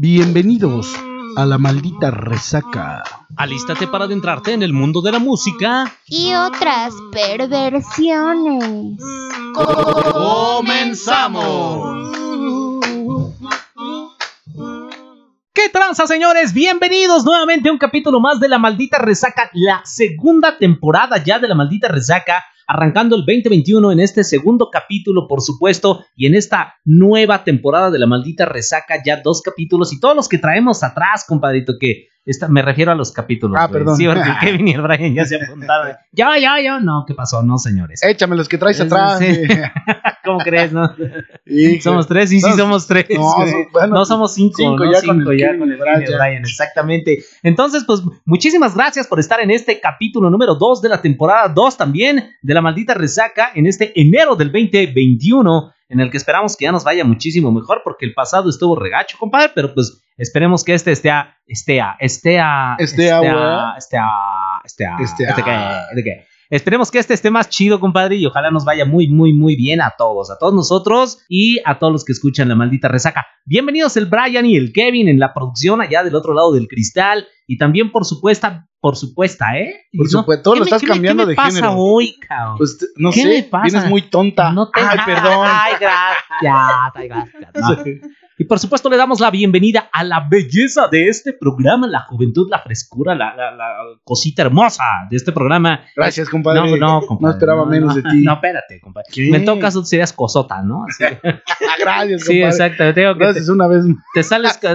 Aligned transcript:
Bienvenidos 0.00 0.94
a 1.34 1.44
la 1.44 1.58
maldita 1.58 2.12
resaca. 2.12 3.02
Alístate 3.36 3.88
para 3.88 4.04
adentrarte 4.04 4.52
en 4.52 4.62
el 4.62 4.72
mundo 4.72 5.02
de 5.02 5.10
la 5.10 5.18
música. 5.18 5.92
y 6.06 6.32
otras 6.34 6.94
perversiones. 7.10 8.96
¡Comenzamos! 10.62 12.12
¿Qué 15.52 15.68
tranza, 15.72 16.06
señores? 16.06 16.52
Bienvenidos 16.52 17.24
nuevamente 17.24 17.68
a 17.68 17.72
un 17.72 17.78
capítulo 17.78 18.20
más 18.20 18.38
de 18.38 18.46
La 18.46 18.60
Maldita 18.60 18.98
Resaca, 18.98 19.50
la 19.52 19.80
segunda 19.84 20.58
temporada 20.58 21.20
ya 21.24 21.40
de 21.40 21.48
La 21.48 21.56
Maldita 21.56 21.88
Resaca, 21.88 22.44
arrancando 22.68 23.16
el 23.16 23.22
2021 23.22 23.92
en 23.92 24.00
este 24.00 24.22
segundo 24.22 24.68
capítulo, 24.70 25.26
por 25.26 25.40
supuesto, 25.40 26.04
y 26.14 26.26
en 26.26 26.34
esta 26.34 26.74
nueva 26.84 27.42
temporada 27.42 27.90
de 27.90 27.98
La 27.98 28.06
Maldita 28.06 28.44
Resaca, 28.44 29.02
ya 29.04 29.22
dos 29.22 29.40
capítulos 29.40 29.92
y 29.92 29.98
todos 29.98 30.14
los 30.14 30.28
que 30.28 30.36
traemos 30.36 30.84
atrás, 30.84 31.24
compadrito, 31.26 31.74
que 31.80 32.08
esta, 32.26 32.46
me 32.46 32.60
refiero 32.60 32.92
a 32.92 32.94
los 32.94 33.10
capítulos. 33.10 33.56
Ah, 33.58 33.70
perdón. 33.70 33.96
Sí, 33.96 34.06
porque 34.06 34.22
Kevin 34.42 34.68
y 34.68 34.72
el 34.72 34.82
Brian 34.82 35.14
ya 35.14 35.24
se 35.24 35.36
apuntaron. 35.36 35.96
Yo, 36.12 36.26
yo, 36.36 36.62
yo. 36.62 36.80
No, 36.80 37.04
¿qué 37.06 37.14
pasó? 37.14 37.42
No, 37.42 37.56
señores. 37.56 38.02
Échame 38.02 38.36
los 38.36 38.48
que 38.48 38.58
traes 38.58 38.78
atrás. 38.80 39.18
sí. 39.18 39.26
¿Cómo 40.28 40.38
crees, 40.40 40.72
no? 40.72 40.88
Somos 41.80 42.06
tres, 42.06 42.30
sí, 42.30 42.40
sí, 42.40 42.52
somos 42.52 42.86
tres. 42.86 43.06
no, 43.10 43.34
bueno, 43.72 43.94
no 43.94 44.04
somos 44.04 44.34
cinco, 44.34 44.56
cinco 44.58 44.84
ya 44.84 45.02
con 45.02 45.20
el 45.20 45.38
ya 45.38 45.56
con 45.58 45.70
el 45.70 45.78
Brian. 45.78 46.04
Brian, 46.04 46.42
exactamente. 46.42 47.24
Entonces, 47.42 47.84
pues, 47.86 48.02
muchísimas 48.24 48.74
gracias 48.74 49.06
por 49.06 49.18
estar 49.18 49.40
en 49.40 49.50
este 49.50 49.80
capítulo 49.80 50.30
número 50.30 50.54
2 50.54 50.82
de 50.82 50.88
la 50.88 51.00
temporada 51.00 51.48
2 51.48 51.76
también 51.76 52.36
de 52.42 52.54
La 52.54 52.60
Maldita 52.60 52.94
Resaca 52.94 53.50
en 53.54 53.66
este 53.66 53.98
enero 54.00 54.36
del 54.36 54.52
2021, 54.52 55.72
en 55.88 56.00
el 56.00 56.10
que 56.10 56.18
esperamos 56.18 56.56
que 56.56 56.64
ya 56.64 56.72
nos 56.72 56.84
vaya 56.84 57.04
muchísimo 57.04 57.50
mejor, 57.50 57.80
porque 57.82 58.04
el 58.04 58.14
pasado 58.14 58.50
estuvo 58.50 58.76
regacho, 58.76 59.16
compadre, 59.18 59.52
pero 59.54 59.72
pues 59.74 60.02
esperemos 60.18 60.64
que 60.64 60.74
este 60.74 60.92
esté 60.92 61.10
a, 61.10 61.36
esté 61.46 61.80
a, 61.80 61.96
esté 61.98 62.40
a, 62.40 62.76
Esté 62.78 63.10
a, 63.10 63.74
esté 63.78 63.96
a, 63.96 64.60
esté 64.64 64.84
a, 64.86 64.96
esté 65.00 65.26
a, 65.26 65.30
Esté 65.30 65.50
a. 65.50 66.27
Esperemos 66.50 66.90
que 66.90 66.98
este 66.98 67.12
esté 67.12 67.30
más 67.30 67.50
chido, 67.50 67.78
compadre, 67.78 68.16
y 68.16 68.24
ojalá 68.24 68.50
nos 68.50 68.64
vaya 68.64 68.86
muy, 68.86 69.06
muy, 69.06 69.34
muy 69.34 69.54
bien 69.54 69.82
a 69.82 69.92
todos, 69.98 70.30
a 70.30 70.38
todos 70.38 70.54
nosotros 70.54 71.18
y 71.28 71.58
a 71.66 71.78
todos 71.78 71.92
los 71.92 72.04
que 72.06 72.12
escuchan 72.12 72.48
la 72.48 72.54
maldita 72.54 72.88
resaca. 72.88 73.26
Bienvenidos 73.44 73.98
el 73.98 74.06
Brian 74.06 74.46
y 74.46 74.56
el 74.56 74.72
Kevin 74.72 75.08
en 75.08 75.18
la 75.18 75.34
producción 75.34 75.82
allá 75.82 76.02
del 76.02 76.14
otro 76.14 76.32
lado 76.32 76.52
del 76.52 76.66
cristal 76.66 77.26
y 77.46 77.58
también 77.58 77.92
por 77.92 78.06
supuesto, 78.06 78.48
por 78.80 78.96
supuesto, 78.96 79.44
¿eh? 79.54 79.74
Por 79.94 80.06
No, 80.10 80.20
supuesto, 80.20 80.42
todo 80.42 80.54
¿qué 80.54 80.58
lo 80.60 80.64
me- 80.64 80.68
estás 80.68 80.80
qué 80.80 80.86
cambiando 80.86 81.22
qué 81.24 81.26
me 81.26 81.30
de 81.32 81.36
pasa 81.36 81.50
género. 81.56 81.74
hoy, 81.76 82.16
cabrón? 82.26 82.56
Pues, 82.56 82.78
no 82.96 83.10
¿Qué 83.10 83.20
sé, 83.22 83.28
me 83.28 83.42
pasa? 83.42 83.64
vienes 83.64 83.90
muy 83.90 84.02
tonta. 84.08 84.50
No 84.50 84.70
te- 84.70 84.80
Ay, 84.80 84.98
perdón. 85.04 85.46
Ay, 85.46 85.72
gracias. 85.78 86.90
ay, 86.94 87.08
gracias. 87.08 87.52
No. 87.56 87.76
Y 88.40 88.44
por 88.44 88.58
supuesto 88.60 88.88
le 88.88 88.96
damos 88.96 89.18
la 89.20 89.30
bienvenida 89.32 89.88
a 89.92 90.04
la 90.04 90.26
belleza 90.30 90.86
de 90.88 91.08
este 91.08 91.32
programa, 91.32 91.88
la 91.88 92.02
juventud, 92.02 92.46
la 92.48 92.60
frescura, 92.60 93.14
la, 93.16 93.34
la- 93.34 93.50
la 93.50 93.74
cosita 94.04 94.42
hermosa 94.42 94.84
de 95.10 95.16
este 95.16 95.32
programa. 95.32 95.80
Gracias, 95.96 96.28
compadre. 96.28 96.60
No, 96.60 97.00
no, 97.00 97.00
compadre. 97.06 97.22
No 97.22 97.30
esperaba 97.38 97.66
menos 97.66 97.94
de 97.96 98.02
ti. 98.02 98.22
No, 98.22 98.34
espérate, 98.34 98.80
compadre. 98.80 99.08
Caso, 99.60 99.80
tú 99.80 99.86
serías 99.86 100.12
cosota, 100.12 100.62
¿no? 100.62 100.84
Así. 100.88 101.04
Gracias, 101.80 102.20
sí, 102.22 102.40
compadre. 102.40 102.44
exacto. 102.44 102.94
Te 102.94 103.00
digo 103.00 103.12
que 103.14 103.18
te, 103.18 103.24
Gracias 103.24 103.48
una 103.48 103.66
vez. 103.66 103.84
te 104.14 104.22
sales. 104.22 104.60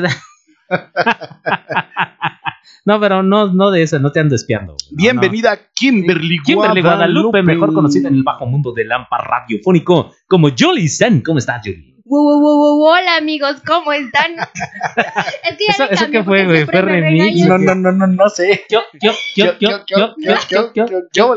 no, 2.85 2.99
pero 2.99 3.23
no, 3.23 3.53
no 3.53 3.71
de 3.71 3.83
eso, 3.83 3.97
no 3.99 4.11
te 4.11 4.19
ando 4.19 4.35
espiando. 4.35 4.73
No, 4.73 4.97
Bienvenida, 4.97 5.57
Kimberly. 5.73 6.39
Kimberly 6.43 6.81
Guadalupe, 6.81 7.41
mejor 7.43 7.73
conocida 7.73 8.09
en 8.09 8.15
el 8.15 8.23
bajo 8.23 8.45
mundo 8.45 8.73
del 8.73 8.91
AMPA 8.91 9.17
radiofónico 9.19 10.11
como 10.27 10.49
Julie 10.57 10.89
Sen. 10.89 11.21
¿Cómo 11.21 11.39
estás, 11.39 11.61
Julie? 11.63 11.92
Wow, 12.05 12.21
wow, 12.21 12.39
wow, 12.41 12.77
wow, 12.79 12.93
hola 12.95 13.15
amigos, 13.17 13.61
¿cómo 13.65 13.93
están? 13.93 14.33
es 14.35 15.57
que 15.57 15.65
ya 15.77 15.85
Eso- 15.85 16.11
qué 16.11 16.21
fue, 16.23 16.45
güey, 16.45 16.65
fue 16.65 16.81
remix. 16.81 17.47
No, 17.47 17.57
no, 17.57 17.75
no, 17.75 17.91
no, 17.93 18.07
no 18.07 18.29
sé. 18.29 18.65
Yo, 18.69 18.81
yo, 19.01 19.13
yo, 19.37 19.53
yo, 19.59 19.69
yo, 19.87 20.15
yo, 20.17 20.37
yo, 20.49 20.73
yo, 20.73 20.85
yo, 21.13 21.13
yo, 21.13 21.35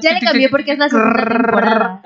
Ya 0.00 0.12
le 0.14 0.20
cambié 0.20 0.48
porque 0.48 0.72
es 0.72 0.78
la 0.78 0.88
segunda 0.88 1.12
temporada. 1.14 2.02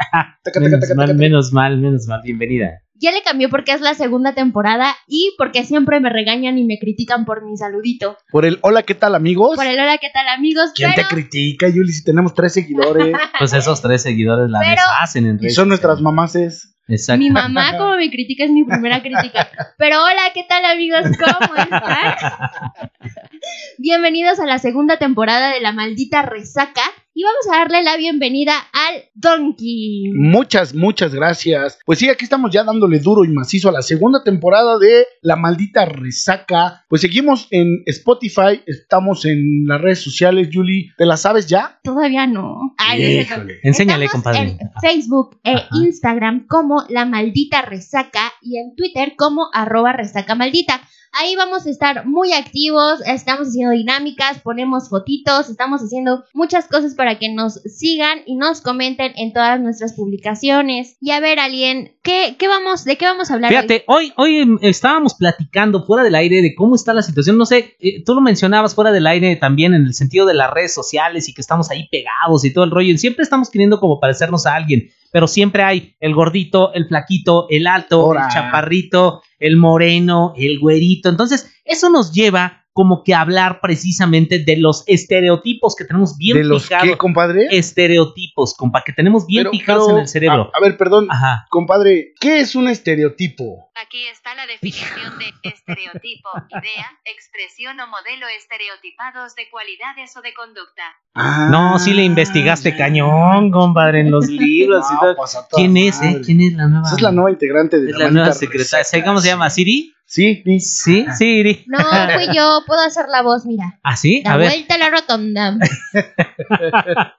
Menos 1.14 1.52
mal, 1.52 1.78
menos 1.78 2.06
mal. 2.08 2.22
Bienvenida. 2.24 2.82
Ya 2.98 3.12
le 3.12 3.22
cambié 3.22 3.48
porque 3.48 3.72
es 3.72 3.80
la 3.80 3.94
segunda 3.94 4.34
temporada 4.34 4.94
y 5.06 5.34
porque 5.36 5.64
siempre 5.64 6.00
me 6.00 6.10
regañan 6.10 6.58
y 6.58 6.64
me 6.64 6.78
critican 6.78 7.24
por 7.24 7.44
mi 7.44 7.56
saludito. 7.56 8.16
Por 8.30 8.44
el 8.44 8.58
hola, 8.62 8.82
¿qué 8.82 8.94
tal, 8.94 9.14
amigos? 9.14 9.56
Por 9.56 9.66
el 9.66 9.78
hola, 9.78 9.98
¿qué 9.98 10.08
tal 10.12 10.28
amigos? 10.28 10.70
¿Quién 10.74 10.94
te 10.94 11.04
critica, 11.04 11.68
Yuli, 11.68 11.92
si 11.92 12.04
tenemos 12.04 12.34
tres 12.34 12.54
seguidores? 12.54 13.14
Pues 13.38 13.52
esos 13.52 13.82
tres 13.82 14.02
seguidores 14.02 14.48
la 14.48 14.60
Pero- 14.60 14.70
deshacen 14.82 15.26
en 15.26 15.38
y 15.42 15.50
son 15.50 15.68
nuestras 15.68 16.00
mamaces. 16.00 16.72
Exacto. 16.88 17.18
mi 17.18 17.30
mamá 17.30 17.76
como 17.76 17.96
me 17.96 18.08
critica 18.10 18.44
es 18.44 18.50
mi 18.50 18.62
primera 18.64 19.02
crítica. 19.02 19.48
Pero 19.78 20.02
hola, 20.02 20.22
¿qué 20.32 20.44
tal 20.48 20.64
amigos? 20.64 21.00
¿Cómo 21.18 21.56
están? 21.56 21.80
Bienvenidos 23.78 24.40
a 24.40 24.46
la 24.46 24.58
segunda 24.58 24.98
temporada 24.98 25.52
de 25.52 25.60
La 25.60 25.72
Maldita 25.72 26.22
Resaca 26.22 26.82
y 27.18 27.22
vamos 27.22 27.46
a 27.50 27.58
darle 27.60 27.82
la 27.82 27.96
bienvenida 27.96 28.52
al 28.74 29.04
Donkey. 29.14 30.12
Muchas, 30.14 30.74
muchas 30.74 31.14
gracias. 31.14 31.78
Pues 31.86 31.98
sí, 31.98 32.10
aquí 32.10 32.24
estamos 32.24 32.50
ya 32.50 32.62
dándole 32.62 32.98
duro 32.98 33.24
y 33.24 33.28
macizo 33.28 33.70
a 33.70 33.72
la 33.72 33.80
segunda 33.80 34.22
temporada 34.22 34.78
de 34.78 35.06
La 35.22 35.36
Maldita 35.36 35.86
Resaca. 35.86 36.84
Pues 36.88 37.00
seguimos 37.00 37.48
en 37.50 37.82
Spotify, 37.86 38.62
estamos 38.66 39.24
en 39.24 39.66
las 39.66 39.80
redes 39.80 40.02
sociales, 40.02 40.50
Yuli. 40.50 40.90
¿Te 40.98 41.06
las 41.06 41.22
sabes 41.22 41.46
ya? 41.46 41.80
Todavía 41.82 42.26
no. 42.26 42.74
Ay. 42.76 43.20
Híjole. 43.20 43.60
Enséñale, 43.62 44.04
Estamos 44.04 44.24
compadre. 44.24 44.58
En 44.60 44.70
Facebook 44.82 45.40
e 45.42 45.52
Ajá. 45.52 45.68
Instagram 45.84 46.46
como 46.46 46.84
La 46.90 47.06
Maldita 47.06 47.62
Resaca 47.62 48.32
y 48.42 48.58
en 48.58 48.74
Twitter 48.76 49.14
como 49.16 49.48
arroba 49.54 49.92
resaca 49.94 50.34
maldita. 50.34 50.82
Ahí 51.12 51.34
vamos 51.36 51.66
a 51.66 51.70
estar 51.70 52.06
muy 52.06 52.32
activos, 52.32 53.00
estamos 53.06 53.48
haciendo 53.48 53.72
dinámicas, 53.72 54.40
ponemos 54.40 54.88
fotitos, 54.88 55.48
estamos 55.48 55.80
haciendo 55.80 56.24
muchas 56.34 56.68
cosas 56.68 56.94
para 56.94 57.18
que 57.18 57.32
nos 57.32 57.54
sigan 57.54 58.20
y 58.26 58.36
nos 58.36 58.60
comenten 58.60 59.12
en 59.16 59.32
todas 59.32 59.60
nuestras 59.60 59.94
publicaciones. 59.94 60.96
Y 61.00 61.12
a 61.12 61.20
ver, 61.20 61.38
alguien, 61.38 61.96
¿qué, 62.02 62.36
qué 62.38 62.48
vamos, 62.48 62.84
¿de 62.84 62.96
qué 62.96 63.06
vamos 63.06 63.30
a 63.30 63.34
hablar? 63.34 63.50
Fíjate, 63.50 63.84
hoy, 63.86 64.12
hoy 64.16 64.38
em, 64.38 64.58
estábamos 64.62 65.14
platicando 65.14 65.84
fuera 65.84 66.04
del 66.04 66.14
aire 66.14 66.42
de 66.42 66.54
cómo 66.54 66.74
está 66.74 66.92
la 66.92 67.02
situación. 67.02 67.38
No 67.38 67.46
sé, 67.46 67.76
eh, 67.80 68.04
tú 68.04 68.14
lo 68.14 68.20
mencionabas 68.20 68.74
fuera 68.74 68.92
del 68.92 69.06
aire 69.06 69.36
también 69.36 69.74
en 69.74 69.86
el 69.86 69.94
sentido 69.94 70.26
de 70.26 70.34
las 70.34 70.50
redes 70.50 70.74
sociales 70.74 71.28
y 71.28 71.34
que 71.34 71.40
estamos 71.40 71.70
ahí 71.70 71.88
pegados 71.90 72.44
y 72.44 72.52
todo 72.52 72.64
el 72.64 72.70
rollo. 72.70 72.92
Y 72.92 72.98
siempre 72.98 73.22
estamos 73.22 73.50
queriendo 73.50 73.80
como 73.80 74.00
parecernos 74.00 74.46
a 74.46 74.54
alguien, 74.54 74.90
pero 75.12 75.26
siempre 75.26 75.62
hay 75.62 75.96
el 76.00 76.14
gordito, 76.14 76.72
el 76.74 76.86
flaquito, 76.86 77.46
el 77.50 77.66
alto, 77.66 78.12
el 78.12 78.20
chaparrito, 78.32 79.22
el 79.38 79.56
moreno, 79.56 80.32
el 80.36 80.58
güerito. 80.58 81.08
Entonces, 81.08 81.50
eso 81.64 81.90
nos 81.90 82.12
lleva 82.12 82.65
como 82.76 83.02
que 83.04 83.14
hablar 83.14 83.60
precisamente 83.62 84.38
de 84.38 84.58
los 84.58 84.84
estereotipos 84.86 85.74
que 85.74 85.86
tenemos 85.86 86.18
bien 86.18 86.36
¿De 86.36 86.44
los 86.44 86.64
fijados. 86.64 86.86
qué, 86.86 86.96
compadre? 86.98 87.48
Estereotipos, 87.50 88.52
compa, 88.54 88.82
que 88.84 88.92
tenemos 88.92 89.26
bien 89.26 89.44
Pero- 89.44 89.50
fijados 89.52 89.86
pero, 89.86 89.96
en 89.96 90.02
el 90.02 90.08
cerebro. 90.08 90.50
A, 90.54 90.58
a 90.58 90.60
ver, 90.60 90.76
perdón, 90.76 91.06
Ajá. 91.10 91.46
compadre, 91.48 92.12
¿qué 92.20 92.40
es 92.40 92.54
un 92.54 92.68
estereotipo? 92.68 93.70
Aquí 93.82 94.06
está 94.12 94.34
la 94.34 94.46
definición 94.46 95.18
de 95.18 95.48
estereotipo, 95.48 96.28
idea, 96.50 96.86
expresión 97.06 97.80
o 97.80 97.86
modelo 97.86 98.26
estereotipados 98.38 99.34
de 99.36 99.48
cualidades 99.50 100.14
o 100.14 100.20
de 100.20 100.34
conducta. 100.34 100.82
Ah, 101.14 101.48
No, 101.50 101.78
sí 101.78 101.94
le 101.94 102.02
investigaste 102.04 102.76
cañón, 102.76 103.50
compadre, 103.50 104.00
en 104.00 104.10
los 104.10 104.26
libros 104.28 104.84
y 104.90 104.94
No, 104.94 105.00
todo. 105.00 105.16
pues, 105.16 105.34
a 105.34 105.48
toda 105.48 105.62
¿Quién 105.62 105.76
es, 105.78 106.02
eh? 106.02 106.20
¿Quién 106.24 106.42
es 106.42 106.52
la 106.52 106.66
nueva? 106.68 106.86
Esa 106.86 106.96
es 106.96 107.02
la 107.02 107.12
nueva 107.12 107.30
integrante 107.30 107.80
de 107.80 107.90
Es 107.90 107.96
la, 107.96 108.04
la 108.06 108.10
nueva 108.10 108.32
secretaria. 108.32 109.04
¿Cómo 109.04 109.20
se 109.20 109.28
llama? 109.28 109.48
¿Siri? 109.48 109.94
Sí, 110.06 110.42
sí. 110.44 110.60
Sí, 110.60 111.06
Siri. 111.16 111.64
No, 111.66 111.78
fui 111.78 112.34
yo, 112.34 112.60
puedo 112.66 112.80
hacer 112.80 113.06
la 113.10 113.22
voz, 113.22 113.44
mira. 113.44 113.78
¿Ah, 113.82 113.96
sí? 113.96 114.22
Da 114.24 114.34
A 114.34 114.36
ver. 114.36 114.50
vuelta 114.50 114.74
a 114.76 114.78
la 114.78 114.90
rotonda. 114.90 115.58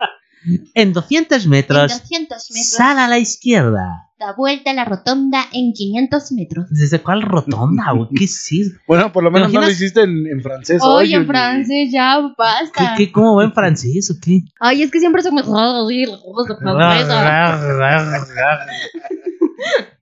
En 0.75 0.93
200 0.93 1.43
En 1.43 1.49
metros, 1.49 1.91
200 1.91 2.51
metros. 2.51 2.67
sal 2.69 2.99
a 2.99 3.07
la 3.09 3.17
izquierda. 3.17 4.07
Da 4.17 4.33
vuelta 4.33 4.71
a 4.71 4.73
la 4.73 4.85
rotonda 4.85 5.45
en 5.51 5.73
500 5.73 6.31
metros. 6.31 6.67
¿Desde 6.69 6.99
cuál 7.01 7.21
rotonda, 7.21 7.91
güey? 7.91 8.09
¿Qué 8.15 8.23
es 8.25 8.47
eso? 8.51 8.77
Bueno, 8.87 9.11
por 9.11 9.23
lo 9.23 9.31
menos 9.31 9.51
no 9.51 9.59
lo 9.59 9.69
hiciste 9.69 10.01
en, 10.03 10.25
en 10.25 10.41
francés. 10.41 10.81
Oye, 10.83 11.15
en 11.15 11.27
francés, 11.27 11.89
ya 11.91 12.17
¿Qué, 12.21 12.33
basta. 12.37 12.93
qué, 12.95 13.11
¿Cómo 13.11 13.35
va 13.35 13.43
en 13.43 13.51
francés 13.53 14.09
o 14.09 14.15
qué? 14.23 14.41
Ay, 14.59 14.83
es 14.83 14.91
que 14.91 14.99
siempre 14.99 15.21
se 15.21 15.31
me 15.31 15.41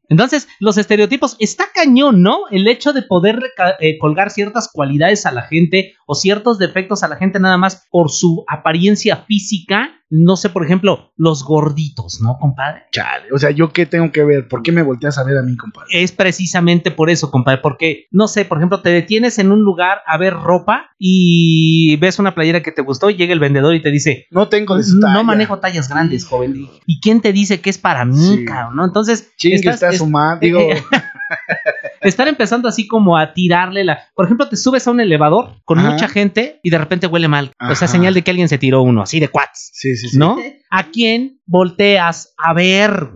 Entonces, 0.09 0.47
los 0.59 0.77
estereotipos, 0.77 1.35
está 1.39 1.65
cañón, 1.73 2.21
¿no? 2.21 2.41
El 2.51 2.67
hecho 2.67 2.93
de 2.93 3.01
poder 3.01 3.39
eh, 3.79 3.97
colgar 3.97 4.31
ciertas 4.31 4.69
cualidades 4.71 5.25
a 5.25 5.31
la 5.31 5.43
gente 5.43 5.93
o 6.05 6.15
ciertos 6.15 6.59
defectos 6.59 7.03
a 7.03 7.07
la 7.07 7.17
gente 7.17 7.39
nada 7.39 7.57
más 7.57 7.87
por 7.89 8.11
su 8.11 8.45
apariencia 8.47 9.17
física. 9.17 9.91
No 10.11 10.37
sé, 10.37 10.49
por 10.49 10.63
ejemplo, 10.63 11.11
los 11.17 11.43
gorditos, 11.43 12.21
¿no, 12.21 12.37
compadre? 12.39 12.83
Chale, 12.91 13.25
o 13.33 13.39
sea, 13.39 13.49
¿yo 13.49 13.73
qué 13.73 13.87
tengo 13.87 14.11
que 14.11 14.23
ver? 14.23 14.47
¿Por 14.47 14.61
qué 14.61 14.71
me 14.71 14.83
volteas 14.83 15.17
a 15.17 15.23
ver 15.23 15.35
a 15.37 15.41
mí, 15.41 15.57
compadre? 15.57 15.87
Es 15.91 16.11
precisamente 16.11 16.91
por 16.91 17.09
eso, 17.09 17.31
compadre, 17.31 17.59
porque, 17.63 18.05
no 18.11 18.27
sé, 18.27 18.45
por 18.45 18.59
ejemplo, 18.59 18.81
te 18.83 18.89
detienes 18.91 19.39
en 19.39 19.51
un 19.51 19.61
lugar 19.63 19.99
a 20.05 20.17
ver 20.17 20.33
ropa 20.35 20.91
y 20.99 21.95
ves 21.97 22.19
una 22.19 22.35
playera 22.35 22.61
que 22.61 22.71
te 22.71 22.83
gustó 22.83 23.09
y 23.09 23.15
llega 23.15 23.33
el 23.33 23.39
vendedor 23.39 23.73
y 23.73 23.81
te 23.81 23.89
dice, 23.89 24.27
No 24.29 24.47
tengo 24.47 24.77
de 24.77 24.83
su 24.83 24.99
talla. 24.99 25.13
no 25.15 25.23
manejo 25.23 25.57
tallas 25.59 25.89
grandes, 25.89 26.25
joven. 26.25 26.55
¿Y- 26.55 26.69
¿Y 26.85 26.99
quién 27.01 27.21
te 27.21 27.33
dice 27.33 27.59
que 27.59 27.71
es 27.71 27.77
para 27.79 28.05
mí, 28.05 28.15
Sí. 28.37 28.45
cabrón? 28.45 28.75
¿no? 28.75 28.85
Entonces, 28.85 29.31
estás- 29.41 29.73
está 29.75 29.89
es- 29.89 29.97
su 29.97 30.07
madre. 30.07 30.51
Estar 32.05 32.27
empezando 32.27 32.67
así 32.69 32.87
como 32.87 33.17
a 33.17 33.33
tirarle 33.33 33.83
la. 33.83 33.99
Por 34.15 34.25
ejemplo, 34.25 34.47
te 34.47 34.55
subes 34.55 34.87
a 34.87 34.91
un 34.91 34.99
elevador 34.99 35.55
con 35.65 35.79
Ajá. 35.79 35.91
mucha 35.91 36.07
gente 36.07 36.59
y 36.63 36.69
de 36.69 36.77
repente 36.77 37.07
huele 37.07 37.27
mal. 37.27 37.51
O 37.59 37.75
sea, 37.75 37.87
señal 37.87 38.13
de 38.13 38.21
que 38.21 38.31
alguien 38.31 38.47
se 38.47 38.57
tiró 38.57 38.81
uno, 38.81 39.01
así 39.01 39.19
de 39.19 39.27
cuats. 39.27 39.71
Sí, 39.73 39.95
sí, 39.95 40.09
sí. 40.09 40.17
¿No? 40.17 40.37
¿A 40.69 40.83
quién 40.91 41.39
volteas 41.45 42.33
a 42.37 42.53
ver? 42.53 43.09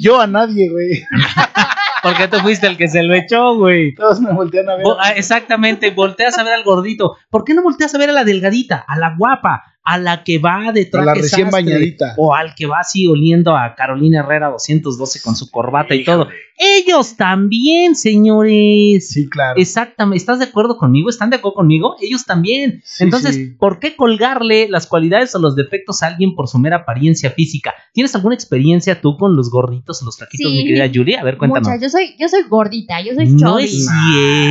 Yo, 0.00 0.20
a 0.20 0.26
nadie, 0.26 0.70
güey. 0.70 1.02
Porque 2.02 2.28
tú 2.28 2.38
fuiste 2.38 2.66
el 2.66 2.76
que 2.76 2.88
se 2.88 3.02
lo 3.02 3.14
echó, 3.14 3.56
güey. 3.56 3.94
Todos 3.94 4.20
me 4.20 4.32
voltean 4.32 4.68
a 4.70 4.76
ver. 4.76 4.86
Ah, 5.00 5.10
Exactamente, 5.10 5.90
volteas 5.90 6.38
a 6.38 6.42
ver 6.44 6.54
al 6.54 6.64
gordito. 6.64 7.16
¿Por 7.30 7.44
qué 7.44 7.54
no 7.54 7.62
volteas 7.62 7.94
a 7.94 7.98
ver 7.98 8.10
a 8.10 8.12
la 8.14 8.24
delgadita, 8.24 8.84
a 8.86 8.98
la 8.98 9.14
guapa, 9.18 9.69
a 9.82 9.98
la 9.98 10.22
que 10.24 10.38
va 10.38 10.72
de 10.72 10.88
A 10.92 11.02
la 11.02 11.14
recién 11.14 11.50
sastre, 11.50 11.50
bañadita. 11.50 12.14
O 12.18 12.34
al 12.34 12.54
que 12.54 12.66
va 12.66 12.80
así 12.80 13.06
oliendo 13.06 13.56
a 13.56 13.74
Carolina 13.74 14.20
Herrera 14.20 14.48
212 14.50 15.22
con 15.22 15.34
su 15.36 15.50
corbata 15.50 15.94
y 15.94 16.04
todo? 16.04 16.22
Híjole. 16.22 16.36
Ellos 16.62 17.16
también, 17.16 17.96
señores. 17.96 19.08
Sí, 19.10 19.28
claro. 19.30 19.54
Exactamente, 19.58 20.18
¿estás 20.18 20.38
de 20.38 20.44
acuerdo 20.44 20.76
conmigo? 20.76 21.08
¿Están 21.08 21.30
de 21.30 21.36
acuerdo 21.36 21.54
conmigo? 21.54 21.96
Ellos 22.02 22.26
también. 22.26 22.82
Sí, 22.84 23.04
Entonces, 23.04 23.34
sí. 23.34 23.46
¿por 23.58 23.78
qué 23.78 23.96
colgarle 23.96 24.68
las 24.68 24.86
cualidades 24.86 25.34
o 25.34 25.38
los 25.38 25.56
defectos 25.56 26.02
a 26.02 26.08
alguien 26.08 26.34
por 26.34 26.48
su 26.48 26.58
mera 26.58 26.76
apariencia 26.78 27.30
física? 27.30 27.72
¿Tienes 27.94 28.14
alguna 28.14 28.34
experiencia 28.34 29.00
tú 29.00 29.16
con 29.16 29.36
los 29.36 29.50
gorditos 29.50 30.02
o 30.02 30.04
los 30.04 30.18
taquitos, 30.18 30.50
Sí. 30.50 30.56
mi 30.58 30.66
querida 30.66 30.90
Julia? 30.92 31.20
A 31.20 31.24
ver, 31.24 31.38
cuéntanos. 31.38 31.68
Muchas. 31.68 31.82
Yo 31.82 31.88
soy, 31.88 32.14
yo 32.18 32.28
soy 32.28 32.42
gordita, 32.48 33.00
yo 33.00 33.14
soy 33.14 33.26
No 33.30 33.52
chubby. 33.52 33.64
es 33.64 33.88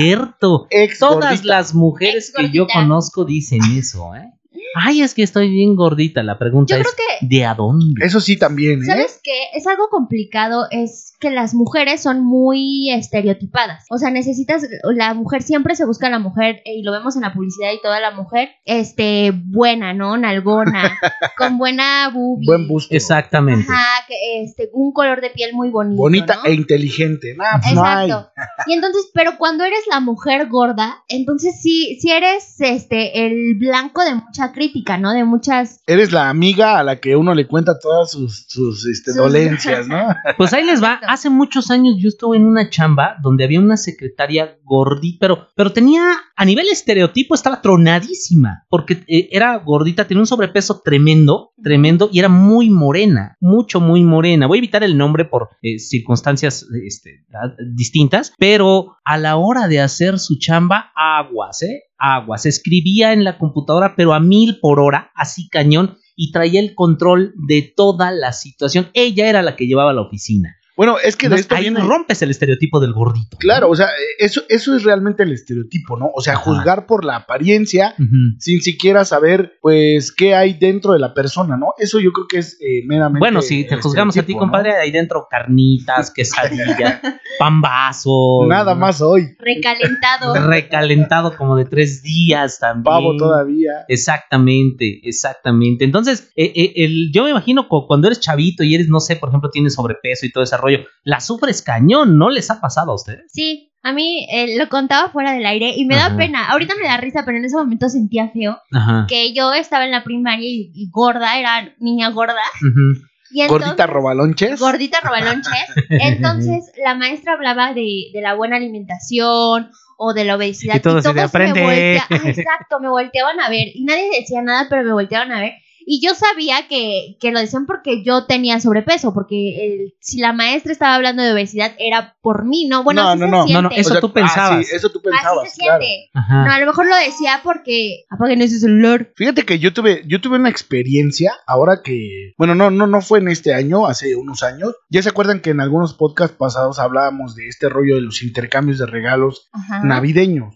cierto. 0.04 0.68
Ex 0.72 1.00
Todas 1.00 1.46
las 1.46 1.76
mujeres 1.76 2.34
que 2.36 2.50
yo 2.50 2.66
conozco 2.68 3.24
dicen 3.26 3.60
eso, 3.78 4.16
¿eh? 4.16 4.32
Ay, 4.76 5.02
es 5.02 5.14
que 5.14 5.24
estoy 5.24 5.50
bien 5.50 5.76
gordita. 5.76 6.24
La 6.24 6.38
pregunta 6.38 6.76
Yo 6.76 6.82
es, 6.82 6.88
creo 6.88 6.96
que 7.20 7.26
¿de 7.26 7.46
a 7.46 7.56
dónde? 7.56 8.06
Eso 8.06 8.20
sí 8.20 8.38
también, 8.38 8.82
¿eh? 8.82 8.86
¿Sabes 8.86 9.20
qué? 9.24 9.48
Es 9.54 9.68
algo 9.68 9.90
complicado, 9.90 10.68
es 10.72 11.09
que 11.20 11.30
las 11.30 11.54
mujeres 11.54 12.02
son 12.02 12.24
muy 12.24 12.92
estereotipadas. 12.92 13.86
O 13.90 13.98
sea, 13.98 14.10
necesitas, 14.10 14.66
la 14.84 15.14
mujer 15.14 15.42
siempre 15.44 15.76
se 15.76 15.86
busca 15.86 16.08
a 16.08 16.10
la 16.10 16.20
mujer, 16.20 16.62
eh, 16.66 16.76
y 16.78 16.84
lo 16.84 16.92
vemos 16.92 17.16
en 17.16 17.24
la 17.24 17.34
publicidad 17.34 17.72
y 17.74 17.82
toda 17.82 18.00
la 18.00 18.12
mujer, 18.12 18.50
este, 18.66 19.32
buena, 19.36 19.94
¿no? 19.94 20.18
Nalgona, 20.18 20.98
con 21.38 21.58
buena 21.58 22.10
boobie. 22.14 22.46
Buen 22.46 22.68
busto. 22.68 22.96
Exactamente. 22.96 23.66
Ajá, 23.70 24.06
que, 24.08 24.44
este, 24.44 24.70
un 24.74 24.94
color 24.94 25.20
de 25.22 25.30
piel 25.32 25.54
muy 25.54 25.70
bonito. 25.70 26.02
Bonita 26.02 26.36
¿no? 26.38 26.46
e 26.46 26.54
inteligente. 26.54 27.36
Nah, 27.36 27.60
pues. 27.62 27.74
Exacto. 27.74 28.30
Y 28.68 28.74
entonces, 28.74 29.10
pero 29.14 29.38
cuando 29.38 29.66
eres 29.66 29.82
la 29.90 30.00
mujer 30.00 30.48
gorda, 30.48 31.04
entonces 31.10 31.62
sí, 31.62 31.98
sí 32.02 32.12
eres 32.12 32.60
este 32.60 33.26
el 33.26 33.56
blanco 33.58 34.04
de 34.04 34.16
mucha 34.16 34.52
crítica, 34.54 34.98
¿no? 34.98 35.12
De 35.12 35.24
muchas 35.24 35.82
Eres 35.88 36.12
la 36.12 36.30
amiga 36.30 36.80
a 36.80 36.84
la 36.84 37.00
que 37.00 37.16
uno 37.16 37.34
le 37.34 37.48
cuenta 37.48 37.80
todas 37.80 38.12
sus, 38.12 38.46
sus 38.48 38.86
este, 38.88 39.12
Sus- 39.12 39.22
dolencias, 39.22 39.88
¿no? 39.88 40.16
Pues 40.38 40.54
ahí 40.54 40.64
les 40.64 40.82
va. 40.82 41.00
Hace 41.10 41.32
muchos 41.32 41.72
años 41.72 41.96
yo 41.98 42.08
estuve 42.08 42.38
en 42.38 42.46
una 42.46 42.70
chamba 42.70 43.16
donde 43.24 43.44
había 43.44 43.60
una 43.60 43.78
secretaria 43.78 44.60
gordita, 44.64 45.18
pero, 45.20 45.48
pero 45.56 45.74
tenía, 45.74 46.04
a 46.36 46.46
nivel 46.46 46.68
estereotipo, 46.72 47.34
estaba 47.34 47.64
tronadísima, 47.64 48.68
porque 48.70 49.04
eh, 49.08 49.28
era 49.32 49.58
gordita, 49.58 50.06
tenía 50.06 50.22
un 50.22 50.28
sobrepeso 50.28 50.84
tremendo, 50.86 51.54
tremendo, 51.64 52.12
y 52.14 52.20
era 52.20 52.30
muy 52.30 52.70
morena, 52.70 53.36
mucho, 53.40 53.80
muy 53.80 54.04
morena. 54.04 54.46
Voy 54.46 54.60
a 54.60 54.60
evitar 54.60 54.84
el 54.84 55.00
nombre 55.00 55.26
por 55.26 55.50
eh, 55.64 55.80
circunstancias 55.80 56.68
este, 56.86 57.26
ah, 57.34 57.56
distintas, 57.74 58.32
pero 58.38 58.98
a 59.04 59.18
la 59.18 59.38
hora 59.38 59.68
de 59.68 59.82
hacer 59.82 60.20
su 60.20 60.38
chamba, 60.38 60.92
aguas, 60.96 61.64
¿eh? 61.64 61.86
Aguas. 61.98 62.46
Escribía 62.46 63.14
en 63.14 63.24
la 63.24 63.40
computadora, 63.40 63.96
pero 63.96 64.14
a 64.14 64.20
mil 64.20 64.60
por 64.62 64.80
hora, 64.80 65.10
así 65.16 65.50
cañón, 65.50 65.98
y 66.16 66.32
traía 66.32 66.60
el 66.60 66.76
control 66.76 67.34
de 67.48 67.74
toda 67.76 68.12
la 68.12 68.32
situación. 68.32 68.90
Ella 68.94 69.28
era 69.28 69.42
la 69.42 69.56
que 69.56 69.66
llevaba 69.66 69.92
la 69.92 70.02
oficina. 70.02 70.58
Bueno, 70.80 70.96
es 71.04 71.18
que 71.18 71.28
de 71.28 71.36
esto 71.36 71.56
ahí 71.56 71.64
viene. 71.64 71.82
rompes 71.82 72.22
el 72.22 72.32
estereotipo 72.32 72.80
del 72.80 72.94
gordito. 72.94 73.36
Claro, 73.38 73.70
o 73.70 73.76
sea, 73.76 73.90
eso, 74.18 74.44
eso 74.48 74.74
es 74.78 74.84
realmente 74.84 75.24
el 75.24 75.34
estereotipo, 75.34 75.98
¿no? 75.98 76.08
O 76.16 76.22
sea, 76.22 76.36
Ajá. 76.36 76.44
juzgar 76.44 76.86
por 76.86 77.04
la 77.04 77.18
apariencia 77.18 77.96
sin 78.38 78.62
siquiera 78.62 79.04
saber, 79.04 79.58
pues, 79.62 80.14
qué 80.14 80.36
hay 80.36 80.54
dentro 80.54 80.94
de 80.94 81.00
la 81.00 81.14
persona, 81.14 81.58
¿no? 81.58 81.74
Eso 81.78 82.00
yo 82.00 82.14
creo 82.14 82.28
que 82.30 82.38
es 82.38 82.58
eh, 82.62 82.84
meramente. 82.86 83.20
Bueno, 83.20 83.42
si 83.42 83.68
te 83.68 83.76
juzgamos 83.76 84.16
a 84.16 84.24
ti, 84.24 84.34
compadre, 84.38 84.72
ahí 84.78 84.90
dentro 84.92 85.28
carnitas, 85.30 86.12
quesadilla, 86.16 87.02
pambazo. 87.38 88.46
Nada 88.48 88.74
más 88.76 89.02
hoy. 89.02 89.36
recalentado. 89.38 90.34
Recalentado 90.48 91.36
como 91.36 91.58
de 91.58 91.66
tres 91.66 92.02
días 92.04 92.58
también. 92.60 92.84
Pavo 92.84 93.18
todavía. 93.18 93.72
Exactamente, 93.90 95.02
exactamente. 95.04 95.84
Entonces, 95.84 96.32
eh, 96.36 96.52
eh, 96.56 96.74
el, 96.78 97.12
yo 97.12 97.24
me 97.26 97.32
imagino 97.32 97.68
cu- 97.68 97.86
cuando 97.88 98.08
eres 98.08 98.20
chavito 98.20 98.64
y 98.64 98.76
eres, 98.76 98.88
no 98.88 99.00
sé, 99.00 99.16
por 99.16 99.30
ejemplo, 99.30 99.50
tienes 99.50 99.74
sobrepeso 99.74 100.26
y 100.26 100.32
todo 100.32 100.44
ese 100.44 100.56
rollo, 100.58 100.69
la 101.04 101.20
sufres 101.20 101.62
cañón, 101.62 102.18
¿no 102.18 102.30
les 102.30 102.50
ha 102.52 102.60
pasado 102.62 102.92
a 102.92 102.96
ustedes? 102.96 103.26
Sí, 103.32 103.72
a 103.84 103.94
mí 103.94 104.28
eh, 104.32 104.58
lo 104.58 104.68
contaba 104.70 105.10
fuera 105.10 105.32
del 105.32 105.46
aire 105.46 105.74
y 105.76 105.86
me 105.86 105.96
Ajá. 105.96 106.10
da 106.10 106.18
pena. 106.18 106.50
Ahorita 106.50 106.76
me 106.76 106.86
da 106.88 106.98
risa, 106.98 107.24
pero 107.26 107.38
en 107.38 107.46
ese 107.46 107.56
momento 107.56 107.88
sentía 107.90 108.30
feo 108.30 108.58
Ajá. 108.74 109.06
que 109.08 109.34
yo 109.34 109.54
estaba 109.54 109.86
en 109.86 109.92
la 109.92 110.04
primaria 110.04 110.48
y, 110.48 110.72
y 110.74 110.90
gorda, 110.92 111.38
era 111.40 111.74
niña 111.80 112.10
gorda. 112.10 112.36
Y 113.32 113.42
entonces, 113.42 113.68
Gordita 113.68 113.86
robalonches. 113.86 114.60
Gordita 114.60 114.98
robalonches. 115.04 115.54
Entonces 115.90 116.72
la 116.84 116.96
maestra 116.96 117.34
hablaba 117.34 117.76
de, 117.76 118.06
de 118.12 118.22
la 118.24 118.34
buena 118.34 118.56
alimentación 118.56 119.70
o 119.98 120.14
de 120.14 120.24
la 120.26 120.36
obesidad. 120.36 120.76
Y 120.76 120.80
todo 120.80 120.96
de, 120.96 121.02
todos 121.04 121.16
me 121.16 121.22
"Aprende". 121.22 121.62
voltea- 121.64 122.06
ah, 122.10 122.22
exacto, 122.30 122.80
me 122.80 122.90
volteaban 122.90 123.40
a 123.40 123.48
ver. 123.50 123.68
Y 123.76 123.84
nadie 123.84 124.10
decía 124.20 124.42
nada, 124.42 124.66
pero 124.68 124.84
me 124.84 124.94
volteaban 124.94 125.32
a 125.32 125.42
ver. 125.42 125.54
Y 125.92 126.06
yo 126.06 126.14
sabía 126.14 126.68
que, 126.70 127.18
que 127.20 127.32
lo 127.32 127.40
decían 127.40 127.66
porque 127.66 128.04
yo 128.04 128.26
tenía 128.28 128.60
sobrepeso, 128.60 129.12
porque 129.12 129.66
el- 129.66 129.94
si 130.00 130.20
la 130.20 130.34
maestra 130.34 130.72
estaba 130.72 130.94
hablando 130.94 131.24
de 131.24 131.32
obesidad 131.34 131.72
era 131.80 132.16
por 132.22 132.46
mí, 132.46 132.68
¿no? 132.70 132.84
Bueno, 132.84 133.02
No, 133.02 133.10
así 133.10 133.20
no, 133.20 133.26
se 133.26 133.32
no. 133.32 133.44
siente. 133.46 133.54
No, 133.54 133.70
no, 133.70 133.76
eso 133.76 134.00
tú 134.00 134.08
ah, 134.08 134.14
pensabas. 134.14 134.68
sí, 134.68 134.76
eso 134.76 134.90
tú 134.92 135.00
Así 135.00 135.10
pensabas, 135.10 135.52
se 135.52 135.62
claro. 135.62 135.82
siente. 135.84 136.10
Ajá. 136.14 136.46
No, 136.46 136.52
a 136.52 136.60
lo 136.60 136.66
mejor 136.68 136.86
lo 136.88 136.96
decía 136.96 137.40
porque 137.44 138.04
apaguen 138.12 138.44
ese 138.44 138.60
celular. 138.60 139.12
Fíjate 139.16 139.44
que 139.46 139.58
yo 139.58 139.74
tuve, 139.74 140.04
yo 140.06 140.22
tuve 140.22 140.36
una 140.38 140.50
experiencia 140.50 141.32
ahora 141.48 141.82
que, 141.84 142.34
bueno, 142.38 142.54
no, 142.54 142.70
no, 142.70 142.86
no 142.86 143.02
fue 143.02 143.18
en 143.18 143.28
este 143.30 143.56
año, 143.56 143.88
hace 143.88 144.16
unos 144.16 144.44
años. 144.44 144.76
Ya 144.90 145.02
se 145.02 145.10
acuerdan 145.10 145.40
que 145.42 145.50
en 145.50 145.60
algunos 145.60 145.96
podcasts 145.96 146.38
pasados 146.38 146.78
hablábamos 146.78 147.36
de 147.36 147.48
este 147.48 147.68
rollo 147.68 147.96
de 147.96 148.02
los 148.02 148.22
intercambios 148.22 148.78
de 148.78 148.86
regalos 148.86 149.50
Ajá. 149.54 149.84
navideños. 149.84 150.56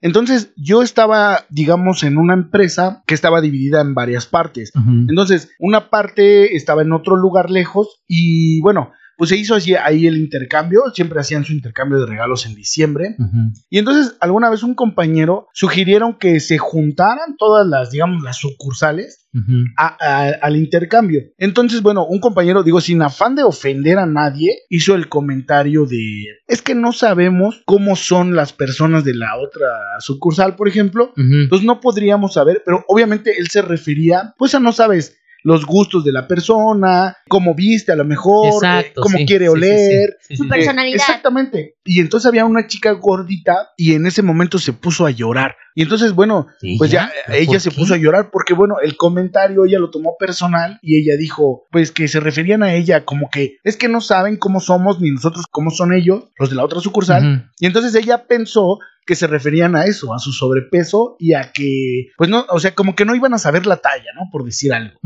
Entonces, 0.00 0.52
yo 0.56 0.82
estaba, 0.82 1.44
digamos, 1.50 2.02
en 2.02 2.16
una 2.18 2.32
empresa 2.34 3.02
que 3.06 3.12
estaba 3.14 3.42
dividida 3.42 3.82
en 3.82 3.94
varias 3.94 4.24
partes. 4.26 4.69
Entonces, 4.74 5.50
una 5.58 5.90
parte 5.90 6.56
estaba 6.56 6.82
en 6.82 6.92
otro 6.92 7.16
lugar 7.16 7.50
lejos 7.50 8.02
y 8.06 8.60
bueno, 8.60 8.92
pues 9.20 9.28
se 9.28 9.36
hizo 9.36 9.54
así 9.54 9.74
ahí 9.74 10.06
el 10.06 10.16
intercambio, 10.16 10.84
siempre 10.94 11.20
hacían 11.20 11.44
su 11.44 11.52
intercambio 11.52 12.00
de 12.00 12.06
regalos 12.06 12.46
en 12.46 12.54
diciembre. 12.54 13.16
Y 13.68 13.76
entonces, 13.78 14.16
alguna 14.18 14.48
vez 14.48 14.62
un 14.62 14.74
compañero 14.74 15.46
sugirieron 15.52 16.14
que 16.18 16.40
se 16.40 16.56
juntaran 16.56 17.36
todas 17.36 17.66
las, 17.66 17.90
digamos, 17.90 18.22
las 18.22 18.38
sucursales 18.38 19.28
Ujú. 19.34 19.64
a- 19.76 19.96
a- 20.00 20.30
al 20.40 20.56
intercambio. 20.56 21.20
Entonces, 21.36 21.82
bueno, 21.82 22.06
un 22.06 22.18
compañero, 22.18 22.62
digo, 22.62 22.80
sin 22.80 23.02
afán 23.02 23.34
de 23.34 23.42
ofender 23.42 23.98
a 23.98 24.06
nadie, 24.06 24.60
hizo 24.70 24.94
el 24.94 25.10
comentario 25.10 25.84
de, 25.84 26.24
es 26.48 26.62
que 26.62 26.74
no 26.74 26.92
sabemos 26.92 27.60
cómo 27.66 27.96
son 27.96 28.34
las 28.34 28.54
personas 28.54 29.04
de 29.04 29.14
la 29.14 29.36
otra 29.36 29.68
sucursal, 29.98 30.56
por 30.56 30.66
ejemplo. 30.66 31.12
Entonces 31.16 31.66
no 31.66 31.78
podríamos 31.80 32.32
saber, 32.32 32.62
pero 32.64 32.86
obviamente 32.88 33.34
él 33.38 33.48
se 33.48 33.60
refería, 33.60 34.34
pues 34.38 34.54
a 34.54 34.60
no 34.60 34.72
sabes 34.72 35.18
los 35.42 35.64
gustos 35.66 36.04
de 36.04 36.12
la 36.12 36.26
persona, 36.28 37.16
cómo 37.28 37.54
viste 37.54 37.92
a 37.92 37.96
lo 37.96 38.04
mejor, 38.04 38.46
eh, 38.46 38.50
Exacto, 38.54 39.00
cómo 39.02 39.18
sí, 39.18 39.26
quiere 39.26 39.46
sí, 39.46 39.50
sí, 39.52 39.56
oler. 39.56 40.16
sí, 40.20 40.26
sí, 40.28 40.36
Su 40.36 40.48
personalidad. 40.48 40.96
exactamente. 40.96 41.74
Y 41.84 42.00
entonces 42.00 42.26
había 42.28 42.44
una 42.44 42.66
chica 42.66 42.92
gordita 42.92 43.70
y 43.76 43.94
en 43.94 44.06
ese 44.06 44.22
momento 44.22 44.58
se 44.58 44.72
puso 44.72 45.06
a 45.06 45.10
llorar. 45.10 45.56
Y 45.74 45.82
entonces, 45.82 46.12
bueno, 46.12 46.46
pues 46.78 46.90
ya 46.90 47.10
¿Ella? 47.28 47.38
ella 47.38 47.46
¿Por 47.52 47.60
se 47.60 47.70
qué? 47.70 47.76
puso 47.76 47.94
a 47.94 47.96
llorar 47.96 48.30
porque, 48.30 48.54
bueno, 48.54 48.76
el 48.82 48.96
comentario 48.96 49.64
ella 49.64 49.78
lo 49.78 49.90
tomó 49.90 50.16
personal 50.18 50.78
y 50.82 51.00
ella 51.00 51.16
dijo, 51.16 51.64
pues 51.70 51.90
que 51.92 52.06
se 52.08 52.20
referían 52.20 52.62
a 52.62 52.74
ella 52.74 53.04
como 53.04 53.30
que 53.30 53.56
es 53.64 53.76
que 53.76 53.88
no 53.88 54.00
saben 54.00 54.36
cómo 54.36 54.60
somos 54.60 55.00
ni 55.00 55.10
nosotros 55.10 55.46
cómo 55.50 55.70
son 55.70 55.92
ellos, 55.92 56.24
los 56.38 56.50
de 56.50 56.56
la 56.56 56.64
otra 56.64 56.80
sucursal. 56.80 57.50
Y 57.58 57.66
entonces 57.66 57.94
ella 57.94 58.26
pensó 58.26 58.78
que 59.10 59.16
se 59.16 59.26
referían 59.26 59.74
a 59.74 59.86
eso, 59.86 60.14
a 60.14 60.20
su 60.20 60.30
sobrepeso 60.32 61.16
y 61.18 61.34
a 61.34 61.50
que, 61.52 62.10
pues 62.16 62.30
no, 62.30 62.46
o 62.48 62.60
sea, 62.60 62.76
como 62.76 62.94
que 62.94 63.04
no 63.04 63.16
iban 63.16 63.34
a 63.34 63.38
saber 63.38 63.66
la 63.66 63.78
talla, 63.78 64.04
¿no? 64.14 64.28
Por 64.30 64.44
decir 64.44 64.72
algo. 64.72 64.96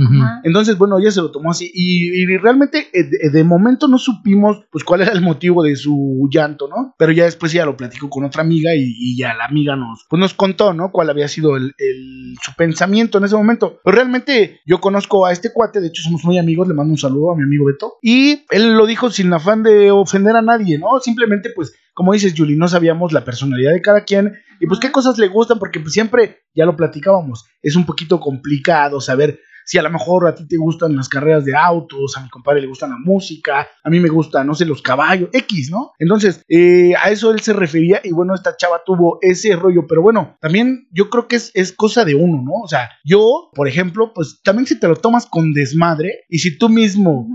Entonces, 0.45 0.77
bueno, 0.77 0.99
ella 0.99 1.11
se 1.11 1.23
lo 1.23 1.31
tomó 1.31 1.51
así 1.53 1.71
y, 1.73 2.23
y 2.23 2.27
realmente 2.37 2.89
eh, 2.93 3.05
de, 3.05 3.31
de 3.31 3.45
momento 3.45 3.89
no 3.89 3.97
supimos 3.97 4.59
pues 4.71 4.85
cuál 4.85 5.01
era 5.01 5.13
el 5.13 5.23
motivo 5.23 5.63
de 5.63 5.75
su 5.77 6.29
llanto, 6.31 6.69
¿no? 6.69 6.95
Pero 6.99 7.13
ya 7.13 7.25
después 7.25 7.55
ella 7.55 7.65
lo 7.65 7.79
platicó 7.79 8.11
con 8.11 8.25
otra 8.25 8.43
amiga 8.43 8.75
y, 8.77 8.85
y 8.99 9.17
ya 9.17 9.33
la 9.33 9.47
amiga 9.47 9.75
nos, 9.75 10.05
pues 10.11 10.21
nos 10.21 10.35
contó, 10.35 10.75
¿no? 10.75 10.91
Cuál 10.93 11.09
había 11.09 11.27
sido 11.29 11.57
el, 11.57 11.73
el- 11.79 12.35
su 12.43 12.53
pensamiento 12.57 13.17
en 13.19 13.25
ese 13.25 13.37
momento. 13.37 13.81
Pero 13.85 13.97
realmente 13.97 14.61
yo 14.67 14.81
conozco 14.81 15.25
a 15.25 15.33
este 15.33 15.51
cuate, 15.53 15.81
de 15.81 15.87
hecho 15.87 16.03
somos 16.03 16.25
muy 16.25 16.37
amigos, 16.37 16.69
le 16.69 16.75
mando 16.75 16.93
un 16.93 16.99
saludo 16.99 17.33
a 17.33 17.37
mi 17.37 17.45
amigo 17.45 17.65
Beto. 17.65 17.95
Y 18.03 18.45
él 18.51 18.75
lo 18.75 18.85
dijo 18.87 19.11
sin 19.11 19.33
afán 19.33 19.63
de 19.63 19.91
ofender 19.91 20.37
a 20.37 20.43
nadie, 20.43 20.79
¿no? 20.79 20.99
Simplemente 21.01 21.51
pues 21.57 21.73
como 21.95 22.13
dices, 22.13 22.35
Julie, 22.37 22.57
no 22.57 22.69
sabíamos 22.69 23.13
la 23.13 23.25
personalidad 23.25 23.73
de 23.73 23.83
cada 23.83 24.05
quien 24.05 24.35
y 24.61 24.67
pues 24.67 24.81
qué 24.81 24.93
cosas 24.93 25.17
le 25.19 25.29
gustan, 25.29 25.59
porque 25.59 25.81
pues 25.81 25.93
siempre, 25.93 26.43
ya 26.55 26.67
lo 26.67 26.77
platicábamos, 26.77 27.47
es 27.63 27.77
un 27.77 27.87
poquito 27.87 28.21
complicado 28.21 29.01
saber 29.01 29.41
si 29.65 29.79
a 29.79 29.83
lo 29.83 29.91
mejor 29.91 30.27
a 30.29 30.35
ti 30.35 30.47
te 30.47 30.57
gustan 30.57 30.95
las 30.95 31.09
carreras 31.09 31.45
de 31.45 31.57
autos, 31.57 32.17
a 32.17 32.23
mi 32.23 32.29
compadre 32.29 32.61
le 32.61 32.67
gusta 32.67 32.87
la 32.87 32.97
música, 32.99 33.67
a 33.83 33.91
mí 33.91 33.99
me 33.99 34.09
gusta, 34.09 34.45
no 34.45 34.55
sé, 34.55 34.67
los 34.67 34.83
caballos, 34.83 35.31
X, 35.33 35.71
¿no? 35.71 35.93
Entonces, 35.99 36.43
eh, 36.49 36.93
a 37.03 37.11
eso 37.11 37.31
él 37.31 37.41
se 37.41 37.53
refería 37.53 38.01
y 38.05 38.13
bueno, 38.13 38.35
esta 38.35 38.57
chava 38.57 38.83
tuvo 38.85 39.19
ese 39.23 39.57
rollo, 39.57 39.87
pero 39.89 40.03
bueno, 40.03 40.37
también 40.41 40.87
yo 40.91 41.09
creo 41.09 41.29
que 41.29 41.37
es, 41.37 41.51
es 41.55 41.73
cosa 41.73 42.05
de 42.05 42.15
uno, 42.15 42.43
¿no? 42.43 42.63
O 42.63 42.69
sea, 42.69 42.91
yo, 43.05 43.51
por 43.55 43.69
ejemplo, 43.69 44.13
pues 44.15 44.41
también 44.43 44.67
si 44.67 44.79
te 44.79 44.89
lo 44.89 44.97
tomas 44.97 45.27
con 45.27 45.53
desmadre 45.53 46.25
y 46.29 46.39
si 46.39 46.59
tú 46.59 46.69
mismo. 46.69 47.27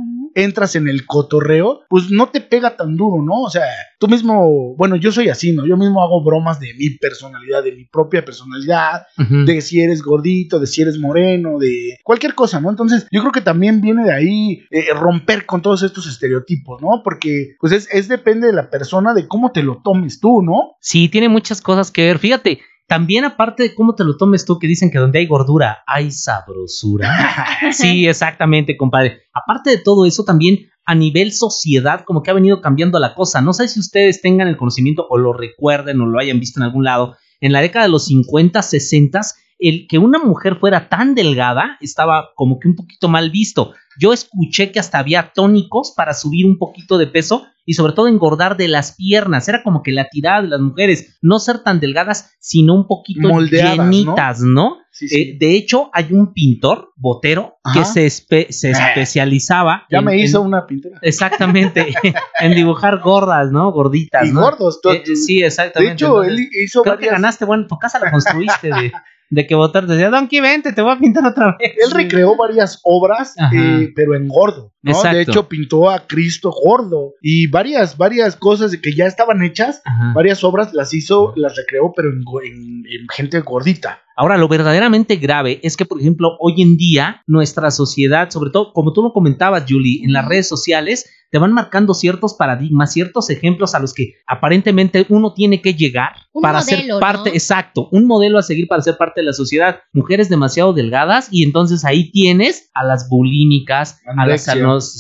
Entras 0.44 0.76
en 0.76 0.88
el 0.88 1.06
cotorreo, 1.06 1.82
pues 1.90 2.10
no 2.10 2.30
te 2.30 2.42
pega 2.42 2.76
tan 2.76 2.96
duro, 2.96 3.24
¿no? 3.24 3.44
O 3.44 3.50
sea, 3.50 3.64
tú 4.00 4.08
mismo, 4.08 4.76
bueno, 4.76 4.96
yo 4.96 5.12
soy 5.12 5.30
así, 5.30 5.52
¿no? 5.52 5.66
Yo 5.66 5.78
mismo 5.78 6.04
hago 6.04 6.24
bromas 6.24 6.60
de 6.60 6.74
mi 6.74 6.92
personalidad, 6.92 7.64
de 7.64 7.74
mi 7.74 7.86
propia 7.86 8.24
personalidad, 8.24 9.04
de 9.46 9.62
si 9.62 9.82
eres 9.82 10.02
gordito, 10.02 10.60
de 10.60 10.68
si 10.68 10.82
eres 10.82 11.00
moreno, 11.00 11.60
de 11.60 11.98
cualquier 12.04 12.36
cosa, 12.36 12.60
¿no? 12.60 12.70
Entonces, 12.70 13.08
yo 13.12 13.22
creo 13.22 13.32
que 13.32 13.42
también 13.42 13.82
viene 13.82 14.04
de 14.04 14.14
ahí 14.14 14.64
eh, 14.72 14.94
romper 14.94 15.46
con 15.46 15.62
todos 15.62 15.84
estos 15.84 16.08
estereotipos, 16.08 16.82
¿no? 16.82 17.02
Porque, 17.04 17.56
pues 17.60 17.74
es, 17.74 17.88
es 17.92 18.08
depende 18.08 18.48
de 18.48 18.54
la 18.54 18.70
persona, 18.70 19.14
de 19.14 19.28
cómo 19.28 19.52
te 19.52 19.64
lo 19.64 19.82
tomes 19.84 20.20
tú, 20.20 20.42
¿no? 20.42 20.76
Sí, 20.80 21.10
tiene 21.10 21.30
muchas 21.30 21.62
cosas 21.62 21.92
que 21.92 22.06
ver. 22.06 22.20
Fíjate, 22.20 22.60
también 22.90 23.24
aparte 23.24 23.62
de 23.62 23.76
cómo 23.76 23.94
te 23.94 24.04
lo 24.04 24.18
tomes 24.18 24.46
tú, 24.46 24.58
que 24.58 24.66
dicen 24.66 24.90
que 24.90 24.98
donde 24.98 25.20
hay 25.20 25.28
gordura 25.28 25.84
hay 25.86 26.12
sabrosura. 26.12 27.16
Sí, 27.72 28.08
exactamente, 28.08 28.78
compadre. 28.78 29.22
Aparte 29.32 29.70
de 29.70 29.78
todo 29.78 30.06
eso, 30.06 30.24
también 30.24 30.70
a 30.86 30.96
nivel 30.96 31.32
sociedad, 31.32 32.04
como 32.04 32.24
que 32.24 32.32
ha 32.32 32.34
venido 32.34 32.62
cambiando 32.62 32.98
la 32.98 33.14
cosa. 33.14 33.42
No 33.42 33.54
sé 33.54 33.68
si 33.68 33.80
ustedes 33.80 34.22
tengan 34.22 34.48
el 34.48 34.58
conocimiento 34.58 35.06
o 35.08 35.20
lo 35.20 35.34
recuerden 35.34 36.02
o 36.02 36.08
lo 36.08 36.20
hayan 36.20 36.40
visto 36.40 36.60
en 36.60 36.64
algún 36.64 36.84
lado. 36.84 37.16
En 37.42 37.52
la 37.52 37.62
década 37.62 37.86
de 37.86 37.92
los 37.92 38.06
50, 38.06 38.62
60, 38.62 39.22
el 39.60 39.88
que 39.88 39.98
una 39.98 40.20
mujer 40.20 40.56
fuera 40.58 40.90
tan 40.90 41.14
delgada 41.16 41.78
estaba 41.82 42.30
como 42.36 42.60
que 42.60 42.68
un 42.70 42.76
poquito 42.76 43.08
mal 43.10 43.30
visto. 43.30 43.74
Yo 44.00 44.14
escuché 44.14 44.72
que 44.72 44.80
hasta 44.80 45.00
había 45.00 45.32
tónicos 45.36 45.94
para 45.96 46.14
subir 46.14 46.46
un 46.46 46.58
poquito 46.58 46.98
de 46.98 47.08
peso 47.08 47.46
y 47.66 47.74
sobre 47.74 47.92
todo 47.94 48.08
engordar 48.08 48.56
de 48.56 48.70
las 48.70 48.96
piernas. 48.96 49.48
Era 49.50 49.62
como 49.62 49.84
que 49.84 49.92
la 49.92 50.08
tirada 50.10 50.42
de 50.42 50.48
las 50.48 50.62
mujeres, 50.62 51.18
no 51.22 51.38
ser 51.40 51.60
tan 51.60 51.80
delgadas, 51.82 52.34
sino 52.40 52.74
un 52.74 52.88
poquito 52.88 53.28
Moldeadas, 53.28 53.78
llenitas, 53.78 54.40
¿no? 54.42 54.78
Sí, 54.92 55.08
sí. 55.10 55.22
Eh, 55.22 55.38
de 55.40 55.56
hecho, 55.56 55.90
hay 55.94 56.08
un 56.12 56.34
pintor, 56.34 56.94
Botero, 56.96 57.58
que 57.74 57.84
se, 57.86 58.08
espe- 58.08 58.50
se 58.52 58.72
Ah. 58.74 58.88
especializaba. 58.90 59.84
ya 59.92 60.00
en- 60.00 60.06
me 60.06 60.14
en- 60.14 60.20
hizo 60.22 60.42
una 60.42 60.66
pintura. 60.66 60.98
Exactamente, 61.02 61.94
en 62.40 62.56
dibujar 62.56 63.00
gordas, 63.00 63.52
¿no? 63.52 63.72
Gorditas. 63.72 64.28
Y 64.28 64.32
¿no? 64.32 64.42
gordos, 64.42 64.80
tú- 64.82 64.90
Eh, 64.92 65.04
sí, 65.16 65.42
De 65.42 65.48
exactamente. 65.48 65.94
hecho, 65.96 66.24
Entonces, 66.24 66.34
él 66.54 66.64
hizo 66.64 66.82
creo 66.84 66.98
que 66.98 67.08
ganaste, 67.08 67.44
bueno, 67.46 67.68
tu 67.68 67.78
casa 67.78 68.00
la 68.00 68.10
construiste 68.12 68.68
de, 68.70 68.92
de 69.30 69.46
que 69.48 69.56
Botero 69.56 69.86
decía, 69.88 70.10
Donkey, 70.10 70.40
vente, 70.40 70.74
te 70.74 70.82
voy 70.82 70.92
a 70.92 70.98
pintar 71.00 71.26
otra 71.26 71.56
vez. 71.60 71.72
Él 71.84 71.92
recreó 71.92 72.36
varias 72.36 72.80
obras, 72.84 73.36
eh, 73.54 73.92
pero 73.96 74.16
en 74.16 74.28
gordo, 74.28 74.74
¿no? 74.82 74.92
Exacto. 74.92 75.16
De 75.18 75.22
hecho, 75.24 75.48
pintó 75.48 75.90
a 75.90 76.00
Cristo 76.08 76.52
gordo 76.52 77.14
y 77.22 77.48
varias, 77.48 77.96
varias 77.98 78.36
cosas 78.36 78.76
que 78.78 78.96
ya 78.96 79.06
estaban 79.06 79.42
hechas, 79.44 79.82
Ajá. 79.86 80.14
varias 80.16 80.44
obras 80.44 80.74
las 80.74 80.94
hizo, 80.94 81.34
las 81.36 81.56
recreó, 81.56 81.94
pero 81.96 82.10
en, 82.10 82.24
en- 82.44 82.84
en 82.90 83.08
gente 83.12 83.40
gordita. 83.42 84.00
Ahora, 84.20 84.38
lo 84.38 84.50
verdaderamente 84.50 85.16
grave 85.16 85.62
es 85.64 85.78
que, 85.78 85.86
por 85.86 86.02
ejemplo, 86.02 86.36
hoy 86.42 86.62
en 86.62 86.76
día 86.76 87.24
nuestra 87.26 87.72
sociedad, 87.72 88.30
sobre 88.32 88.50
todo, 88.52 88.74
como 88.74 88.92
tú 88.92 89.02
lo 89.02 89.14
comentabas, 89.14 89.64
Julie, 89.66 90.04
en 90.04 90.12
las 90.12 90.28
redes 90.28 90.46
sociales, 90.46 91.10
te 91.32 91.38
van 91.38 91.54
marcando 91.54 91.94
ciertos 91.94 92.34
paradigmas, 92.34 92.92
ciertos 92.92 93.30
ejemplos 93.30 93.76
a 93.76 93.80
los 93.80 93.94
que 93.94 94.16
aparentemente 94.28 95.06
uno 95.08 95.34
tiene 95.34 95.62
que 95.62 95.74
llegar 95.74 96.10
Un 96.34 96.42
para 96.42 96.60
modelo, 96.60 96.96
ser 96.96 97.00
parte, 97.00 97.30
¿no? 97.30 97.34
exacto, 97.34 97.88
un 97.94 98.08
modelo 98.08 98.38
a 98.38 98.42
seguir 98.42 98.68
para 98.68 98.82
ser 98.82 98.98
parte 98.98 99.22
de 99.22 99.28
la 99.28 99.32
sociedad. 99.32 99.80
Mujeres 99.94 100.28
demasiado 100.28 100.74
delgadas 100.74 101.30
y 101.32 101.46
entonces 101.46 101.86
ahí 101.86 102.12
tienes 102.12 102.70
a 102.74 102.84
las 102.84 103.08
bulímicas, 103.08 104.02
a 104.06 104.26
las 104.26 104.50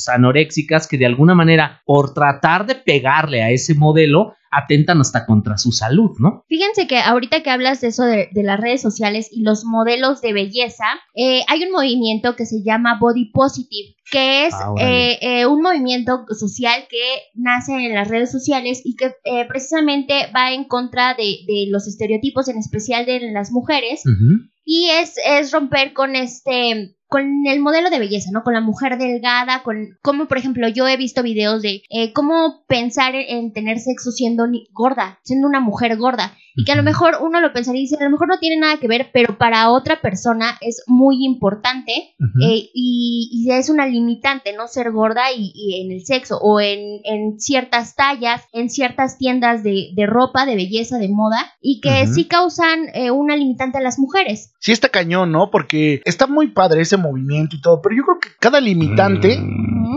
anoréxicas 0.07 0.87
que 0.87 0.97
de 0.97 1.07
alguna 1.07 1.35
manera, 1.35 1.81
por 1.85 2.13
tratar 2.13 2.65
de 2.65 2.75
pegarle 2.75 3.43
a 3.43 3.49
ese 3.49 3.75
modelo, 3.75 4.33
atentan 4.51 4.99
hasta 5.01 5.25
contra 5.25 5.57
su 5.57 5.71
salud, 5.71 6.17
¿no? 6.19 6.43
Fíjense 6.47 6.87
que 6.87 6.99
ahorita 6.99 7.43
que 7.43 7.49
hablas 7.49 7.81
de 7.81 7.87
eso 7.87 8.03
de, 8.03 8.29
de 8.31 8.43
las 8.43 8.59
redes 8.59 8.81
sociales 8.81 9.29
y 9.31 9.43
los 9.43 9.63
modelos 9.65 10.21
de 10.21 10.33
belleza, 10.33 10.85
eh, 11.15 11.41
hay 11.47 11.63
un 11.63 11.71
movimiento 11.71 12.35
que 12.35 12.45
se 12.45 12.63
llama 12.63 12.97
Body 12.99 13.31
Positive, 13.31 13.95
que 14.11 14.47
es 14.47 14.53
Ah, 14.53 14.73
eh, 14.79 15.17
eh, 15.21 15.45
un 15.45 15.61
movimiento 15.61 16.25
social 16.37 16.87
que 16.89 16.97
nace 17.33 17.73
en 17.73 17.93
las 17.93 18.07
redes 18.07 18.31
sociales 18.31 18.81
y 18.83 18.95
que 18.95 19.13
eh, 19.23 19.45
precisamente 19.47 20.13
va 20.35 20.51
en 20.51 20.65
contra 20.65 21.13
de, 21.13 21.39
de 21.47 21.67
los 21.69 21.87
estereotipos, 21.87 22.47
en 22.47 22.57
especial 22.57 23.05
de 23.05 23.31
las 23.31 23.51
mujeres, 23.51 24.01
y 24.65 24.89
es, 24.89 25.15
es 25.25 25.51
romper 25.51 25.93
con 25.93 26.15
este 26.15 26.95
con 27.09 27.47
el 27.47 27.59
modelo 27.59 27.89
de 27.89 27.99
belleza, 27.99 28.29
¿no? 28.31 28.43
Con 28.43 28.53
la 28.53 28.61
mujer 28.61 28.97
delgada, 28.97 29.63
con 29.63 29.97
como 30.01 30.27
por 30.27 30.37
ejemplo 30.37 30.67
yo 30.69 30.87
he 30.87 30.95
visto 30.95 31.23
videos 31.23 31.63
de 31.63 31.81
eh, 31.89 32.13
cómo 32.13 32.63
pensar 32.67 33.15
en, 33.15 33.37
en 33.37 33.51
tener 33.51 33.79
sexo 33.79 34.11
siendo 34.11 34.45
gorda, 34.71 35.19
siendo 35.23 35.47
una 35.47 35.59
mujer 35.59 35.97
gorda, 35.97 36.37
y 36.55 36.63
que 36.63 36.71
a 36.71 36.75
lo 36.75 36.83
mejor 36.83 37.17
uno 37.21 37.41
lo 37.41 37.53
pensaría 37.53 37.79
y 37.79 37.83
dice, 37.83 37.97
a 37.99 38.03
lo 38.03 38.09
mejor 38.09 38.27
no 38.27 38.39
tiene 38.39 38.57
nada 38.57 38.77
que 38.77 38.87
ver, 38.87 39.09
pero 39.13 39.37
para 39.37 39.69
otra 39.69 40.01
persona 40.01 40.57
es 40.61 40.83
muy 40.87 41.25
importante 41.25 41.91
eh, 42.41 42.69
y, 42.73 43.29
y 43.31 43.51
es 43.51 43.69
una 43.69 43.87
limitante 43.87 44.53
no 44.53 44.67
ser 44.67 44.91
gorda 44.91 45.31
y, 45.35 45.51
y 45.53 45.81
en 45.81 45.91
el 45.91 46.05
sexo 46.05 46.37
o 46.37 46.59
en, 46.59 47.01
en 47.03 47.39
ciertas 47.39 47.95
tallas, 47.95 48.43
en 48.53 48.69
ciertas 48.69 49.17
tiendas 49.17 49.63
de, 49.63 49.91
de 49.95 50.05
ropa, 50.05 50.45
de 50.45 50.55
belleza, 50.55 50.97
de 50.97 51.09
moda 51.09 51.53
y 51.61 51.81
que 51.81 52.07
sí 52.07 52.25
causan 52.25 52.87
eh, 52.93 53.11
una 53.11 53.35
limitante 53.35 53.77
a 53.77 53.81
las 53.81 53.99
mujeres. 53.99 54.53
Sí 54.59 54.71
está 54.71 54.89
cañón, 54.89 55.31
¿no? 55.31 55.51
Porque 55.51 56.01
está 56.05 56.27
muy 56.27 56.47
padre 56.47 56.81
ese 56.81 56.97
movimiento 56.97 57.55
y 57.55 57.61
todo, 57.61 57.81
pero 57.81 57.95
yo 57.95 58.03
creo 58.03 58.19
que 58.19 58.29
cada 58.39 58.59
limitante 58.59 59.39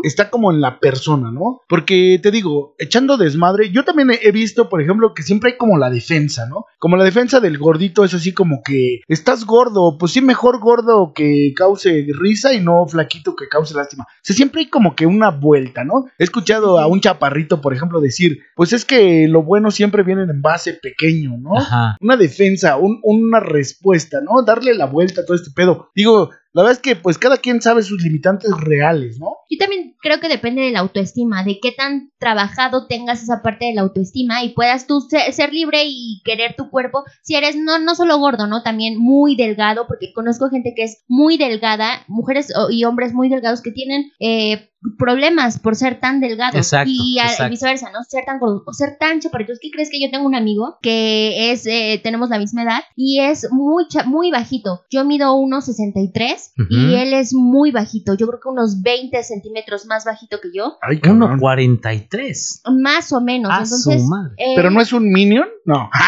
está 0.02 0.30
como 0.30 0.50
en 0.50 0.60
la 0.60 0.78
persona, 0.78 1.30
¿no? 1.30 1.60
Porque 1.68 2.18
te 2.22 2.30
digo, 2.30 2.74
echando 2.78 3.16
desmadre, 3.16 3.70
yo 3.70 3.84
también 3.84 4.10
he 4.20 4.32
visto, 4.32 4.68
por 4.68 4.82
ejemplo, 4.82 5.14
que 5.14 5.22
siempre 5.22 5.52
hay 5.52 5.56
como 5.56 5.78
la 5.78 5.90
defensa, 5.90 6.41
¿no? 6.46 6.66
Como 6.78 6.96
la 6.96 7.04
defensa 7.04 7.40
del 7.40 7.58
gordito 7.58 8.04
es 8.04 8.14
así 8.14 8.32
como 8.32 8.62
que 8.62 9.00
estás 9.08 9.44
gordo, 9.44 9.96
pues 9.98 10.12
sí, 10.12 10.20
mejor 10.20 10.60
gordo 10.60 11.12
que 11.14 11.52
cause 11.56 12.06
risa 12.18 12.52
y 12.54 12.60
no 12.60 12.86
flaquito 12.86 13.34
que 13.36 13.48
cause 13.48 13.74
lástima. 13.74 14.04
O 14.04 14.20
sea, 14.22 14.34
siempre 14.36 14.62
hay 14.62 14.68
como 14.70 14.94
que 14.96 15.06
una 15.06 15.30
vuelta, 15.30 15.84
¿no? 15.84 16.06
He 16.18 16.24
escuchado 16.24 16.78
a 16.78 16.86
un 16.86 17.00
chaparrito, 17.00 17.60
por 17.60 17.74
ejemplo, 17.74 18.00
decir, 18.00 18.40
pues 18.56 18.72
es 18.72 18.84
que 18.84 19.26
lo 19.28 19.42
bueno 19.42 19.70
siempre 19.70 20.02
viene 20.02 20.22
en 20.22 20.42
base 20.42 20.74
pequeño, 20.74 21.36
¿no? 21.38 21.56
Ajá. 21.58 21.96
una 22.00 22.16
defensa, 22.16 22.76
un- 22.76 23.00
una 23.02 23.40
respuesta, 23.40 24.20
¿no? 24.20 24.42
Darle 24.42 24.74
la 24.74 24.86
vuelta 24.86 25.20
a 25.20 25.24
todo 25.24 25.36
este 25.36 25.50
pedo. 25.54 25.90
Digo, 25.94 26.30
la 26.54 26.62
verdad 26.62 26.78
es 26.78 26.82
que 26.82 26.96
pues 26.96 27.18
cada 27.18 27.38
quien 27.38 27.62
sabe 27.62 27.82
sus 27.82 28.02
limitantes 28.02 28.50
reales, 28.58 29.18
¿no? 29.18 29.36
Yo 29.48 29.58
también 29.58 29.96
creo 30.00 30.20
que 30.20 30.28
depende 30.28 30.62
de 30.62 30.70
la 30.70 30.80
autoestima, 30.80 31.44
de 31.44 31.58
qué 31.60 31.72
tan 31.72 32.10
trabajado 32.18 32.86
tengas 32.86 33.22
esa 33.22 33.42
parte 33.42 33.66
de 33.66 33.74
la 33.74 33.82
autoestima 33.82 34.44
y 34.44 34.50
puedas 34.50 34.86
tú 34.86 35.00
ser, 35.00 35.32
ser 35.32 35.52
libre 35.52 35.84
y 35.86 36.20
querer 36.24 36.54
tu 36.56 36.68
cuerpo. 36.68 37.04
Si 37.22 37.36
eres 37.36 37.56
no, 37.56 37.78
no 37.78 37.94
solo 37.94 38.18
gordo, 38.18 38.46
¿no? 38.46 38.62
También 38.62 38.98
muy 38.98 39.34
delgado, 39.34 39.86
porque 39.86 40.12
conozco 40.12 40.50
gente 40.50 40.74
que 40.76 40.84
es 40.84 41.04
muy 41.08 41.38
delgada, 41.38 42.04
mujeres 42.06 42.52
y 42.70 42.84
hombres 42.84 43.14
muy 43.14 43.28
delgados 43.30 43.62
que 43.62 43.72
tienen 43.72 44.10
eh, 44.20 44.71
problemas 44.98 45.58
por 45.58 45.76
ser 45.76 46.00
tan 46.00 46.20
delgados. 46.20 46.54
Exacto, 46.56 46.90
y, 46.92 47.18
a- 47.18 47.24
exacto. 47.26 47.50
viceversa, 47.50 47.90
¿no? 47.92 48.02
Ser 48.04 48.24
tan 48.24 48.38
gordos 48.38 48.62
o 48.66 48.72
ser 48.72 48.96
tan 48.98 49.20
chaparritos. 49.20 49.58
¿Qué 49.60 49.70
crees 49.70 49.90
que 49.90 50.00
yo 50.00 50.10
tengo 50.10 50.26
un 50.26 50.34
amigo 50.34 50.78
que 50.82 51.52
es, 51.52 51.66
eh, 51.66 52.00
tenemos 52.02 52.30
la 52.30 52.38
misma 52.38 52.62
edad 52.64 52.80
y 52.96 53.20
es 53.20 53.48
muy, 53.50 53.86
cha- 53.88 54.04
muy 54.04 54.30
bajito? 54.30 54.82
Yo 54.90 55.04
mido 55.04 55.34
1,63 55.36 56.52
Ujú. 56.58 56.66
y 56.70 56.94
él 56.96 57.12
es 57.14 57.32
muy 57.34 57.70
bajito. 57.70 58.14
Yo 58.14 58.26
creo 58.26 58.40
que 58.40 58.48
unos 58.48 58.82
20 58.82 59.22
centímetros 59.22 59.86
más 59.86 60.04
bajito 60.04 60.38
que 60.40 60.48
yo. 60.54 60.76
Ay, 60.82 61.00
cabrón. 61.00 61.38
1.43. 61.40 62.62
Más 62.80 63.12
o 63.12 63.20
menos. 63.20 63.52
A 63.52 63.64
su 63.66 63.90
Entonces. 63.90 64.08
madre. 64.08 64.34
eh, 64.38 64.52
Pero 64.56 64.70
no 64.70 64.80
es 64.80 64.92
un 64.92 65.10
minion, 65.12 65.46
no. 65.64 65.88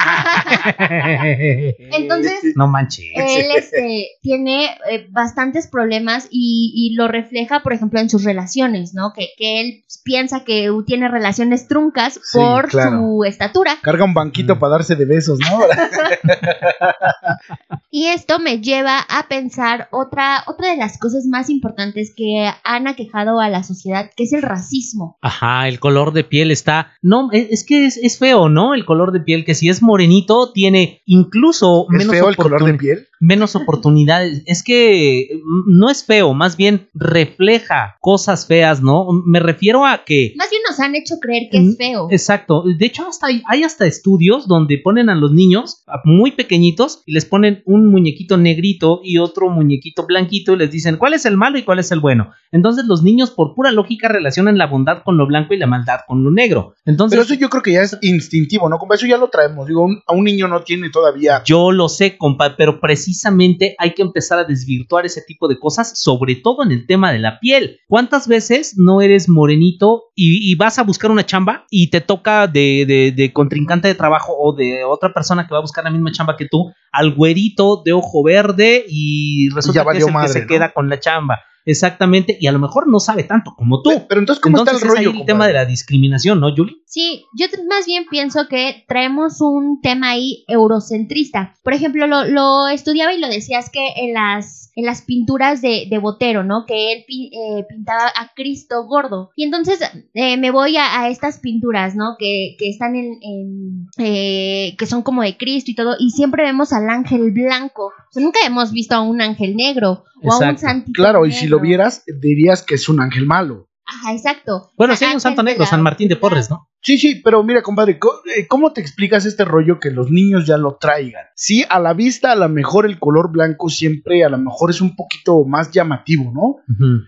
Entonces, 1.92 2.34
no 2.56 2.66
manches. 2.68 3.06
él 3.14 3.46
este, 3.56 4.08
tiene 4.22 4.66
eh, 4.90 5.06
bastantes 5.10 5.68
problemas 5.68 6.28
y, 6.30 6.72
y 6.74 6.94
lo 6.94 7.08
refleja, 7.08 7.62
por 7.62 7.72
ejemplo, 7.72 8.00
en 8.00 8.08
sus 8.10 8.24
relaciones, 8.24 8.63
¿no? 8.94 9.12
Que, 9.12 9.28
que 9.36 9.60
él 9.60 9.84
piensa 10.04 10.44
que 10.44 10.70
tiene 10.86 11.08
relaciones 11.08 11.68
truncas 11.68 12.14
Sí, 12.22 12.38
por 12.38 12.68
claro. 12.68 12.98
su 12.98 13.24
estatura. 13.24 13.76
Carga 13.82 14.04
un 14.04 14.14
banquito 14.14 14.56
Mm. 14.56 14.58
para 14.58 14.72
darse 14.72 14.96
de 14.96 15.04
besos, 15.04 15.38
¿no? 15.40 15.60
Y 17.96 18.08
esto 18.08 18.40
me 18.40 18.60
lleva 18.60 18.98
a 18.98 19.28
pensar 19.28 19.86
otra, 19.92 20.42
otra 20.48 20.70
de 20.70 20.76
las 20.76 20.98
cosas 20.98 21.26
más 21.26 21.48
importantes 21.48 22.12
que 22.12 22.50
han 22.64 22.88
aquejado 22.88 23.38
a 23.38 23.48
la 23.48 23.62
sociedad, 23.62 24.10
que 24.16 24.24
es 24.24 24.32
el 24.32 24.42
racismo. 24.42 25.16
Ajá, 25.22 25.68
el 25.68 25.78
color 25.78 26.12
de 26.12 26.24
piel 26.24 26.50
está. 26.50 26.88
No, 27.02 27.30
es, 27.30 27.46
es 27.52 27.64
que 27.64 27.86
es, 27.86 27.96
es 27.96 28.18
feo, 28.18 28.48
¿no? 28.48 28.74
El 28.74 28.84
color 28.84 29.12
de 29.12 29.20
piel, 29.20 29.44
que 29.44 29.54
si 29.54 29.68
es 29.68 29.80
morenito, 29.80 30.50
tiene 30.50 31.02
incluso 31.06 31.86
¿Es 31.92 31.98
menos 31.98 32.16
feo 32.16 32.28
el 32.30 32.36
color 32.36 32.64
de 32.64 32.74
piel? 32.74 33.06
menos 33.24 33.56
oportunidades. 33.56 34.42
Es 34.46 34.62
que 34.62 35.28
mm, 35.32 35.78
no 35.78 35.90
es 35.90 36.04
feo, 36.04 36.34
más 36.34 36.56
bien 36.56 36.88
refleja 36.94 37.96
cosas 38.00 38.46
feas, 38.46 38.82
¿no? 38.82 39.08
Me 39.24 39.40
refiero 39.40 39.86
a 39.86 40.04
que... 40.04 40.34
Más 40.36 40.50
bien 40.50 40.62
nos 40.68 40.78
han 40.80 40.94
hecho 40.94 41.16
creer 41.20 41.48
que 41.50 41.58
es 41.58 41.76
feo. 41.76 42.08
Exacto. 42.10 42.64
De 42.64 42.86
hecho, 42.86 43.08
hasta 43.08 43.28
hay, 43.28 43.42
hay 43.46 43.62
hasta 43.62 43.86
estudios 43.86 44.46
donde 44.46 44.78
ponen 44.78 45.08
a 45.08 45.14
los 45.14 45.32
niños 45.32 45.84
muy 46.04 46.32
pequeñitos 46.32 47.02
y 47.06 47.12
les 47.12 47.24
ponen 47.24 47.62
un 47.64 47.83
muñequito 47.90 48.36
negrito 48.36 49.00
y 49.02 49.18
otro 49.18 49.50
muñequito 49.50 50.06
blanquito 50.06 50.52
y 50.52 50.56
les 50.56 50.70
dicen 50.70 50.96
cuál 50.96 51.14
es 51.14 51.24
el 51.26 51.36
malo 51.36 51.58
y 51.58 51.62
cuál 51.62 51.78
es 51.78 51.90
el 51.92 52.00
bueno. 52.00 52.30
Entonces 52.52 52.84
los 52.86 53.02
niños 53.02 53.30
por 53.30 53.54
pura 53.54 53.70
lógica 53.72 54.08
relacionan 54.08 54.58
la 54.58 54.66
bondad 54.66 55.02
con 55.04 55.16
lo 55.16 55.26
blanco 55.26 55.54
y 55.54 55.58
la 55.58 55.66
maldad 55.66 56.00
con 56.06 56.22
lo 56.24 56.30
negro. 56.30 56.74
Entonces 56.84 57.16
Pero 57.18 57.24
eso 57.24 57.34
yo 57.40 57.48
creo 57.50 57.62
que 57.62 57.72
ya 57.72 57.82
es 57.82 57.98
instintivo, 58.02 58.68
¿no? 58.68 58.78
Compa, 58.78 58.94
eso 58.94 59.06
ya 59.06 59.16
lo 59.18 59.28
traemos. 59.28 59.66
Digo, 59.66 59.82
un- 59.84 60.00
a 60.06 60.12
un 60.14 60.24
niño 60.24 60.48
no 60.48 60.62
tiene 60.62 60.90
todavía. 60.90 61.42
Yo 61.44 61.72
lo 61.72 61.88
sé, 61.88 62.16
compa, 62.16 62.54
pero 62.56 62.80
precisamente 62.80 63.74
hay 63.78 63.92
que 63.94 64.02
empezar 64.02 64.38
a 64.38 64.44
desvirtuar 64.44 65.06
ese 65.06 65.22
tipo 65.22 65.48
de 65.48 65.58
cosas, 65.58 65.98
sobre 66.00 66.36
todo 66.36 66.62
en 66.64 66.72
el 66.72 66.86
tema 66.86 67.12
de 67.12 67.18
la 67.18 67.38
piel. 67.40 67.78
¿Cuántas 67.88 68.26
veces 68.28 68.74
no 68.76 69.00
eres 69.02 69.28
morenito 69.28 70.04
y, 70.14 70.50
y 70.50 70.54
vas 70.54 70.78
a 70.78 70.82
buscar 70.84 71.10
una 71.10 71.26
chamba 71.26 71.64
y 71.70 71.90
te 71.90 72.00
toca 72.00 72.46
de, 72.46 72.84
de- 72.86 73.12
de 73.14 73.32
contrincante 73.32 73.88
de 73.88 73.94
trabajo 73.94 74.32
o 74.38 74.54
de 74.54 74.84
otra 74.84 75.12
persona 75.12 75.46
que 75.46 75.52
va 75.52 75.58
a 75.58 75.62
buscar 75.62 75.84
la 75.84 75.90
misma 75.90 76.12
chamba 76.12 76.36
que 76.36 76.46
tú, 76.48 76.72
al 76.92 77.14
güerito 77.14 77.73
de 77.82 77.92
ojo 77.92 78.22
verde 78.22 78.84
y 78.88 79.48
resulta 79.54 79.84
que 79.90 79.98
es 79.98 80.06
el 80.06 80.14
que 80.14 80.28
se 80.28 80.46
queda 80.46 80.72
con 80.72 80.88
la 80.88 81.00
chamba? 81.00 81.40
Exactamente, 81.66 82.36
y 82.40 82.46
a 82.46 82.52
lo 82.52 82.58
mejor 82.58 82.86
no 82.88 83.00
sabe 83.00 83.24
tanto 83.24 83.54
como 83.56 83.82
tú. 83.82 83.90
Pero 84.08 84.20
entonces, 84.20 84.42
¿cómo 84.42 84.58
Entonces 84.58 84.82
está 84.82 84.86
el 84.86 84.92
es 84.92 84.98
ahí 85.00 85.06
rollo? 85.06 85.20
el 85.20 85.26
tema 85.26 85.46
de 85.46 85.52
la 85.54 85.64
discriminación, 85.64 86.40
¿no, 86.40 86.54
Julie? 86.54 86.76
Sí, 86.86 87.24
yo 87.36 87.46
más 87.68 87.86
bien 87.86 88.04
pienso 88.10 88.46
que 88.48 88.84
traemos 88.86 89.40
un 89.40 89.80
tema 89.80 90.10
ahí 90.10 90.44
eurocentrista. 90.46 91.54
Por 91.62 91.72
ejemplo, 91.72 92.06
lo, 92.06 92.24
lo 92.24 92.68
estudiaba 92.68 93.12
y 93.14 93.18
lo 93.20 93.28
decías 93.28 93.70
que 93.70 93.86
en 93.96 94.14
las, 94.14 94.70
en 94.76 94.84
las 94.86 95.02
pinturas 95.02 95.60
de, 95.62 95.86
de 95.90 95.98
Botero, 95.98 96.44
¿no? 96.44 96.64
Que 96.66 96.92
él 96.92 97.04
pi- 97.06 97.30
eh, 97.32 97.64
pintaba 97.68 98.06
a 98.08 98.32
Cristo 98.34 98.84
gordo. 98.86 99.30
Y 99.36 99.44
entonces 99.44 99.80
eh, 100.14 100.36
me 100.36 100.50
voy 100.50 100.76
a, 100.76 101.00
a 101.00 101.08
estas 101.08 101.38
pinturas, 101.38 101.94
¿no? 101.96 102.16
Que, 102.18 102.56
que 102.58 102.68
están 102.68 102.94
en, 102.96 103.18
en, 103.22 103.88
eh, 103.98 104.74
que 104.78 104.86
son 104.86 105.02
como 105.02 105.22
de 105.22 105.36
Cristo 105.36 105.70
y 105.70 105.74
todo. 105.74 105.96
Y 105.98 106.10
siempre 106.10 106.44
vemos 106.44 106.72
al 106.72 106.88
ángel 106.90 107.32
blanco. 107.32 107.86
O 107.86 108.12
sea, 108.12 108.22
nunca 108.22 108.40
hemos 108.46 108.70
visto 108.72 108.94
a 108.94 109.00
un 109.00 109.20
ángel 109.20 109.56
negro 109.56 110.04
o 110.22 110.32
a 110.32 110.38
un 110.50 110.58
santito 110.58 111.02
Claro, 111.02 111.26
y 111.26 111.32
si 111.32 111.46
lo 111.54 111.60
vieras, 111.60 112.04
dirías 112.20 112.62
que 112.62 112.74
es 112.74 112.88
un 112.88 113.00
ángel 113.00 113.26
malo. 113.26 113.68
Ajá, 113.86 114.12
exacto. 114.12 114.72
Bueno, 114.76 114.94
O 114.94 114.96
sí 114.96 115.00
sea, 115.00 115.08
hay 115.08 115.14
un 115.14 115.20
santo 115.20 115.42
negro, 115.42 115.60
la 115.62 115.66
San 115.68 115.82
Martín 115.82 116.08
de. 116.08 116.16
Porres, 116.16 116.50
¿no? 116.50 116.68
Sí, 116.84 116.98
sí, 116.98 117.14
pero 117.24 117.42
mira, 117.42 117.62
compadre, 117.62 117.98
co- 117.98 118.20
eh, 118.36 118.46
¿cómo 118.46 118.74
te 118.74 118.82
explicas 118.82 119.24
este 119.24 119.44
rollo 119.46 119.80
que 119.80 119.90
los 119.90 120.10
niños 120.10 120.46
ya 120.46 120.58
lo 120.58 120.76
traigan? 120.78 121.24
Sí, 121.34 121.64
a 121.68 121.80
la 121.80 121.94
vista, 121.94 122.30
a 122.32 122.36
lo 122.36 122.48
mejor 122.50 122.84
el 122.84 122.98
color 122.98 123.32
blanco 123.32 123.70
siempre, 123.70 124.22
a 124.22 124.28
lo 124.28 124.36
mejor 124.36 124.68
es 124.70 124.82
un 124.82 124.94
poquito 124.94 125.44
más 125.46 125.70
llamativo, 125.70 126.30
¿no? 126.34 126.56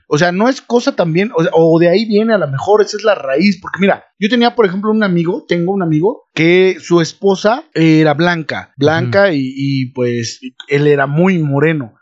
O 0.09 0.17
sea, 0.17 0.33
no 0.33 0.49
es 0.49 0.63
cosa 0.63 0.97
también, 0.97 1.31
o, 1.37 1.43
sea, 1.43 1.53
o 1.55 1.79
de 1.79 1.91
ahí 1.91 2.07
viene, 2.07 2.33
a 2.33 2.39
lo 2.39 2.49
mejor 2.49 2.81
esa 2.81 2.97
es 2.97 3.05
la 3.05 3.15
raíz, 3.15 3.61
porque 3.61 3.79
mira, 3.81 4.05
yo 4.19 4.31
tenía, 4.31 4.55
por 4.55 4.65
ejemplo, 4.65 4.91
un 4.91 5.03
amigo, 5.05 5.45
tengo 5.47 5.73
un 5.75 5.83
amigo 5.83 6.23
que 6.35 6.79
su 6.81 7.03
esposa 7.03 7.65
era 7.75 8.15
blanca, 8.15 8.73
blanca 8.79 9.33
y, 9.33 9.53
y, 9.55 9.87
pues 9.93 10.41
él 10.69 10.87
era 10.87 11.07
muy 11.07 11.39
moreno. 11.39 11.93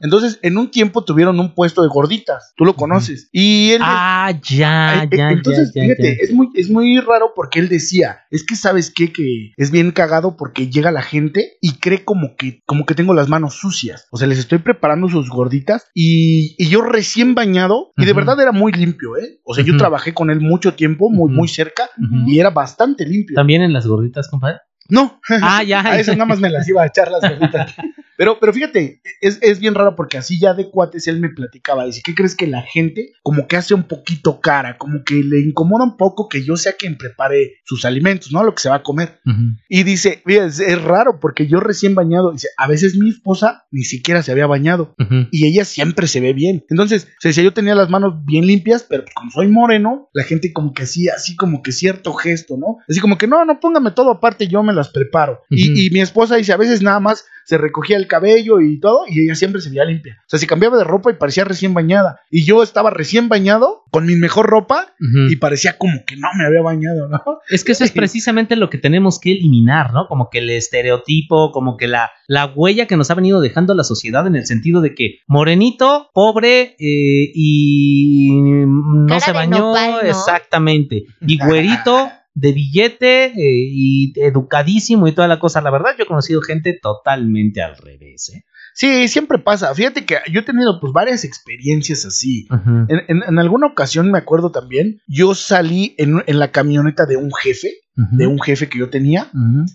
Entonces, 0.00 0.38
en 0.42 0.56
un 0.56 0.70
tiempo 0.70 1.02
tuvieron 1.04 1.40
un 1.40 1.52
puesto 1.54 1.82
de 1.82 1.88
gorditas, 1.88 2.52
tú 2.56 2.64
lo 2.64 2.74
conoces. 2.76 3.28
Y 3.32 3.72
él... 3.72 3.80
Ah, 3.84 4.30
ya, 4.48 5.04
ya, 5.10 5.30
Entonces, 5.30 5.72
ya, 5.74 5.82
ya, 5.82 5.88
fíjate, 5.88 6.16
ya. 6.16 6.22
Es, 6.24 6.32
muy, 6.32 6.48
es 6.54 6.70
muy 6.70 7.00
raro 7.00 7.17
porque 7.34 7.58
él 7.58 7.68
decía, 7.68 8.20
es 8.30 8.44
que 8.44 8.56
sabes 8.56 8.92
qué, 8.94 9.12
que 9.12 9.52
es 9.56 9.70
bien 9.70 9.92
cagado 9.92 10.36
porque 10.36 10.68
llega 10.68 10.90
la 10.90 11.02
gente 11.02 11.58
y 11.60 11.78
cree 11.78 12.04
como 12.04 12.36
que, 12.36 12.60
como 12.66 12.86
que 12.86 12.94
tengo 12.94 13.14
las 13.14 13.28
manos 13.28 13.54
sucias. 13.54 14.06
O 14.10 14.16
sea, 14.16 14.26
les 14.26 14.38
estoy 14.38 14.58
preparando 14.58 15.08
sus 15.08 15.28
gorditas 15.28 15.86
y, 15.94 16.54
y 16.58 16.68
yo 16.68 16.82
recién 16.82 17.34
bañado, 17.34 17.92
y 17.96 18.04
de 18.04 18.12
verdad 18.12 18.40
era 18.40 18.52
muy 18.52 18.72
limpio, 18.72 19.16
¿eh? 19.16 19.40
O 19.44 19.54
sea, 19.54 19.64
yo 19.64 19.76
trabajé 19.76 20.14
con 20.14 20.30
él 20.30 20.40
mucho 20.40 20.74
tiempo, 20.74 21.10
muy, 21.10 21.30
muy 21.30 21.48
cerca, 21.48 21.88
y 22.26 22.38
era 22.38 22.50
bastante 22.50 23.06
limpio. 23.06 23.34
También 23.34 23.62
en 23.62 23.72
las 23.72 23.86
gorditas, 23.86 24.28
compadre. 24.28 24.58
No, 24.88 25.20
Ah, 25.42 25.62
ya. 25.66 25.80
a 25.84 25.98
eso 26.00 26.12
nada 26.12 26.24
más 26.26 26.40
me 26.40 26.50
las 26.50 26.68
iba 26.68 26.82
a 26.82 26.86
echar 26.86 27.10
las 27.10 27.20
gorditas. 27.22 27.74
Pero, 28.16 28.40
pero 28.40 28.52
fíjate, 28.52 29.00
es, 29.20 29.38
es 29.42 29.60
bien 29.60 29.76
raro 29.76 29.94
porque 29.94 30.18
así 30.18 30.40
ya 30.40 30.52
de 30.52 30.70
cuates 30.70 31.06
él 31.06 31.20
me 31.20 31.28
platicaba. 31.28 31.84
Dice, 31.84 32.00
¿qué 32.04 32.16
crees 32.16 32.34
que 32.34 32.48
la 32.48 32.62
gente 32.62 33.12
como 33.22 33.46
que 33.46 33.56
hace 33.56 33.74
un 33.74 33.84
poquito 33.84 34.40
cara? 34.40 34.76
Como 34.76 35.04
que 35.04 35.14
le 35.22 35.40
incomoda 35.40 35.84
un 35.84 35.96
poco 35.96 36.28
que 36.28 36.42
yo 36.44 36.56
sea 36.56 36.72
quien 36.72 36.98
prepare 36.98 37.58
sus 37.64 37.84
alimentos, 37.84 38.32
¿no? 38.32 38.42
Lo 38.42 38.56
que 38.56 38.62
se 38.62 38.68
va 38.70 38.76
a 38.76 38.82
comer. 38.82 39.20
Y 39.68 39.84
dice, 39.84 40.20
mira, 40.24 40.46
es, 40.46 40.58
es 40.58 40.82
raro 40.82 41.20
porque 41.20 41.46
yo 41.46 41.60
recién 41.60 41.94
bañado, 41.94 42.32
dice, 42.32 42.48
a 42.56 42.66
veces 42.66 42.96
mi 42.96 43.08
esposa 43.10 43.66
ni 43.70 43.84
siquiera 43.84 44.22
se 44.24 44.32
había 44.32 44.46
bañado. 44.48 44.96
Y 45.30 45.46
ella 45.46 45.64
siempre 45.64 46.08
se 46.08 46.20
ve 46.20 46.32
bien. 46.32 46.64
Entonces, 46.70 47.06
se 47.20 47.28
decía, 47.28 47.44
yo 47.44 47.52
tenía 47.52 47.76
las 47.76 47.88
manos 47.88 48.24
bien 48.24 48.46
limpias, 48.48 48.84
pero 48.88 49.04
pues, 49.04 49.14
como 49.14 49.30
soy 49.30 49.46
moreno, 49.46 50.08
la 50.12 50.24
gente 50.24 50.52
como 50.52 50.72
que 50.72 50.82
hacía 50.82 51.12
así 51.14 51.36
como 51.36 51.62
que 51.62 51.70
cierto 51.70 52.12
gesto, 52.14 52.56
¿no? 52.58 52.78
Así 52.88 52.98
como 52.98 53.16
que 53.16 53.28
no, 53.28 53.44
no 53.44 53.60
póngame 53.60 53.92
todo 53.92 54.10
aparte, 54.10 54.48
yo 54.48 54.64
me 54.64 54.72
las 54.78 54.88
preparo. 54.88 55.42
y, 55.50 55.90
mi 55.90 56.00
esposa 56.00 56.36
dice, 56.36 56.52
a 56.52 56.56
veces 56.56 56.82
nada 56.82 57.00
más 57.00 57.26
se 57.48 57.56
recogía 57.56 57.96
el 57.96 58.08
cabello 58.08 58.60
y 58.60 58.78
todo, 58.78 59.04
y 59.08 59.24
ella 59.24 59.34
siempre 59.34 59.62
se 59.62 59.70
veía 59.70 59.86
limpia. 59.86 60.18
O 60.20 60.28
sea, 60.28 60.38
se 60.38 60.46
cambiaba 60.46 60.76
de 60.76 60.84
ropa 60.84 61.10
y 61.10 61.14
parecía 61.14 61.46
recién 61.46 61.72
bañada. 61.72 62.20
Y 62.30 62.44
yo 62.44 62.62
estaba 62.62 62.90
recién 62.90 63.30
bañado, 63.30 63.84
con 63.90 64.04
mi 64.04 64.16
mejor 64.16 64.50
ropa, 64.50 64.94
y 65.30 65.36
parecía 65.36 65.78
como 65.78 66.04
que 66.04 66.16
no 66.16 66.28
me 66.36 66.44
había 66.44 66.60
bañado, 66.60 67.08
¿no? 67.08 67.22
Es 67.48 67.64
que 67.64 67.72
eso 67.72 67.84
es 67.84 67.92
precisamente 67.92 68.54
lo 68.54 68.68
que 68.68 68.76
tenemos 68.76 69.18
que 69.18 69.32
eliminar, 69.32 69.94
¿no? 69.94 70.08
Como 70.08 70.28
que 70.28 70.40
el 70.40 70.50
estereotipo, 70.50 71.50
como 71.50 71.78
que 71.78 71.88
la, 71.88 72.10
la 72.26 72.52
huella 72.54 72.84
que 72.84 72.98
nos 72.98 73.10
ha 73.10 73.14
venido 73.14 73.40
dejando 73.40 73.72
la 73.72 73.84
sociedad 73.84 74.26
en 74.26 74.36
el 74.36 74.44
sentido 74.44 74.82
de 74.82 74.94
que 74.94 75.20
morenito, 75.26 76.10
pobre 76.12 76.76
eh, 76.78 77.32
y 77.34 78.28
no 78.42 79.06
Cara 79.06 79.20
se 79.20 79.32
bañó 79.32 79.68
nopal, 79.68 79.90
¿no? 79.92 80.00
exactamente. 80.02 81.06
Y 81.26 81.38
güerito 81.42 82.10
de 82.38 82.52
billete 82.52 83.24
eh, 83.26 83.32
y 83.36 84.12
educadísimo 84.20 85.08
y 85.08 85.12
toda 85.12 85.28
la 85.28 85.38
cosa. 85.38 85.60
La 85.60 85.70
verdad, 85.70 85.90
yo 85.98 86.04
he 86.04 86.06
conocido 86.06 86.40
gente 86.40 86.78
totalmente 86.80 87.62
al 87.62 87.76
revés, 87.76 88.30
¿eh? 88.34 88.44
Sí, 88.74 89.08
siempre 89.08 89.38
pasa. 89.40 89.74
Fíjate 89.74 90.04
que 90.06 90.18
yo 90.32 90.40
he 90.40 90.44
tenido 90.44 90.78
pues 90.80 90.92
varias 90.92 91.24
experiencias 91.24 92.04
así. 92.04 92.46
En, 92.88 93.00
en- 93.08 93.22
en 93.26 93.38
alguna 93.40 93.66
ocasión 93.66 94.10
me 94.12 94.18
acuerdo 94.18 94.52
también, 94.52 95.00
yo 95.08 95.34
salí 95.34 95.96
en, 95.98 96.22
en 96.26 96.38
la 96.38 96.52
camioneta 96.52 97.04
de 97.04 97.16
un 97.16 97.32
jefe, 97.34 97.72
De 98.12 98.28
un 98.28 98.40
jefe 98.40 98.68
que 98.68 98.78
yo 98.78 98.90
tenía, 98.90 99.28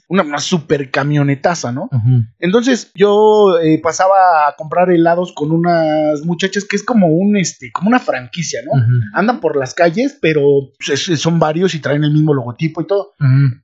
una, 0.08 0.24
una 0.24 0.38
super 0.38 0.90
camionetaza, 0.90 1.74
¿no? 1.74 1.90
Entonces 2.40 2.92
yo 2.96 3.60
eh, 3.62 3.80
pasaba 3.84 4.48
a 4.48 4.56
comprar 4.56 4.90
helados 4.92 5.34
con 5.34 5.52
unas 5.52 6.24
muchachas 6.26 6.64
que 6.64 6.78
es 6.78 6.84
como 6.84 7.08
un, 7.08 7.36
este, 7.36 7.70
como 7.74 7.90
una 7.90 8.00
franquicia, 8.00 8.62
¿no? 8.66 8.82
Andan 9.14 9.40
por 9.42 9.58
las 9.58 9.74
calles, 9.74 10.18
pero 10.22 10.42
pues, 10.86 11.08
es- 11.10 11.20
son 11.20 11.38
varios 11.38 11.76
y 11.76 11.80
traen 11.80 12.04
el 12.06 12.14
mismo 12.14 12.34
logotipo 12.34 12.82
y 12.82 12.88
todo. 12.88 13.12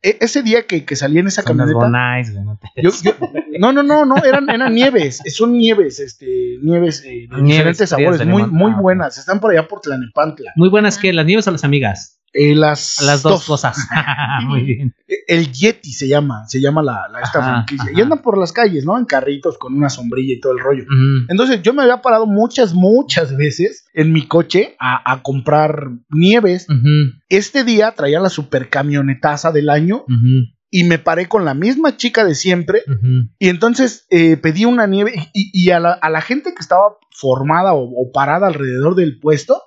E- 0.01 0.17
ese 0.19 0.43
día 0.43 0.67
que, 0.67 0.83
que 0.83 0.95
salí 0.97 1.19
en 1.19 1.27
esa 1.27 1.41
Son 1.41 1.55
camioneta, 1.57 1.79
Bonais, 1.85 2.33
no 2.33 2.59
yo- 2.75 2.91
yo- 3.03 3.15
no, 3.59 3.71
no, 3.71 3.81
no, 3.83 4.05
no, 4.05 4.17
eran, 4.17 4.49
eran 4.49 4.73
nieves, 4.73 5.21
son 5.33 5.53
nieves, 5.57 5.99
este, 6.01 6.57
nieves 6.61 7.01
eh, 7.05 7.27
de 7.29 7.41
Nieves 7.41 7.47
diferentes 7.47 7.89
sabores, 7.89 8.25
muy, 8.27 8.45
muy 8.47 8.71
Ah, 8.75 8.81
buenas, 8.81 9.17
están 9.17 9.39
por 9.39 9.51
allá 9.51 9.67
por 9.67 9.79
Tlanepantla. 9.81 10.51
Muy 10.57 10.67
buenas 10.69 10.97
que 10.97 11.13
las 11.13 11.25
nieves 11.25 11.47
o 11.47 11.51
las 11.51 11.63
amigas. 11.63 12.18
Eh, 12.33 12.53
las, 12.53 13.01
Las 13.01 13.23
dos, 13.23 13.45
cosas. 13.45 13.77
Muy 14.45 14.61
bien. 14.63 14.93
El 15.27 15.51
Yeti 15.51 15.91
se 15.91 16.07
llama, 16.07 16.47
se 16.47 16.61
llama 16.61 16.83
la, 16.83 17.07
la- 17.11 17.21
esta 17.21 17.39
Ajá, 17.39 17.51
franquicia. 17.65 17.85
ajá. 17.89 17.99
Y 17.99 18.01
andan 18.01 18.21
por 18.21 18.37
las 18.37 18.51
calles, 18.51 18.85
¿no? 18.85 18.97
En 18.97 19.05
carritos 19.05 19.57
con 19.57 19.73
una 19.73 19.89
sombrilla 19.89 20.33
y 20.35 20.39
todo 20.39 20.53
el 20.53 20.59
rollo. 20.59 20.83
Entonces 21.27 21.61
yo 21.63 21.73
me 21.73 21.81
había 21.81 22.01
parado 22.01 22.25
muchas, 22.27 22.73
muchas 22.73 23.35
veces 23.35 23.85
en 23.93 24.13
mi 24.13 24.27
coche 24.27 24.75
a, 24.79 25.11
a 25.11 25.21
comprar 25.23 25.89
nieves. 26.09 26.67
Este 27.29 27.63
día 27.63 27.93
traía 27.95 28.19
la 28.19 28.29
super 28.29 28.69
camionetaza 28.69 29.51
del 29.51 29.69
año 29.69 30.05
y 30.71 30.83
me 30.83 30.99
paré 30.99 31.27
con 31.27 31.45
la 31.45 31.55
misma 31.55 31.97
chica 31.97 32.23
de 32.25 32.35
siempre. 32.35 32.83
Y 33.39 33.49
entonces 33.49 34.05
eh, 34.11 34.37
pedí 34.37 34.65
una 34.65 34.85
nieve 34.85 35.13
y, 35.33 35.49
y 35.51 35.71
a, 35.71 35.79
la, 35.79 35.93
a 35.93 36.09
la 36.11 36.21
gente 36.21 36.53
que 36.53 36.61
estaba 36.61 36.97
formada 37.11 37.73
o, 37.73 37.83
o 37.85 38.11
parada 38.11 38.45
alrededor 38.47 38.93
del 38.95 39.19
puesto, 39.19 39.63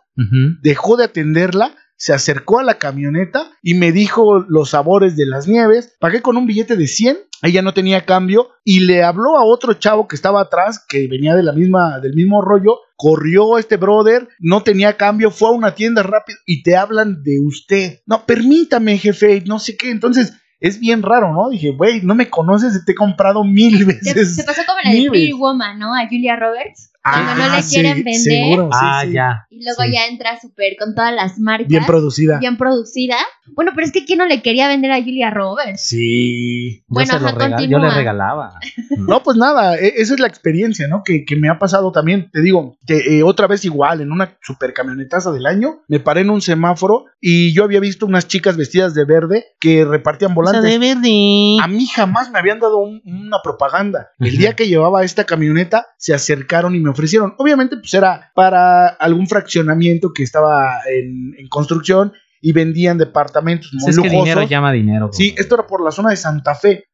dejó 0.63 0.97
de 0.97 1.05
atenderla, 1.05 1.75
se 2.03 2.13
acercó 2.13 2.59
a 2.59 2.65
la 2.65 2.79
camioneta 2.79 3.53
y 3.63 3.75
me 3.75 3.93
dijo 3.93 4.45
los 4.49 4.71
sabores 4.71 5.15
de 5.15 5.25
las 5.25 5.47
nieves. 5.47 5.95
Pagué 6.01 6.21
con 6.21 6.37
un 6.37 6.47
billete 6.47 6.75
de 6.75 6.89
100, 6.89 7.17
ella 7.43 7.63
no 7.63 7.75
tenía 7.75 8.05
cambio 8.05 8.49
y 8.65 8.81
le 8.81 9.05
habló 9.05 9.39
a 9.39 9.45
otro 9.45 9.75
chavo 9.75 10.09
que 10.09 10.17
estaba 10.17 10.41
atrás, 10.41 10.85
que 10.89 11.07
venía 11.07 11.37
de 11.37 11.45
la 11.45 11.53
misma, 11.53 12.01
del 12.01 12.15
mismo 12.15 12.43
rollo. 12.43 12.81
Corrió 12.97 13.57
este 13.57 13.77
brother, 13.77 14.27
no 14.41 14.65
tenía 14.65 14.97
cambio, 14.97 15.31
fue 15.31 15.51
a 15.51 15.53
una 15.53 15.77
tienda 15.77 16.03
rápido 16.03 16.41
y 16.45 16.65
te 16.65 16.77
hablan 16.77 17.23
de 17.23 17.39
usted. 17.39 18.01
No, 18.05 18.27
permítame, 18.27 18.99
jefe, 18.99 19.41
no 19.47 19.61
sé 19.61 19.77
qué. 19.77 19.91
Entonces, 19.91 20.33
es 20.59 20.81
bien 20.81 21.05
raro, 21.05 21.33
¿no? 21.33 21.51
Dije, 21.51 21.71
güey, 21.71 22.01
no 22.03 22.17
me 22.17 22.29
conoces, 22.29 22.85
te 22.85 22.91
he 22.91 22.97
comprado 22.97 23.45
mil 23.45 23.85
veces. 23.85 24.35
se 24.35 24.43
pasó 24.43 24.63
como 24.67 24.81
la 24.83 24.91
de 24.91 24.97
Nieves. 24.97 25.11
Pretty 25.21 25.33
Woman, 25.35 25.79
¿no? 25.79 25.95
A 25.95 26.09
Julia 26.09 26.35
Roberts. 26.35 26.92
Cuando 27.03 27.35
no 27.35 27.57
le 27.57 27.63
quieren 27.63 27.95
vender. 28.05 28.15
seguro, 28.15 28.65
sí, 28.73 28.79
ah, 28.81 29.03
sí. 29.05 29.13
ya. 29.13 29.47
Y 29.51 29.65
luego 29.65 29.83
Sí. 29.83 29.93
ya 29.93 30.07
entra 30.07 30.41
súper 30.41 30.77
con 30.79 30.95
todas 30.95 31.15
las 31.15 31.39
marcas. 31.39 31.69
Bien 31.69 31.85
producida. 31.85 32.39
bien 32.39 32.57
producida. 32.57 33.17
Bueno, 33.55 33.73
pero 33.75 33.87
es 33.87 33.93
que 33.93 34.05
¿quién 34.05 34.19
no 34.21 34.27
le 34.27 34.41
quería 34.41 34.69
vender 34.69 34.93
a 34.93 35.01
Julia 35.03 35.31
Roberts? 35.31 35.83
Sí. 35.85 36.79
Yo, 36.81 36.85
Bueno, 36.89 37.15
ajá, 37.15 37.31
yo 37.33 37.39
continúa. 37.39 37.89
le 37.89 37.91
regalaba. 37.95 38.55
No, 38.99 39.23
pues 39.23 39.37
nada, 39.37 39.77
e- 39.79 39.95
esa 39.97 40.15
es 40.15 40.21
la 40.21 40.27
experiencia, 40.29 40.87
¿no? 40.87 41.03
Que, 41.05 41.25
que 41.25 41.35
me 41.35 41.49
ha 41.49 41.59
pasado 41.59 41.91
también, 41.93 42.31
te 42.31 42.41
digo, 42.41 42.77
que 42.87 43.19
eh, 43.19 43.23
otra 43.23 43.47
vez 43.47 43.65
igual, 43.65 44.01
en 44.01 44.13
una 44.13 44.37
super 44.43 44.73
camionetaza 44.73 45.33
del 45.33 45.47
año, 45.47 45.81
me 45.89 45.99
paré 45.99 46.21
en 46.21 46.31
un 46.31 46.41
semáforo 46.41 47.07
y 47.21 47.53
yo 47.53 47.65
había 47.65 47.81
visto 47.81 48.07
unas 48.07 48.29
chicas 48.29 48.57
vestidas 48.57 48.95
de 48.95 49.05
verde 49.05 49.47
que 49.59 49.85
repartían 49.85 50.35
volantes. 50.35 50.79
verde. 50.79 51.57
A 51.63 51.67
mí 51.69 51.87
jamás 51.87 52.31
me 52.31 52.39
habían 52.39 52.61
dado 52.61 52.79
un- 52.79 53.03
una 53.05 53.39
propaganda. 53.43 54.09
El 54.19 54.37
día 54.37 54.55
que 54.55 54.69
llevaba 54.69 55.03
esta 55.05 55.25
camioneta, 55.25 55.87
se 55.99 56.15
acercaron 56.15 56.75
y 56.77 56.81
me 56.81 56.91
ofrecieron. 56.93 57.35
Obviamente, 57.39 57.77
pues 57.77 57.93
era 57.95 58.31
para 58.35 58.87
algún 58.87 59.27
fraccionamiento 59.27 60.13
que 60.13 60.23
estaba 60.23 60.81
en, 60.89 61.35
en 61.37 61.49
construcción 61.49 62.13
y 62.41 62.53
vendían 62.53 62.99
departamentos 62.99 63.71
muy 63.73 63.91
es 63.91 63.97
que 63.97 64.09
lujosos. 64.09 64.25
dinero 64.25 64.43
llama 64.49 64.73
dinero. 64.73 65.11
Sí, 65.13 65.35
esto 65.37 65.55
era 65.55 65.67
por 65.67 65.83
la 65.83 65.91
zona 65.91 66.11
de 66.11 66.17
Santa 66.17 66.55
Fe. 66.55 66.87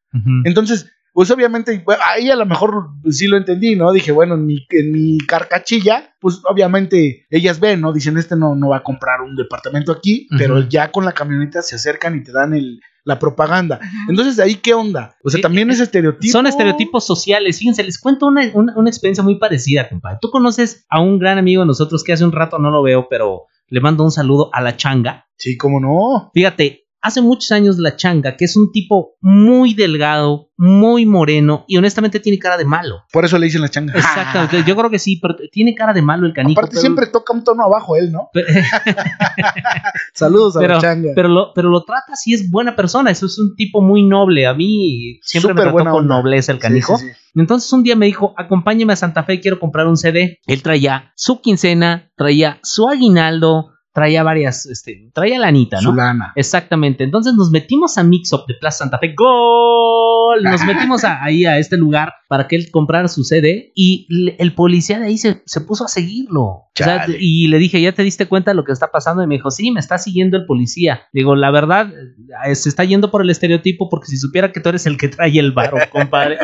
Entonces, 0.43 0.91
pues 1.13 1.29
obviamente, 1.31 1.83
ahí 2.03 2.29
a 2.29 2.35
lo 2.35 2.45
mejor 2.45 2.91
pues, 3.01 3.17
sí 3.17 3.27
lo 3.27 3.37
entendí, 3.37 3.75
¿no? 3.75 3.91
Dije, 3.91 4.11
bueno, 4.11 4.35
en 4.35 4.45
mi, 4.45 4.65
en 4.69 4.91
mi 4.91 5.17
carcachilla, 5.19 6.15
pues 6.19 6.39
obviamente 6.49 7.25
ellas 7.29 7.59
ven, 7.59 7.81
¿no? 7.81 7.93
Dicen, 7.93 8.17
este 8.17 8.35
no, 8.35 8.55
no 8.55 8.69
va 8.69 8.77
a 8.77 8.83
comprar 8.83 9.21
un 9.21 9.35
departamento 9.35 9.91
aquí, 9.91 10.27
pero 10.37 10.67
ya 10.67 10.91
con 10.91 11.05
la 11.05 11.11
camioneta 11.11 11.61
se 11.61 11.75
acercan 11.75 12.15
y 12.15 12.23
te 12.23 12.31
dan 12.31 12.53
el, 12.53 12.79
la 13.09 13.19
propaganda. 13.19 13.79
Entonces, 14.07 14.39
¿ahí 14.39 14.55
qué 14.55 14.73
onda? 14.73 15.15
O 15.23 15.29
sea, 15.29 15.37
Sí, 15.37 15.41
también 15.41 15.69
eh, 15.69 15.73
es 15.73 15.81
estereotipo. 15.81 16.31
Son 16.31 16.47
estereotipos 16.47 17.05
sociales. 17.05 17.59
Fíjense, 17.59 17.83
les 17.83 17.99
cuento 17.99 18.27
una, 18.27 18.49
una, 18.53 18.73
una 18.77 18.89
experiencia 18.89 19.23
muy 19.23 19.35
parecida, 19.35 19.89
compadre. 19.89 20.19
Tú 20.21 20.29
conoces 20.29 20.85
a 20.89 21.01
un 21.01 21.19
gran 21.19 21.37
amigo 21.37 21.61
de 21.61 21.67
nosotros 21.67 22.03
que 22.03 22.13
hace 22.13 22.23
un 22.23 22.31
rato 22.31 22.57
no 22.59 22.71
lo 22.71 22.81
veo, 22.81 23.07
pero 23.09 23.47
le 23.67 23.81
mando 23.81 24.03
un 24.03 24.11
saludo 24.11 24.49
a 24.53 24.61
la 24.61 24.77
changa. 24.77 25.27
Sí, 25.35 25.57
cómo 25.57 25.79
no. 25.79 26.31
Fíjate, 26.33 26.87
hace 27.01 27.21
muchos 27.21 27.51
años 27.51 27.77
la 27.77 27.95
changa, 27.95 28.35
que 28.35 28.45
es 28.45 28.55
un 28.57 28.71
tipo 28.71 29.15
muy 29.21 29.73
delgado, 29.73 30.49
muy 30.57 31.05
moreno 31.05 31.63
y 31.67 31.77
honestamente 31.77 32.19
tiene 32.19 32.37
cara 32.37 32.57
de 32.57 32.65
malo. 32.65 33.03
Por 33.13 33.23
eso 33.23 33.37
le 33.37 33.45
dicen 33.45 33.61
la 33.61 33.69
changa. 33.69 33.93
Exactamente, 33.95 34.63
yo 34.67 34.75
creo 34.75 34.89
que 34.89 34.99
sí, 34.99 35.17
pero 35.21 35.35
tiene 35.51 35.73
cara 35.75 35.93
de 35.93 36.01
malo 36.01 36.25
el 36.27 36.33
canijo. 36.33 36.59
Aparte, 36.59 36.71
pero- 36.73 36.81
siempre 36.81 37.07
toca 37.07 37.33
un 37.33 37.43
tono 37.43 37.63
abajo 37.63 37.95
él, 37.95 38.11
¿no? 38.11 38.29
Saludos 40.13 40.57
a 40.57 40.59
pero, 40.59 40.75
la 40.75 40.81
changa. 40.81 41.09
pero 41.15 41.29
lo, 41.29 41.53
pero 41.53 41.69
lo 41.69 41.83
trata 41.83 42.15
si 42.15 42.33
es 42.33 42.49
buena 42.49 42.75
persona, 42.75 43.11
eso 43.11 43.25
es 43.25 43.37
un 43.39 43.55
tipo 43.55 43.81
muy 43.81 44.03
noble. 44.03 44.47
A 44.47 44.53
mí 44.53 45.19
siempre 45.21 45.53
me 45.53 45.61
trató 45.61 45.77
con 45.77 45.87
onda. 45.87 46.15
nobleza 46.15 46.51
el 46.51 46.57
Sí, 46.57 46.61
canijo. 46.61 46.97
sí, 46.97 47.05
sí. 47.07 47.11
Entonces 47.35 47.71
un 47.71 47.83
día 47.83 47.95
me 47.95 48.05
dijo, 48.07 48.33
acompáñeme 48.37 48.93
a 48.93 48.95
Santa 48.95 49.23
Fe, 49.23 49.39
quiero 49.39 49.59
comprar 49.59 49.87
un 49.87 49.97
CD. 49.97 50.39
Él 50.47 50.61
traía 50.61 51.11
su 51.15 51.41
quincena, 51.41 52.11
traía 52.17 52.59
su 52.63 52.89
aguinaldo, 52.89 53.71
traía 53.93 54.23
varias, 54.23 54.65
este, 54.65 55.09
traía 55.13 55.39
lanita, 55.39 55.77
¿no? 55.77 55.89
Su 55.89 55.95
lana. 55.95 56.31
Exactamente. 56.35 57.03
Entonces 57.03 57.33
nos 57.33 57.51
metimos 57.51 57.97
a 57.97 58.03
Mix 58.03 58.33
Up 58.33 58.45
de 58.47 58.55
Plaza 58.55 58.79
Santa 58.79 58.99
Fe. 58.99 59.13
¡Gol! 59.15 60.18
Nos 60.41 60.65
metimos 60.65 61.03
a- 61.03 61.23
ahí 61.23 61.45
a 61.45 61.57
este 61.57 61.77
lugar 61.77 62.13
para 62.27 62.47
que 62.47 62.55
él 62.55 62.67
comprara 62.71 63.07
su 63.07 63.23
CD 63.23 63.71
y 63.75 64.05
le- 64.09 64.35
el 64.39 64.53
policía 64.53 64.99
de 64.99 65.07
ahí 65.07 65.17
se, 65.17 65.41
se 65.45 65.61
puso 65.61 65.85
a 65.85 65.87
seguirlo. 65.87 66.41
O 66.43 66.71
sea, 66.75 67.01
Chale. 67.01 67.17
y 67.19 67.47
le 67.47 67.57
dije, 67.57 67.81
¿ya 67.81 67.91
te 67.91 68.03
diste 68.03 68.27
cuenta 68.27 68.51
de 68.51 68.55
lo 68.55 68.63
que 68.63 68.71
está 68.71 68.87
pasando? 68.91 69.21
Y 69.23 69.27
me 69.27 69.35
dijo, 69.35 69.51
sí, 69.51 69.71
me 69.71 69.79
está 69.79 69.97
siguiendo 69.97 70.37
el 70.37 70.45
policía. 70.45 71.01
Digo, 71.11 71.35
la 71.35 71.51
verdad, 71.51 71.91
eh, 72.45 72.55
se 72.55 72.69
está 72.69 72.83
yendo 72.85 73.11
por 73.11 73.21
el 73.21 73.29
estereotipo 73.29 73.89
porque 73.89 74.07
si 74.07 74.17
supiera 74.17 74.51
que 74.51 74.59
tú 74.61 74.69
eres 74.69 74.85
el 74.85 74.97
que 74.97 75.07
trae 75.09 75.37
el 75.39 75.51
varo, 75.51 75.77
compadre. 75.91 76.37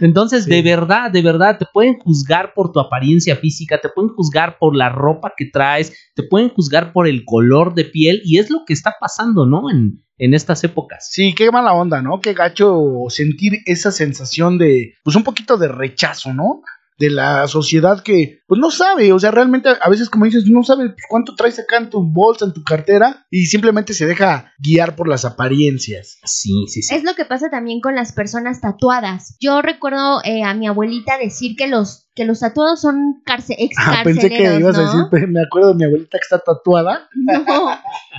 Entonces, 0.00 0.44
Sí. 0.44 0.50
de 0.50 0.62
verdad, 0.62 1.10
de 1.10 1.22
verdad, 1.22 1.58
te 1.58 1.66
pueden 1.72 1.98
juzgar 1.98 2.52
por 2.54 2.72
tu 2.72 2.80
apariencia 2.80 3.36
física, 3.36 3.80
te 3.80 3.88
pueden 3.88 4.10
juzgar 4.10 4.56
por 4.58 4.74
la 4.76 4.88
ropa 4.88 5.32
que 5.36 5.46
traes, 5.46 5.92
te 6.14 6.22
pueden 6.22 6.48
juzgar 6.50 6.92
por 6.92 7.06
el 7.06 7.24
color 7.24 7.74
de 7.74 7.84
piel 7.84 8.20
y 8.24 8.38
es 8.38 8.50
lo 8.50 8.60
que 8.66 8.72
está 8.72 8.94
pasando, 9.00 9.44
¿no? 9.46 9.70
En, 9.70 10.02
en 10.18 10.34
estas 10.34 10.62
épocas. 10.64 11.08
Sí, 11.10 11.34
qué 11.34 11.50
mala 11.50 11.72
onda, 11.72 12.02
¿no? 12.02 12.20
Qué 12.20 12.34
gacho 12.34 12.80
sentir 13.08 13.60
esa 13.66 13.90
sensación 13.90 14.58
de, 14.58 14.94
pues 15.04 15.16
un 15.16 15.24
poquito 15.24 15.56
de 15.56 15.68
rechazo, 15.68 16.32
¿no? 16.32 16.62
De 16.98 17.10
la 17.10 17.48
sociedad 17.48 18.02
que, 18.02 18.40
pues 18.46 18.60
no 18.60 18.70
sabe, 18.70 19.12
o 19.12 19.18
sea, 19.18 19.30
realmente 19.30 19.70
a 19.80 19.88
veces 19.88 20.08
como 20.08 20.26
dices, 20.26 20.44
no 20.46 20.62
sabe 20.62 20.90
pues, 20.90 21.04
cuánto 21.08 21.34
traes 21.34 21.58
acá 21.58 21.78
en 21.78 21.90
tu 21.90 22.02
bolsa, 22.02 22.44
en 22.44 22.52
tu 22.52 22.62
cartera, 22.62 23.26
y 23.30 23.46
simplemente 23.46 23.94
se 23.94 24.06
deja 24.06 24.52
guiar 24.58 24.94
por 24.94 25.08
las 25.08 25.24
apariencias. 25.24 26.18
Sí, 26.24 26.66
sí, 26.68 26.82
sí. 26.82 26.94
Es 26.94 27.02
lo 27.02 27.14
que 27.14 27.24
pasa 27.24 27.50
también 27.50 27.80
con 27.80 27.94
las 27.94 28.12
personas 28.12 28.60
tatuadas. 28.60 29.36
Yo 29.40 29.62
recuerdo 29.62 30.20
eh, 30.22 30.44
a 30.44 30.54
mi 30.54 30.68
abuelita 30.68 31.18
decir 31.18 31.56
que 31.56 31.66
los 31.66 32.06
que 32.14 32.24
los 32.26 32.40
tatuados 32.40 32.80
son 32.82 33.22
carce 33.24 33.54
ex 33.58 33.74
Ah, 33.78 34.02
pensé 34.04 34.28
que 34.28 34.56
ibas 34.58 34.76
a 34.76 34.82
decir, 34.82 35.00
"Pe- 35.10 35.26
me 35.26 35.40
acuerdo 35.42 35.68
de 35.70 35.74
mi 35.76 35.84
abuelita 35.84 36.18
que 36.18 36.22
está 36.22 36.38
tatuada. 36.38 37.08
No, 37.14 37.42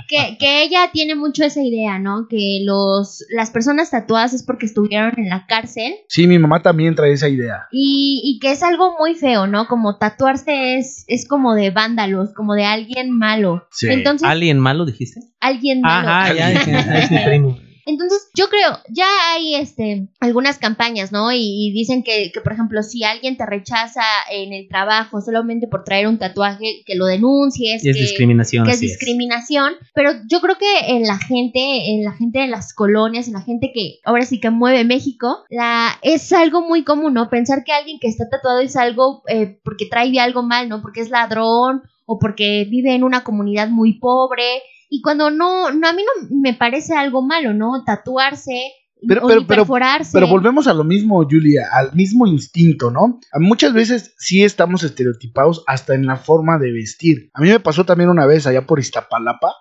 que, 0.08 0.36
que 0.38 0.62
ella 0.64 0.90
tiene 0.92 1.14
mucho 1.14 1.44
esa 1.44 1.62
idea, 1.62 1.98
¿no? 1.98 2.26
Que 2.28 2.60
los 2.64 3.24
las 3.30 3.50
personas 3.50 3.90
tatuadas 3.90 4.32
es 4.34 4.42
porque 4.42 4.66
estuvieron 4.66 5.12
en 5.16 5.28
la 5.28 5.46
cárcel 5.46 5.94
Sí, 6.08 6.26
mi 6.26 6.38
mamá 6.38 6.60
también 6.62 6.94
trae 6.94 7.12
esa 7.12 7.28
idea. 7.28 7.68
y, 7.70 8.20
y 8.24 8.38
que 8.40 8.50
es 8.50 8.62
algo 8.62 8.96
muy 8.98 9.14
feo, 9.14 9.46
¿no? 9.46 9.68
Como 9.68 9.96
tatuarse 9.98 10.76
es, 10.78 11.04
es 11.06 11.26
como 11.28 11.54
de 11.54 11.70
vándalos, 11.70 12.34
como 12.34 12.54
de 12.54 12.64
alguien 12.64 13.16
malo. 13.16 13.66
Sí. 13.70 13.88
Entonces, 13.90 14.28
¿Alguien 14.28 14.58
malo 14.58 14.84
dijiste? 14.86 15.20
alguien 15.40 15.80
malo. 15.82 16.08
Ajá, 16.08 16.34
ya 16.34 16.50
Entonces, 17.86 18.30
yo 18.34 18.48
creo, 18.48 18.78
ya 18.88 19.06
hay 19.32 19.56
este 19.56 20.08
algunas 20.20 20.58
campañas, 20.58 21.12
¿no? 21.12 21.32
Y, 21.32 21.68
y 21.68 21.72
dicen 21.72 22.02
que, 22.02 22.30
que, 22.32 22.40
por 22.40 22.52
ejemplo, 22.52 22.82
si 22.82 23.04
alguien 23.04 23.36
te 23.36 23.44
rechaza 23.46 24.02
en 24.30 24.52
el 24.52 24.68
trabajo 24.68 25.20
solamente 25.20 25.66
por 25.66 25.84
traer 25.84 26.08
un 26.08 26.18
tatuaje, 26.18 26.82
que 26.86 26.94
lo 26.94 27.06
denuncies, 27.06 27.84
Y 27.84 27.90
es 27.90 27.96
que, 27.96 28.02
discriminación. 28.02 28.64
que 28.64 28.72
es 28.72 28.80
discriminación. 28.80 29.74
Pero 29.94 30.12
yo 30.28 30.40
creo 30.40 30.56
que 30.56 30.94
en 30.94 31.02
la 31.02 31.18
gente, 31.18 31.90
en 31.90 32.04
la 32.04 32.12
gente 32.12 32.40
de 32.40 32.48
las 32.48 32.72
colonias, 32.72 33.26
en 33.26 33.34
la 33.34 33.42
gente 33.42 33.70
que 33.74 33.98
ahora 34.04 34.24
sí 34.24 34.40
que 34.40 34.50
mueve 34.50 34.84
México, 34.84 35.44
la 35.50 35.98
es 36.02 36.32
algo 36.32 36.62
muy 36.62 36.84
común, 36.84 37.14
¿no? 37.14 37.28
Pensar 37.28 37.64
que 37.64 37.72
alguien 37.72 37.98
que 38.00 38.08
está 38.08 38.28
tatuado 38.28 38.60
es 38.60 38.76
algo 38.76 39.22
eh, 39.28 39.58
porque 39.62 39.86
trae 39.86 40.18
algo 40.20 40.42
mal, 40.42 40.68
¿no? 40.68 40.82
Porque 40.82 41.00
es 41.00 41.10
ladrón 41.10 41.82
o 42.06 42.18
porque 42.18 42.66
vive 42.68 42.94
en 42.94 43.04
una 43.04 43.24
comunidad 43.24 43.68
muy 43.68 43.98
pobre. 43.98 44.62
Y 44.94 45.02
cuando 45.02 45.28
no, 45.28 45.72
no 45.72 45.88
a 45.88 45.92
mí 45.92 46.04
no 46.04 46.28
me 46.40 46.54
parece 46.54 46.94
algo 46.94 47.20
malo, 47.20 47.52
¿no? 47.52 47.82
Tatuarse 47.84 48.72
Pero- 49.06 49.24
o 49.24 49.28
pero- 49.28 49.40
ni 49.40 49.46
pero- 49.46 49.62
perforarse. 49.62 50.10
Pero 50.12 50.28
volvemos 50.28 50.66
a 50.66 50.74
lo 50.74 50.84
mismo, 50.84 51.22
Julia, 51.28 51.68
al 51.72 51.94
mismo 51.94 52.26
instinto, 52.26 52.90
¿no? 52.90 53.20
A- 53.32 53.38
Muchas 53.40 53.72
veces 53.72 54.14
sí 54.18 54.42
estamos 54.44 54.82
estereotipados 54.82 55.62
hasta 55.66 55.94
en 55.94 56.06
la 56.06 56.16
forma 56.16 56.58
de 56.58 56.72
vestir. 56.72 57.30
A 57.34 57.40
mí 57.40 57.48
me 57.48 57.60
pasó 57.60 57.84
también 57.84 58.10
una 58.10 58.26
vez 58.26 58.46
allá 58.46 58.66
por 58.66 58.78
Iztapalapa 58.78 59.52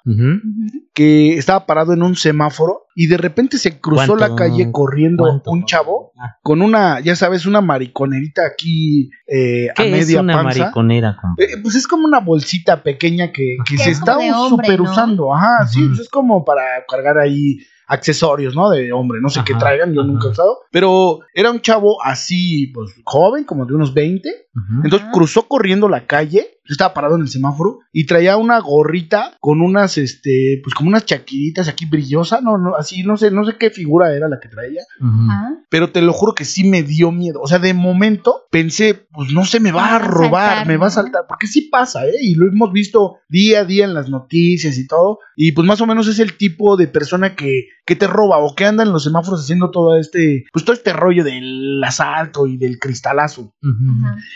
que 0.93 1.37
estaba 1.37 1.65
parado 1.65 1.93
en 1.93 2.03
un 2.03 2.15
semáforo 2.15 2.81
y 2.95 3.07
de 3.07 3.17
repente 3.17 3.57
se 3.57 3.79
cruzó 3.79 4.15
la 4.15 4.27
¿Cuánto- 4.29 4.35
calle 4.35 4.71
corriendo 4.71 5.23
cuánto? 5.23 5.51
un 5.51 5.65
chavo 5.65 6.11
Ah, 6.19 6.37
con 6.43 6.61
una, 6.61 6.99
ya 6.99 7.15
sabes, 7.15 7.45
una 7.47 7.59
mariconerita 7.61 8.45
aquí 8.45 9.09
eh, 9.27 9.69
a 9.71 9.73
¿Qué 9.73 9.85
es 9.85 9.91
media 10.07 10.21
una 10.21 10.43
panza. 10.43 10.59
mariconera? 10.59 11.17
Eh, 11.39 11.57
pues 11.61 11.73
es 11.75 11.87
como 11.87 12.05
una 12.05 12.19
bolsita 12.19 12.83
pequeña 12.83 13.31
que, 13.31 13.57
que 13.67 13.77
se 13.77 13.89
es 13.89 13.97
está 13.97 14.17
super 14.49 14.79
¿no? 14.79 14.91
usando. 14.91 15.33
Ajá, 15.33 15.65
sí, 15.67 15.83
pues 15.87 16.01
es 16.01 16.09
como 16.09 16.45
para 16.45 16.61
cargar 16.87 17.17
ahí 17.17 17.57
accesorios, 17.87 18.55
¿no? 18.55 18.69
De 18.69 18.91
hombre, 18.91 19.19
no 19.21 19.29
sé 19.29 19.41
qué 19.45 19.53
traigan, 19.55 19.93
yo 19.93 20.01
ajá. 20.01 20.09
nunca 20.11 20.27
he 20.27 20.31
usado. 20.31 20.59
Pero 20.71 21.19
era 21.33 21.51
un 21.51 21.61
chavo 21.61 22.03
así, 22.03 22.67
pues 22.67 22.95
joven, 23.03 23.43
como 23.43 23.65
de 23.65 23.73
unos 23.73 23.93
20. 23.93 24.29
Ujú. 24.29 24.81
Entonces 24.83 25.07
cruzó 25.11 25.47
corriendo 25.47 25.89
la 25.89 26.05
calle, 26.05 26.52
estaba 26.71 26.93
parado 26.93 27.15
en 27.15 27.21
el 27.21 27.27
semáforo 27.29 27.79
y 27.91 28.05
traía 28.05 28.37
una 28.37 28.59
gorrita 28.59 29.35
con 29.39 29.61
unas, 29.61 29.97
este, 29.97 30.59
pues 30.63 30.73
como 30.73 30.89
unas 30.89 31.05
chaquiritas 31.05 31.67
aquí 31.67 31.85
brillosa, 31.85 32.39
no, 32.41 32.57
no, 32.57 32.75
así, 32.75 33.03
no 33.03 33.17
sé, 33.17 33.31
no 33.31 33.43
sé 33.45 33.57
qué 33.59 33.69
figura 33.69 34.15
era 34.15 34.29
la 34.29 34.39
que 34.39 34.47
traía. 34.49 34.81
Ajá. 35.01 35.55
pero 35.69 35.91
te 35.91 36.01
lo 36.01 36.13
juro 36.13 36.33
que 36.35 36.45
sí 36.45 36.63
me 36.63 36.83
dio 36.83 37.11
miedo. 37.11 37.41
O 37.41 37.47
sea, 37.47 37.59
de 37.59 37.73
momento 37.73 38.43
pensé, 38.51 38.93
pues 39.11 39.31
no 39.31 39.43
se 39.45 39.59
me 39.59 39.71
va 39.71 39.85
Me 39.85 39.95
a 39.95 39.99
robar, 39.99 40.67
me 40.67 40.77
va 40.77 40.85
a 40.85 40.89
¿no? 40.89 40.93
saltar, 40.93 41.23
porque 41.27 41.47
sí 41.47 41.61
pasa, 41.71 42.05
¿eh? 42.05 42.13
Y 42.21 42.35
lo 42.35 42.47
hemos 42.47 42.71
visto 42.71 43.17
día 43.27 43.61
a 43.61 43.65
día 43.65 43.85
en 43.85 43.93
las 43.93 44.09
noticias 44.09 44.77
y 44.77 44.87
todo, 44.87 45.19
y 45.35 45.51
pues 45.53 45.67
más 45.67 45.81
o 45.81 45.85
menos 45.87 46.07
es 46.07 46.19
el 46.19 46.37
tipo 46.37 46.77
de 46.77 46.87
persona 46.87 47.35
que, 47.35 47.65
que 47.85 47.95
te 47.95 48.07
roba 48.07 48.37
o 48.37 48.55
que 48.55 48.65
anda 48.65 48.83
en 48.83 48.91
los 48.91 49.03
semáforos 49.03 49.41
haciendo 49.41 49.71
todo 49.71 49.97
este, 49.97 50.45
pues 50.53 50.63
todo 50.63 50.75
este 50.75 50.93
rollo 50.93 51.23
del 51.23 51.83
asalto 51.83 52.45
y 52.47 52.57
del 52.57 52.77
cristalazo. 52.79 53.53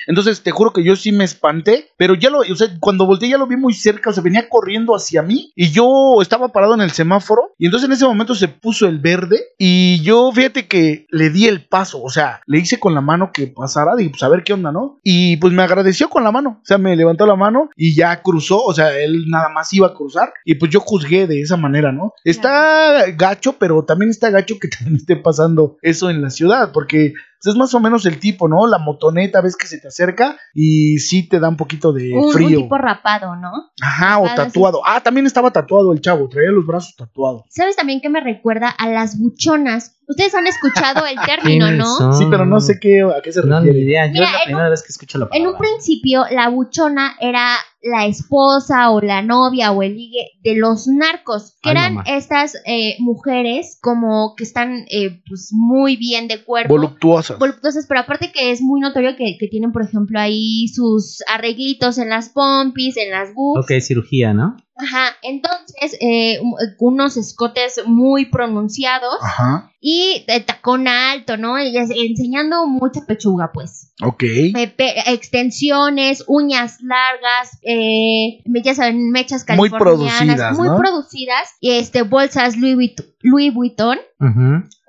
Entonces 0.07 0.41
te 0.41 0.51
juro 0.51 0.73
que 0.73 0.83
yo 0.83 0.95
sí 0.95 1.11
me 1.11 1.23
espanté, 1.23 1.85
pero 1.97 2.15
ya 2.19 2.29
lo, 2.29 2.39
o 2.39 2.55
sea, 2.55 2.67
cuando 2.79 3.05
volteé 3.05 3.29
ya 3.29 3.37
lo 3.37 3.47
vi 3.47 3.57
muy 3.57 3.73
cerca, 3.73 4.09
o 4.09 4.13
sea, 4.13 4.23
venía 4.23 4.49
corriendo 4.49 4.95
hacia 4.95 5.21
mí 5.21 5.51
y 5.55 5.71
yo 5.71 6.21
estaba 6.21 6.49
parado 6.49 6.73
en 6.73 6.81
el 6.81 6.91
semáforo 6.91 7.53
y 7.57 7.65
entonces 7.65 7.87
en 7.87 7.93
ese 7.93 8.05
momento 8.05 8.35
se 8.35 8.47
puso 8.47 8.87
el 8.87 8.99
verde 8.99 9.39
y 9.57 10.01
yo 10.01 10.31
fíjate 10.33 10.67
que 10.67 11.05
le 11.09 11.29
di 11.29 11.47
el 11.47 11.65
paso, 11.65 12.01
o 12.01 12.09
sea, 12.09 12.41
le 12.45 12.59
hice 12.59 12.79
con 12.79 12.93
la 12.93 13.01
mano 13.01 13.31
que 13.33 13.47
pasara, 13.47 13.95
dije, 13.95 14.11
pues 14.11 14.23
a 14.23 14.29
ver 14.29 14.43
qué 14.43 14.53
onda, 14.53 14.71
¿no? 14.71 14.99
Y 15.03 15.37
pues 15.37 15.53
me 15.53 15.63
agradeció 15.63 16.09
con 16.09 16.23
la 16.23 16.31
mano, 16.31 16.59
o 16.61 16.65
sea, 16.65 16.77
me 16.77 16.95
levantó 16.95 17.25
la 17.25 17.35
mano 17.35 17.69
y 17.75 17.95
ya 17.95 18.21
cruzó, 18.21 18.63
o 18.63 18.73
sea, 18.73 18.97
él 18.97 19.25
nada 19.27 19.49
más 19.49 19.71
iba 19.73 19.87
a 19.87 19.93
cruzar 19.93 20.33
y 20.45 20.55
pues 20.55 20.71
yo 20.71 20.79
juzgué 20.79 21.27
de 21.27 21.41
esa 21.41 21.57
manera, 21.57 21.91
¿no? 21.91 22.13
Está 22.23 23.11
gacho, 23.11 23.53
pero 23.53 23.83
también 23.83 24.11
está 24.11 24.29
gacho 24.29 24.55
que 24.59 24.67
también 24.77 24.97
esté 24.97 25.15
pasando 25.15 25.77
eso 25.81 26.09
en 26.09 26.21
la 26.21 26.29
ciudad, 26.29 26.71
porque 26.71 27.13
es 27.45 27.55
más 27.55 27.73
o 27.73 27.79
menos 27.79 28.05
el 28.05 28.19
tipo, 28.19 28.47
¿no? 28.47 28.67
La 28.67 28.77
motoneta, 28.79 29.41
ves 29.41 29.55
que 29.55 29.67
se 29.67 29.79
te 29.79 29.87
acerca 29.87 30.37
y 30.53 30.99
sí 30.99 31.27
te 31.27 31.39
da 31.39 31.49
un 31.49 31.57
poquito 31.57 31.93
de 31.93 32.13
un, 32.13 32.25
un 32.25 32.31
frío. 32.31 32.59
tipo 32.59 32.77
rapado, 32.77 33.35
¿no? 33.35 33.51
Ajá, 33.81 34.19
o 34.19 34.27
sí. 34.27 34.35
tatuado. 34.35 34.81
Ah, 34.85 35.01
también 35.01 35.25
estaba 35.25 35.51
tatuado 35.51 35.93
el 35.93 36.01
chavo, 36.01 36.27
traía 36.29 36.51
los 36.51 36.65
brazos 36.65 36.95
tatuados. 36.95 37.43
¿Sabes 37.49 37.75
también 37.75 38.01
que 38.01 38.09
me 38.09 38.19
recuerda 38.21 38.69
a 38.69 38.87
las 38.89 39.19
buchonas? 39.19 39.93
Ustedes 40.07 40.33
han 40.35 40.47
escuchado 40.47 41.05
el 41.05 41.15
término, 41.25 41.65
¿Quiénes 41.67 41.77
¿no? 41.85 41.95
son? 41.97 42.13
Sí, 42.17 42.25
pero 42.29 42.45
no 42.45 42.59
sé 42.61 42.79
qué, 42.79 43.01
a 43.03 43.21
qué 43.21 43.31
se 43.31 43.41
No, 43.41 43.59
ni 43.59 43.67
refiere. 43.67 43.79
idea. 43.79 44.05
Yo 44.07 44.13
Mira, 44.13 44.25
es 44.27 44.31
la 44.33 44.39
primera 44.45 44.69
vez 44.69 44.81
que 44.81 44.87
escucho 44.91 45.17
la 45.17 45.27
palabra. 45.29 45.47
En 45.49 45.53
un 45.53 45.57
principio, 45.59 46.23
la 46.31 46.49
buchona 46.49 47.15
era 47.19 47.55
la 47.89 48.05
esposa 48.05 48.91
o 48.91 49.01
la 49.01 49.21
novia 49.21 49.71
o 49.71 49.81
el 49.83 49.95
ligue 49.95 50.31
de 50.43 50.55
los 50.55 50.87
narcos, 50.87 51.57
que 51.61 51.69
Ay, 51.69 51.75
eran 51.75 51.93
mamá. 51.95 52.03
estas 52.07 52.55
eh, 52.65 52.95
mujeres 52.99 53.77
como 53.81 54.35
que 54.35 54.43
están 54.43 54.85
eh, 54.89 55.21
pues 55.27 55.49
muy 55.53 55.95
bien 55.97 56.27
de 56.27 56.43
cuerpo. 56.43 56.73
Voluptuosas. 56.73 57.39
voluptuosas, 57.39 57.85
pero 57.87 58.01
aparte 58.01 58.31
que 58.31 58.51
es 58.51 58.61
muy 58.61 58.79
notorio 58.79 59.15
que, 59.15 59.37
que 59.39 59.47
tienen, 59.47 59.71
por 59.71 59.83
ejemplo, 59.83 60.19
ahí 60.19 60.67
sus 60.67 61.23
arreglitos 61.27 61.97
en 61.97 62.09
las 62.09 62.29
pompis, 62.29 62.97
en 62.97 63.11
las 63.11 63.33
boobs. 63.33 63.63
Ok, 63.63 63.79
cirugía, 63.81 64.33
¿no? 64.33 64.57
Ajá, 64.79 65.15
entonces, 65.23 65.97
eh, 66.01 66.39
un- 66.41 66.55
unos 66.79 67.17
escotes 67.17 67.81
muy 67.85 68.25
pronunciados 68.25 69.15
Ajá, 69.21 69.71
y 69.81 70.23
de 70.27 70.39
tacón 70.41 70.87
alto, 70.87 71.35
¿no? 71.37 71.57
Enseñando 71.57 72.67
mucha 72.67 73.01
pechuga, 73.07 73.51
pues. 73.53 73.93
ok. 74.03 74.23
Eh, 74.23 74.67
pe- 74.75 75.11
extensiones, 75.11 76.23
uñas 76.27 76.77
largas, 76.81 77.57
eh, 77.63 78.43
ya 78.63 78.75
saben, 78.75 79.09
mechas 79.11 79.45
Muy 79.57 79.69
californianas, 79.69 80.17
producidas, 80.19 80.57
muy 80.57 80.67
¿no? 80.67 80.77
producidas, 80.77 81.49
y 81.59 81.71
este, 81.71 82.03
bolsas 82.03 82.55
Louis, 82.57 82.75
Vuitton- 82.75 83.05
Louis 83.21 83.53
Vuitton. 83.53 83.97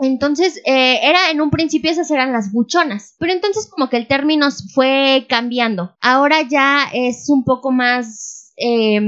Entonces, 0.00 0.58
eh, 0.64 1.00
era 1.02 1.30
en 1.30 1.40
un 1.40 1.50
principio 1.50 1.90
esas 1.90 2.10
eran 2.10 2.32
las 2.32 2.52
buchonas, 2.52 3.14
pero 3.18 3.32
entonces 3.32 3.66
como 3.68 3.88
que 3.88 3.96
el 3.96 4.06
término 4.06 4.48
fue 4.74 5.26
cambiando. 5.28 5.96
Ahora 6.00 6.42
ya 6.48 6.84
es 6.92 7.28
un 7.28 7.44
poco 7.44 7.72
más 7.72 8.37
eh, 8.60 9.00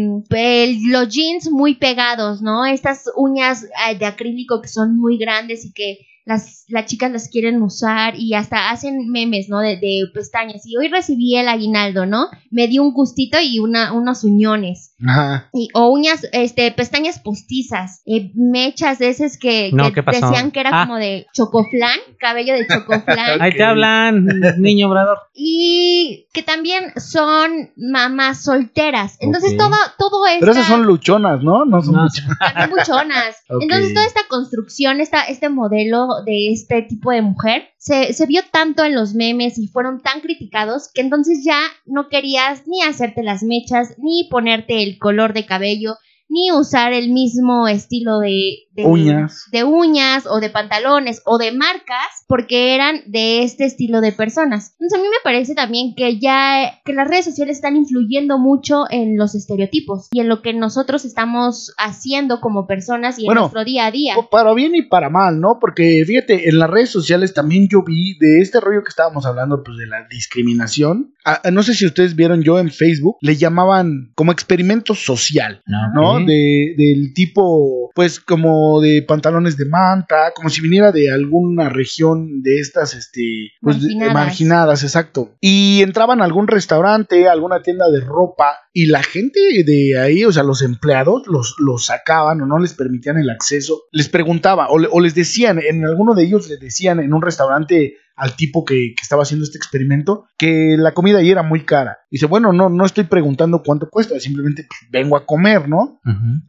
los 0.89 1.09
jeans 1.09 1.51
muy 1.51 1.75
pegados, 1.75 2.41
¿no? 2.41 2.65
Estas 2.67 3.11
uñas 3.17 3.65
eh, 3.65 3.97
de 3.99 4.07
acrílico 4.07 4.63
que 4.63 4.69
son 4.69 4.99
muy 4.99 5.19
grandes 5.19 5.65
y 5.65 5.73
que 5.73 5.99
las, 6.25 6.65
las 6.69 6.87
chicas 6.87 7.11
las 7.11 7.29
quieren 7.29 7.63
usar 7.63 8.15
y 8.17 8.35
hasta 8.35 8.71
hacen 8.71 9.09
memes, 9.11 9.49
¿no? 9.49 9.61
De, 9.61 9.77
de 9.77 10.03
pestañas. 10.15 10.63
Y 10.67 10.77
hoy 10.77 10.89
recibí 10.89 11.37
el 11.37 11.49
aguinaldo, 11.49 12.07
¿no? 12.07 12.27
Me 12.51 12.69
dio 12.69 12.83
un 12.83 12.93
gustito 12.93 13.39
y 13.41 13.59
una, 13.59 13.93
unos 13.93 14.25
uñones. 14.25 14.95
Ajá. 15.07 15.49
Y, 15.53 15.69
o 15.75 15.89
uñas, 15.89 16.27
este, 16.33 16.71
pestañas 16.73 17.19
postizas, 17.21 18.03
eh, 18.07 18.31
mechas 18.35 18.99
de 18.99 19.09
esas 19.09 19.39
que, 19.39 19.71
decían 20.07 20.51
que 20.51 20.61
era 20.61 20.71
Ah. 20.73 20.87
como 20.87 20.99
de 20.99 21.27
chocoflán, 21.33 21.99
cabello 22.19 22.55
de 22.55 22.67
chocoflán. 22.67 23.41
Ahí 23.41 23.53
te 23.53 23.65
hablan, 23.65 24.27
niño 24.59 24.89
obrador. 24.89 25.19
y 25.35 26.27
que 26.33 26.43
también 26.43 26.93
son 26.97 27.71
mamás 27.77 28.45
solteras. 28.45 29.17
Entonces 29.21 29.57
todo, 29.57 29.75
todo 29.99 30.27
esto. 30.27 30.41
Pero 30.41 30.53
esas 30.53 30.67
son 30.67 30.85
luchonas, 30.85 31.43
¿no? 31.43 31.65
No 31.65 31.83
son 31.83 31.95
No, 31.95 32.03
luchonas. 32.05 32.39
también 32.39 32.71
buchonas. 32.71 33.37
Ok. 33.51 33.63
Entonces, 33.63 33.95
toda 33.95 34.07
esta 34.07 34.21
construcción, 34.29 35.01
esta, 35.01 35.23
este 35.25 35.49
modelo 35.49 36.10
de 36.25 36.53
este 36.53 36.83
tipo 36.83 37.11
de 37.11 37.23
mujer, 37.23 37.69
se, 37.79 38.13
se 38.13 38.27
vio 38.27 38.43
tanto 38.51 38.85
en 38.85 38.95
los 38.95 39.15
memes 39.15 39.59
y 39.59 39.69
fueron 39.69 40.01
tan 40.01 40.21
criticados 40.21 40.91
que 40.93 41.01
entonces 41.01 41.45
ya 41.45 41.61
no 41.87 42.09
querías 42.09 42.67
ni 42.67 42.83
hacerte 42.83 43.23
las 43.23 43.43
mechas, 43.43 43.95
ni 43.99 44.29
ponerte 44.31 44.83
el 44.83 44.99
color 44.99 45.33
de 45.33 45.47
cabello, 45.47 45.97
ni 46.31 46.53
usar 46.53 46.93
el 46.93 47.11
mismo 47.11 47.67
estilo 47.69 48.21
de, 48.21 48.69
de 48.71 48.85
Uñas. 48.85 49.47
de 49.51 49.65
uñas 49.65 50.27
o 50.27 50.41
de 50.41 50.49
pantalones 50.49 51.23
o 51.27 51.39
de 51.39 51.53
marcas 51.53 52.25
porque 52.29 52.75
eran 52.75 53.03
de 53.07 53.43
este 53.43 53.65
estilo 53.65 54.01
de 54.01 54.13
personas. 54.13 54.73
Entonces 54.79 54.99
a 54.99 55.03
mí 55.03 55.09
me 55.09 55.23
parece 55.25 55.55
también 55.55 55.95
que 55.97 56.19
ya 56.19 56.81
que 56.85 56.93
las 56.93 57.09
redes 57.09 57.25
sociales 57.25 57.57
están 57.57 57.77
influyendo 57.77 58.39
mucho 58.39 58.85
en 58.91 59.19
los 59.19 59.35
estereotipos 59.35 60.09
y 60.13 60.21
en 60.21 60.29
lo 60.29 60.41
que 60.41 60.55
nosotros 60.55 61.05
estamos 61.05 61.75
haciendo 61.77 62.41
como 62.41 62.67
personas 62.67 63.19
y 63.19 63.23
en 63.23 63.27
Bueno, 63.27 63.41
nuestro 63.43 63.65
día 63.65 63.87
a 63.87 63.91
día. 63.91 64.15
Para 64.31 64.55
bien 64.55 64.75
y 64.77 64.83
para 64.83 65.11
mal, 65.11 65.41
¿no? 65.41 65.59
Porque 65.61 66.05
fíjate, 66.07 66.49
en 66.49 66.59
las 66.59 66.71
redes 66.71 66.91
sociales 66.91 67.35
también 67.35 67.69
yo 67.69 67.83
vi 67.83 68.17
de 68.19 68.41
este 68.41 68.61
rollo 68.61 68.85
que 68.85 68.91
estábamos 68.91 69.27
hablando, 69.27 69.65
pues 69.65 69.77
de 69.79 69.87
la 69.89 70.07
discriminación. 70.09 71.15
Ah, 71.25 71.43
no 71.53 71.63
sé 71.63 71.75
si 71.75 71.87
ustedes 71.87 72.15
vieron 72.15 72.43
yo 72.43 72.59
en 72.59 72.71
Facebook, 72.71 73.17
le 73.21 73.37
llamaban 73.37 74.13
como 74.15 74.33
experimento 74.33 74.95
social. 74.95 75.63
¿no? 75.67 76.20
De, 76.27 76.75
del 76.77 77.13
tipo, 77.15 77.91
pues 77.95 78.21
como 78.21 78.81
de 78.81 79.03
pantalones 79.03 79.57
de 79.57 79.65
manta, 79.67 80.33
como 80.35 80.49
si 80.49 80.61
viniera 80.61 80.93
de 80.93 81.11
alguna 81.13 81.69
región 81.69 82.43
de 82.43 82.61
estas, 82.61 82.95
este, 82.95 83.51
pues, 83.61 83.77
de- 83.81 83.89
Marginadas. 83.89 84.15
marginadas, 84.15 84.83
exacto. 84.85 85.31
Y 85.41 85.83
entraban 85.83 86.21
a 86.21 86.25
algún 86.25 86.49
restaurante, 86.49 87.29
a 87.29 87.33
alguna 87.33 87.63
tienda 87.63 87.91
de 87.91 88.01
ropa, 88.01 88.57
y 88.73 88.87
la 88.87 89.03
gente 89.03 89.41
de 89.65 89.99
ahí, 89.99 90.25
o 90.25 90.33
sea, 90.33 90.43
los 90.45 90.63
empleados, 90.63 91.23
los, 91.27 91.57
los 91.59 91.87
sacaban 91.87 92.41
o 92.43 92.47
no 92.47 92.59
les 92.59 92.75
permitían 92.75 93.19
el 93.19 93.31
acceso, 93.31 93.83
les 93.93 94.09
preguntaba, 94.09 94.69
o, 94.69 94.79
le- 94.79 94.89
o 94.91 95.01
les 95.01 95.15
decían, 95.15 95.59
en 95.59 95.85
alguno 95.85 96.15
de 96.15 96.25
ellos 96.25 96.49
les 96.49 96.61
decían 96.61 97.01
en 97.01 97.13
un 97.13 97.23
restaurante 97.23 97.95
al 98.17 98.37
tipo 98.37 98.67
que, 98.67 98.93
que 98.95 99.03
estaba 99.03 99.23
haciendo 99.23 99.45
este 99.45 99.57
experimento 99.57 100.27
que 100.37 100.77
la 100.79 100.93
comida 100.93 101.19
ahí 101.21 101.31
era 101.31 101.43
muy 101.43 101.65
cara. 101.65 101.99
Dice, 102.11 102.27
bueno, 102.27 102.53
no, 102.53 102.69
no 102.69 102.85
estoy 102.85 103.05
preguntando 103.05 103.63
cuánto 103.65 103.89
cuesta, 103.89 104.21
simplemente 104.21 104.67
pues, 104.69 104.91
vengo 104.91 105.17
a 105.17 105.25
comer, 105.25 105.69
¿no? 105.69 106.01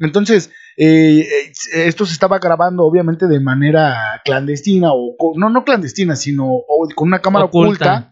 Entonces, 0.01 0.51
eh, 0.75 1.19
eh, 1.21 1.51
esto 1.85 2.05
se 2.05 2.11
estaba 2.13 2.39
grabando 2.39 2.83
obviamente 2.83 3.25
de 3.27 3.39
manera 3.39 4.21
clandestina, 4.25 4.89
o 4.91 5.15
no, 5.37 5.49
no 5.49 5.63
clandestina, 5.63 6.15
sino 6.17 6.45
o 6.45 6.87
con 6.93 7.07
una 7.07 7.19
cámara 7.19 7.45
oculta. 7.45 8.09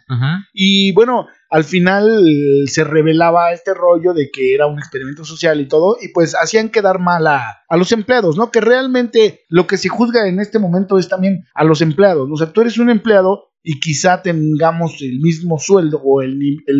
Y 0.54 0.94
bueno, 0.94 1.28
al 1.50 1.64
final 1.64 2.28
eh, 2.28 2.68
se 2.68 2.84
revelaba 2.84 3.52
este 3.52 3.74
rollo 3.74 4.14
de 4.14 4.30
que 4.32 4.54
era 4.54 4.68
un 4.68 4.80
experimento 4.80 5.26
social 5.26 5.60
y 5.60 5.68
todo, 5.68 5.98
y 6.02 6.10
pues 6.10 6.36
hacían 6.36 6.70
quedar 6.70 7.00
mal 7.00 7.28
a, 7.28 7.64
a 7.68 7.78
los 7.78 7.92
empleados, 7.92 8.38
¿no? 8.38 8.52
Que 8.52 8.62
realmente 8.62 9.46
lo 9.50 9.68
que 9.68 9.78
se 9.78 9.90
juzga 9.90 10.28
en 10.28 10.40
este 10.40 10.60
momento 10.60 10.98
es 10.98 11.10
también 11.10 11.46
a 11.54 11.64
los 11.64 11.82
empleados. 11.82 12.30
O 12.32 12.38
sea, 12.38 12.52
tú 12.52 12.62
eres 12.62 12.78
un 12.78 12.90
empleado 12.90 13.50
y 13.64 13.80
quizá 13.80 14.22
tengamos 14.22 15.02
el 15.02 15.20
mismo 15.20 15.60
sueldo 15.60 16.02
o 16.04 16.22
el, 16.22 16.38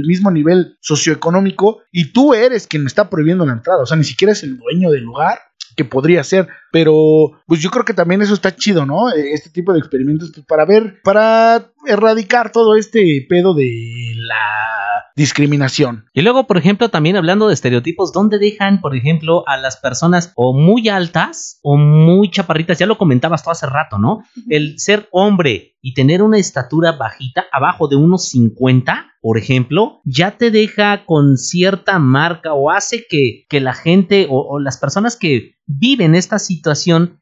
mismo 0.08 0.32
nivel 0.32 0.78
socioeconómico 0.80 1.82
y 1.92 2.14
tú 2.14 2.34
eres 2.34 2.68
quien 2.68 2.84
me 2.84 2.88
está 2.88 3.10
prohibiendo 3.10 3.46
la 3.46 3.54
entrada. 3.54 3.84
O 3.84 3.86
sea, 3.86 3.98
ni 3.98 4.04
siquiera 4.04 4.32
es 4.32 4.44
el 4.44 4.58
dueño 4.58 4.90
del 4.92 5.04
lugar 5.04 5.40
que 5.76 5.86
podría 5.86 6.24
ser, 6.24 6.48
pero 6.72 7.32
pues 7.48 7.62
yo 7.62 7.70
creo 7.70 7.86
que 7.86 7.94
también 7.94 8.22
eso 8.22 8.34
está 8.34 8.56
chido, 8.56 8.86
¿no? 8.86 9.10
Eh, 9.12 9.34
Este 9.34 9.50
tipo 9.50 9.74
de 9.74 9.80
experimentos 9.80 10.32
pues, 10.34 10.46
para 10.46 10.66
ver, 10.66 11.02
para 11.04 11.72
erradicar 11.86 12.52
todo 12.52 12.76
este 12.76 13.26
pedo 13.28 13.54
de 13.54 14.14
la 14.16 15.06
discriminación. 15.16 16.06
Y 16.14 16.22
luego, 16.22 16.48
por 16.48 16.58
ejemplo, 16.58 16.90
también 16.90 17.18
hablando 17.18 17.48
de 17.48 17.54
estereotipos, 17.54 18.14
¿dónde 18.14 18.38
dejan, 18.38 18.80
por 18.80 18.96
ejemplo, 18.96 19.44
a 19.48 19.58
las 19.58 19.78
personas 19.78 20.32
o 20.36 20.54
muy 20.54 20.88
altas 20.88 21.60
o 21.62 21.78
muy 21.78 22.32
chaparritas? 22.32 22.80
Ya 22.80 22.86
lo 22.86 22.98
comentabas 22.98 23.44
tú 23.44 23.50
hace 23.50 23.66
rato, 23.66 23.98
¿no? 23.98 24.24
El 24.50 24.80
ser 24.80 25.10
hombre 25.12 25.76
y 25.82 25.94
tener 25.94 26.22
una 26.22 26.38
estatura 26.38 26.94
bajita, 26.94 27.46
abajo 27.52 27.88
de 27.88 27.96
unos 27.96 28.30
50, 28.30 29.14
por 29.22 29.38
ejemplo, 29.38 30.02
ya 30.06 30.38
te 30.38 30.52
deja 30.52 31.06
con 31.06 31.38
cierta 31.38 32.00
marca 32.00 32.54
o 32.54 32.70
hace 32.70 33.06
que, 33.10 33.46
que 33.50 33.60
la 33.60 33.74
gente 33.74 34.28
o, 34.30 34.40
o 34.40 34.60
las 34.60 34.78
personas 34.78 35.18
que 35.18 35.56
viven 35.66 36.16
esta 36.16 36.40
situación 36.40 36.59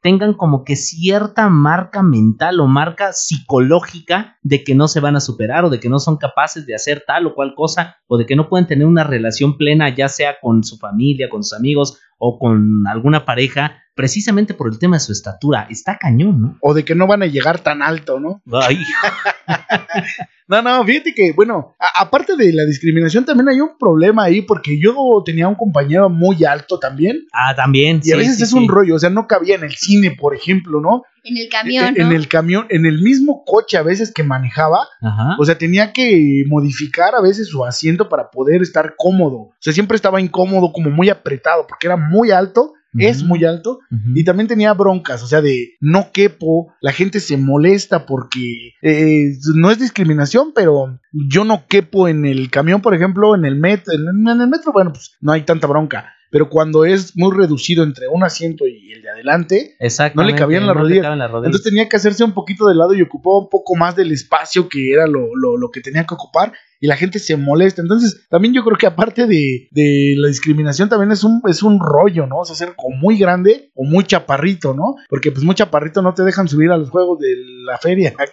tengan 0.00 0.34
como 0.34 0.64
que 0.64 0.76
cierta 0.76 1.48
marca 1.48 2.02
mental 2.02 2.60
o 2.60 2.66
marca 2.66 3.12
psicológica 3.12 4.38
de 4.42 4.64
que 4.64 4.74
no 4.74 4.88
se 4.88 5.00
van 5.00 5.16
a 5.16 5.20
superar 5.20 5.64
o 5.64 5.70
de 5.70 5.80
que 5.80 5.88
no 5.88 5.98
son 5.98 6.16
capaces 6.16 6.66
de 6.66 6.74
hacer 6.74 7.04
tal 7.06 7.26
o 7.26 7.34
cual 7.34 7.54
cosa 7.54 7.96
o 8.06 8.16
de 8.18 8.26
que 8.26 8.36
no 8.36 8.48
pueden 8.48 8.66
tener 8.66 8.86
una 8.86 9.04
relación 9.04 9.56
plena 9.56 9.94
ya 9.94 10.08
sea 10.08 10.36
con 10.40 10.64
su 10.64 10.78
familia, 10.78 11.28
con 11.28 11.42
sus 11.42 11.58
amigos 11.58 11.98
o 12.18 12.38
con 12.38 12.86
alguna 12.86 13.24
pareja 13.24 13.82
precisamente 13.98 14.54
por 14.54 14.68
el 14.72 14.78
tema 14.78 14.94
de 14.94 15.00
su 15.00 15.10
estatura. 15.10 15.66
Está 15.68 15.98
cañón, 15.98 16.40
¿no? 16.40 16.56
O 16.60 16.72
de 16.72 16.84
que 16.84 16.94
no 16.94 17.08
van 17.08 17.24
a 17.24 17.26
llegar 17.26 17.58
tan 17.58 17.82
alto, 17.82 18.20
¿no? 18.20 18.40
Ay, 18.52 18.78
No, 20.46 20.62
no, 20.62 20.82
fíjate 20.82 21.12
que, 21.14 21.32
bueno, 21.32 21.74
a- 21.78 22.00
aparte 22.04 22.34
de 22.34 22.52
la 22.54 22.64
discriminación, 22.64 23.24
también 23.26 23.48
hay 23.50 23.60
un 23.60 23.76
problema 23.78 24.24
ahí, 24.24 24.40
porque 24.40 24.80
yo 24.80 24.94
tenía 25.22 25.46
un 25.46 25.56
compañero 25.56 26.08
muy 26.08 26.42
alto 26.44 26.78
también, 26.78 27.26
ah, 27.34 27.54
también. 27.54 28.00
y 28.02 28.12
a 28.12 28.16
veces 28.16 28.38
sí, 28.38 28.44
es 28.44 28.50
sí. 28.50 28.56
un 28.56 28.66
rollo, 28.66 28.94
o 28.94 28.98
sea, 28.98 29.10
no 29.10 29.26
cabía 29.26 29.56
en 29.56 29.64
el 29.64 29.74
cine, 29.74 30.12
por 30.12 30.34
ejemplo, 30.34 30.80
¿no? 30.80 31.02
En 31.22 31.36
el 31.36 31.50
camión, 31.50 31.88
en, 31.88 31.94
¿no? 31.98 32.06
en 32.06 32.12
el 32.16 32.28
camión, 32.28 32.66
en 32.70 32.86
el 32.86 33.02
mismo 33.02 33.42
coche 33.44 33.76
a 33.76 33.82
veces 33.82 34.10
que 34.10 34.22
manejaba, 34.22 34.86
Ajá. 35.02 35.36
o 35.38 35.44
sea, 35.44 35.58
tenía 35.58 35.92
que 35.92 36.44
modificar 36.46 37.14
a 37.14 37.20
veces 37.20 37.48
su 37.48 37.62
asiento 37.66 38.08
para 38.08 38.30
poder 38.30 38.62
estar 38.62 38.94
cómodo. 38.96 39.36
O 39.36 39.54
sea, 39.58 39.74
siempre 39.74 39.96
estaba 39.96 40.18
incómodo, 40.18 40.72
como 40.72 40.88
muy 40.88 41.10
apretado, 41.10 41.66
porque 41.66 41.88
era 41.88 41.98
muy 41.98 42.30
alto, 42.30 42.72
es 42.96 43.22
muy 43.22 43.44
alto, 43.44 43.80
y 44.14 44.24
también 44.24 44.48
tenía 44.48 44.72
broncas, 44.72 45.22
o 45.22 45.26
sea, 45.26 45.42
de 45.42 45.76
no 45.80 46.10
quepo, 46.12 46.72
la 46.80 46.92
gente 46.92 47.20
se 47.20 47.36
molesta 47.36 48.06
porque 48.06 48.72
eh, 48.82 49.32
no 49.54 49.70
es 49.70 49.78
discriminación, 49.78 50.52
pero 50.54 50.98
yo 51.12 51.44
no 51.44 51.64
quepo 51.68 52.08
en 52.08 52.24
el 52.24 52.50
camión, 52.50 52.80
por 52.80 52.94
ejemplo, 52.94 53.34
en 53.34 53.44
el 53.44 53.56
metro, 53.56 53.92
en, 53.94 54.26
el 54.28 54.48
metro, 54.48 54.72
bueno, 54.72 54.92
pues 54.92 55.16
no 55.20 55.32
hay 55.32 55.42
tanta 55.42 55.66
bronca. 55.66 56.14
pero 56.30 56.50
cuando 56.50 56.84
es 56.84 57.16
muy 57.16 57.34
reducido 57.34 57.82
entre 57.84 58.06
un 58.08 58.22
asiento 58.22 58.66
y 58.66 58.92
el 58.92 59.02
de 59.02 59.10
adelante. 59.10 59.76
No 60.14 60.24
le 60.24 60.34
cabían 60.34 60.66
las 60.66 60.74
no 60.74 60.82
le 60.82 60.88
rodillas. 60.88 61.02
caben 61.02 61.18
las 61.18 61.30
rodillas. 61.30 61.46
entonces 61.46 61.70
tenía 61.70 61.88
que 61.88 61.96
hacerse 61.96 62.22
un 62.22 62.32
poquito 62.32 62.68
de 62.68 62.74
lado 62.74 62.94
y 62.94 63.02
ocupaba 63.02 63.38
un 63.38 63.48
poco 63.48 63.76
más 63.76 63.96
del 63.96 64.12
espacio 64.12 64.68
que 64.68 64.92
era 64.92 65.06
lo, 65.06 65.34
lo, 65.36 65.56
lo 65.56 65.70
que 65.70 65.80
tenía 65.80 66.04
que 66.04 66.14
ocupar 66.14 66.52
y 66.80 66.86
la 66.86 66.96
gente 66.96 67.18
se 67.18 67.36
molesta. 67.36 67.82
Entonces, 67.82 68.26
también 68.28 68.54
yo 68.54 68.62
creo 68.64 68.76
que 68.76 68.86
aparte 68.86 69.26
de, 69.26 69.68
de 69.70 70.14
la 70.16 70.28
discriminación, 70.28 70.88
también 70.88 71.10
es 71.12 71.24
un, 71.24 71.42
es 71.48 71.62
un 71.62 71.80
rollo, 71.80 72.26
¿no? 72.26 72.38
O 72.38 72.44
sea, 72.44 72.54
ser 72.56 72.74
o 72.76 72.90
muy 72.90 73.18
grande 73.18 73.70
o 73.74 73.84
muy 73.84 74.04
chaparrito, 74.04 74.74
¿no? 74.74 74.96
Porque 75.08 75.32
pues 75.32 75.44
muy 75.44 75.54
chaparrito 75.54 76.02
no 76.02 76.14
te 76.14 76.22
dejan 76.22 76.48
subir 76.48 76.70
a 76.70 76.76
los 76.76 76.90
juegos 76.90 77.18
de 77.18 77.28
la 77.64 77.78
feria. 77.78 78.14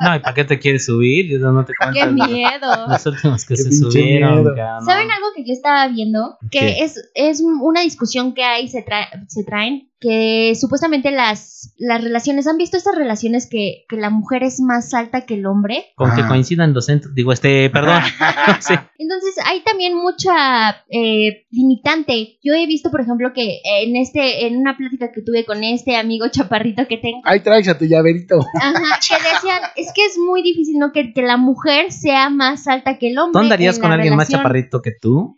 No, 0.00 0.16
¿y 0.16 0.18
para 0.18 0.34
qué 0.34 0.44
te 0.44 0.58
quieres 0.58 0.86
subir? 0.86 1.30
Yo 1.30 1.38
no 1.38 1.64
te 1.64 1.72
¡Qué 1.92 2.00
cuento. 2.00 2.24
miedo! 2.26 2.88
Los 2.88 3.06
últimos 3.06 3.44
que 3.44 3.54
Qué 3.54 3.62
se 3.62 3.72
subieron. 3.72 4.44
¿Saben 4.84 5.10
algo 5.10 5.26
que 5.34 5.44
yo 5.44 5.52
estaba 5.52 5.86
viendo? 5.88 6.38
Que 6.50 6.58
¿Qué? 6.58 6.84
es, 6.84 7.10
es 7.14 7.40
una 7.40 7.82
discusión 7.82 8.34
que 8.34 8.42
hay, 8.42 8.68
se, 8.68 8.82
trae, 8.82 9.06
se 9.28 9.44
traen, 9.44 9.90
que 10.02 10.54
supuestamente 10.60 11.12
las, 11.12 11.72
las 11.78 12.02
relaciones, 12.02 12.48
¿han 12.48 12.56
visto 12.56 12.76
estas 12.76 12.96
relaciones 12.96 13.48
que, 13.48 13.84
que 13.88 13.96
la 13.96 14.10
mujer 14.10 14.42
es 14.42 14.60
más 14.60 14.92
alta 14.94 15.20
que 15.20 15.34
el 15.34 15.46
hombre? 15.46 15.86
Con 15.94 16.14
que 16.16 16.26
coincidan 16.26 16.74
los 16.74 16.86
centros. 16.86 17.14
Digo, 17.14 17.32
este, 17.32 17.70
perdón. 17.70 18.02
Sí. 18.60 18.74
Entonces 18.98 19.34
hay 19.44 19.62
también 19.62 19.96
mucha 19.96 20.84
eh, 20.90 21.46
limitante. 21.50 22.38
Yo 22.42 22.54
he 22.54 22.66
visto, 22.66 22.90
por 22.90 23.00
ejemplo, 23.00 23.32
que 23.32 23.60
en 23.64 23.94
este, 23.96 24.46
en 24.46 24.56
una 24.56 24.76
plática 24.76 25.12
que 25.12 25.22
tuve 25.22 25.44
con 25.44 25.62
este 25.62 25.96
amigo 25.96 26.26
chaparrito 26.28 26.86
que 26.88 26.98
tengo, 26.98 27.20
Ahí 27.24 27.40
traes 27.40 27.68
a 27.68 27.78
tu 27.78 27.84
llaverito. 27.84 28.40
ajá, 28.60 28.98
que 29.00 29.14
decían, 29.14 29.60
es 29.76 29.92
que 29.94 30.04
es 30.04 30.18
muy 30.18 30.42
difícil, 30.42 30.78
¿no? 30.78 30.92
Que, 30.92 31.12
que 31.12 31.22
la 31.22 31.36
mujer 31.36 31.92
sea 31.92 32.30
más 32.30 32.66
alta 32.66 32.98
que 32.98 33.08
el 33.10 33.18
hombre. 33.18 33.32
¿Tú 33.32 33.38
andarías 33.38 33.78
con 33.78 33.92
alguien 33.92 34.16
más 34.16 34.28
chaparrito 34.28 34.82
que 34.82 34.92
tú? 35.00 35.36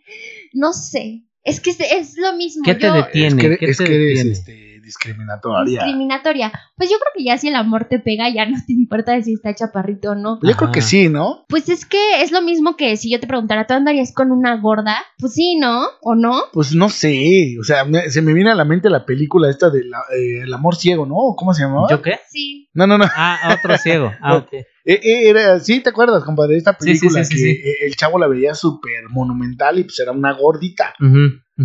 No 0.53 0.73
sé. 0.73 1.24
Es 1.45 1.61
que 1.61 1.69
es, 1.69 1.79
es 1.79 2.17
lo 2.17 2.35
mismo. 2.35 2.63
¿Qué 2.65 2.75
te 2.75 2.87
Yo- 2.87 2.93
detiene? 2.93 3.27
es 3.27 3.35
que, 3.35 3.57
¿Qué 3.57 3.65
es 3.71 3.77
te 3.77 3.83
que 3.85 3.95
eres 3.95 4.07
detiene? 4.17 4.31
este, 4.31 4.81
discriminatoria. 4.81 5.83
discriminatoria. 5.83 6.51
Pues 6.75 6.89
yo 6.89 6.97
creo 6.97 7.11
que 7.15 7.23
ya 7.23 7.37
si 7.37 7.47
el 7.49 7.55
amor 7.55 7.85
te 7.89 7.99
pega, 7.99 8.29
ya 8.29 8.45
no 8.45 8.57
te 8.65 8.73
importa 8.73 9.21
si 9.21 9.33
está 9.33 9.53
chaparrito 9.55 10.11
o 10.11 10.15
no. 10.15 10.39
Yo 10.41 10.55
creo 10.55 10.71
que 10.71 10.81
sí, 10.81 11.07
¿no? 11.09 11.45
Pues 11.47 11.69
es 11.69 11.85
que 11.85 12.21
es 12.21 12.31
lo 12.31 12.41
mismo 12.41 12.75
que 12.75 12.97
si 12.97 13.11
yo 13.11 13.19
te 13.19 13.27
preguntara, 13.27 13.65
¿tú 13.67 13.73
andarías 13.73 14.11
con 14.13 14.31
una 14.31 14.57
gorda? 14.59 14.97
Pues 15.19 15.33
sí, 15.33 15.57
¿no? 15.59 15.83
¿O 16.01 16.15
no? 16.15 16.41
Pues 16.53 16.73
no 16.75 16.89
sé, 16.89 17.55
o 17.59 17.63
sea, 17.63 17.85
me- 17.85 18.09
se 18.09 18.21
me 18.21 18.33
viene 18.33 18.51
a 18.51 18.55
la 18.55 18.65
mente 18.65 18.89
la 18.89 19.05
película 19.05 19.49
esta 19.49 19.69
de 19.69 19.83
la- 19.85 20.03
eh, 20.15 20.41
El 20.43 20.53
amor 20.53 20.75
ciego, 20.75 21.05
¿no? 21.05 21.15
¿Cómo 21.37 21.53
se 21.53 21.63
llamaba? 21.63 21.87
¿Yo 21.89 22.01
qué? 22.01 22.19
Sí. 22.29 22.69
No, 22.73 22.85
no, 22.87 22.97
no. 22.97 23.05
Ah, 23.15 23.57
otro 23.59 23.77
ciego. 23.77 24.11
Ah, 24.21 24.35
ok. 24.35 24.51
Eh, 24.85 24.99
eh, 25.03 25.29
era, 25.29 25.59
sí, 25.59 25.79
¿te 25.81 25.89
acuerdas, 25.89 26.23
compadre? 26.23 26.57
Esta 26.57 26.77
sí, 26.79 26.85
película 26.85 27.23
sí, 27.23 27.37
sí, 27.37 27.43
que 27.43 27.55
sí. 27.55 27.61
el 27.85 27.95
chavo 27.95 28.19
la 28.19 28.27
veía 28.27 28.53
súper 28.53 29.09
monumental 29.09 29.79
y 29.79 29.83
pues 29.83 29.99
era 29.99 30.11
una 30.11 30.31
gordita. 30.33 30.93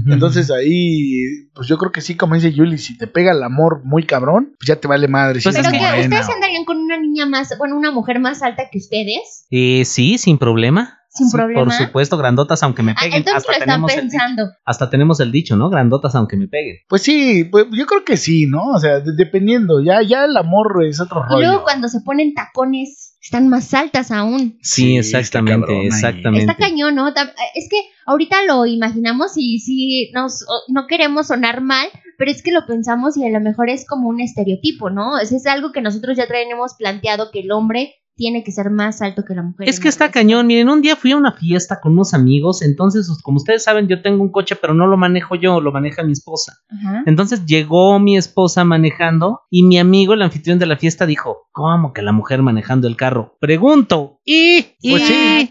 Entonces 0.06 0.50
ahí, 0.52 1.48
pues 1.52 1.66
yo 1.66 1.76
creo 1.76 1.90
que 1.90 2.00
sí, 2.00 2.14
como 2.16 2.34
dice 2.36 2.52
Yuli, 2.52 2.78
si 2.78 2.96
te 2.96 3.08
pega 3.08 3.32
el 3.32 3.42
amor 3.42 3.80
muy 3.84 4.04
cabrón, 4.06 4.54
pues 4.58 4.68
ya 4.68 4.76
te 4.76 4.86
vale 4.86 5.08
madre. 5.08 5.40
si 5.40 5.44
Pues 5.48 5.56
eres 5.56 5.66
Pero 5.66 5.76
es 5.76 5.82
que 5.82 5.88
morena 5.96 6.04
ustedes 6.16 6.28
o- 6.28 6.34
andarían 6.34 6.64
con 6.64 6.78
una 6.78 6.98
niña 6.98 7.26
más, 7.26 7.52
bueno, 7.58 7.76
una 7.76 7.90
mujer 7.90 8.20
más 8.20 8.40
alta 8.42 8.64
que 8.70 8.78
ustedes, 8.78 9.46
Eh, 9.50 9.84
sí, 9.84 10.16
sin 10.16 10.38
problema. 10.38 10.99
Sin 11.12 11.28
Sí, 11.28 11.36
problema. 11.36 11.64
Por 11.64 11.72
supuesto, 11.72 12.16
grandotas 12.16 12.62
aunque 12.62 12.82
me 12.82 12.92
Ah, 12.92 12.96
peguen. 13.00 13.18
entonces 13.18 13.38
hasta, 13.38 13.52
lo 13.52 13.58
están 13.58 13.68
tenemos 13.68 13.92
el, 13.92 14.00
pensando. 14.00 14.42
hasta 14.64 14.90
tenemos 14.90 15.20
el 15.20 15.32
dicho, 15.32 15.56
¿no? 15.56 15.68
Grandotas 15.68 16.14
aunque 16.14 16.36
me 16.36 16.46
peguen. 16.48 16.76
Pues 16.88 17.02
sí, 17.02 17.44
pues 17.44 17.66
yo 17.72 17.84
creo 17.86 18.04
que 18.04 18.16
sí, 18.16 18.46
¿no? 18.46 18.62
O 18.74 18.78
sea, 18.78 19.00
de- 19.00 19.14
dependiendo, 19.16 19.82
ya, 19.84 20.02
ya 20.02 20.24
el 20.24 20.36
amor 20.36 20.84
es 20.88 21.00
otro 21.00 21.22
Y 21.28 21.32
luego 21.40 21.52
rollo. 21.54 21.62
cuando 21.64 21.88
se 21.88 22.00
ponen 22.00 22.32
tacones, 22.32 23.16
están 23.20 23.48
más 23.48 23.74
altas 23.74 24.10
aún. 24.12 24.58
Sí, 24.62 24.82
Sí, 24.82 24.96
está 24.98 25.18
exactamente, 25.18 25.86
exactamente. 25.86 26.40
Está 26.50 26.54
cañón, 26.56 26.94
¿no? 26.94 27.08
Es 27.08 27.68
que 27.68 27.76
ahorita 28.06 28.44
lo 28.46 28.64
imaginamos 28.66 29.32
y 29.36 29.58
sí, 29.58 30.10
nos, 30.14 30.42
o- 30.48 30.62
no 30.72 30.86
queremos 30.86 31.26
sonar 31.26 31.60
mal, 31.60 31.88
pero 32.18 32.30
es 32.30 32.42
que 32.42 32.52
lo 32.52 32.66
pensamos 32.66 33.16
y 33.16 33.26
a 33.26 33.30
lo 33.30 33.40
mejor 33.40 33.68
es 33.68 33.86
como 33.86 34.08
un 34.08 34.20
estereotipo, 34.20 34.90
¿no? 34.90 35.18
Es, 35.18 35.32
es 35.32 35.46
algo 35.46 35.72
que 35.72 35.80
nosotros 35.82 36.16
ya 36.16 36.26
tenemos 36.28 36.74
planteado 36.78 37.30
que 37.32 37.40
el 37.40 37.50
hombre 37.52 37.94
tiene 38.20 38.44
que 38.44 38.52
ser 38.52 38.68
más 38.68 39.00
alto 39.00 39.24
que 39.24 39.34
la 39.34 39.42
mujer. 39.42 39.66
Es 39.66 39.80
que 39.80 39.88
está 39.88 40.10
cañón. 40.10 40.46
Miren, 40.46 40.68
un 40.68 40.82
día 40.82 40.94
fui 40.94 41.12
a 41.12 41.16
una 41.16 41.32
fiesta 41.32 41.80
con 41.80 41.92
unos 41.92 42.12
amigos. 42.12 42.60
Entonces, 42.60 43.06
pues, 43.08 43.22
como 43.22 43.38
ustedes 43.38 43.64
saben, 43.64 43.88
yo 43.88 44.02
tengo 44.02 44.22
un 44.22 44.30
coche, 44.30 44.56
pero 44.60 44.74
no 44.74 44.86
lo 44.86 44.98
manejo 44.98 45.36
yo, 45.36 45.58
lo 45.62 45.72
maneja 45.72 46.02
mi 46.02 46.12
esposa. 46.12 46.58
Ajá. 46.68 47.02
Entonces 47.06 47.46
llegó 47.46 47.98
mi 47.98 48.18
esposa 48.18 48.62
manejando 48.62 49.40
y 49.48 49.62
mi 49.62 49.78
amigo, 49.78 50.12
el 50.12 50.20
anfitrión 50.20 50.58
de 50.58 50.66
la 50.66 50.76
fiesta, 50.76 51.06
dijo: 51.06 51.48
¿Cómo 51.50 51.94
que 51.94 52.02
la 52.02 52.12
mujer 52.12 52.42
manejando 52.42 52.88
el 52.88 52.96
carro? 52.96 53.38
Pregunto. 53.40 54.19
Y, 54.32 54.58
y 54.80 54.90
Pues 54.92 55.02
sí. 55.06 55.48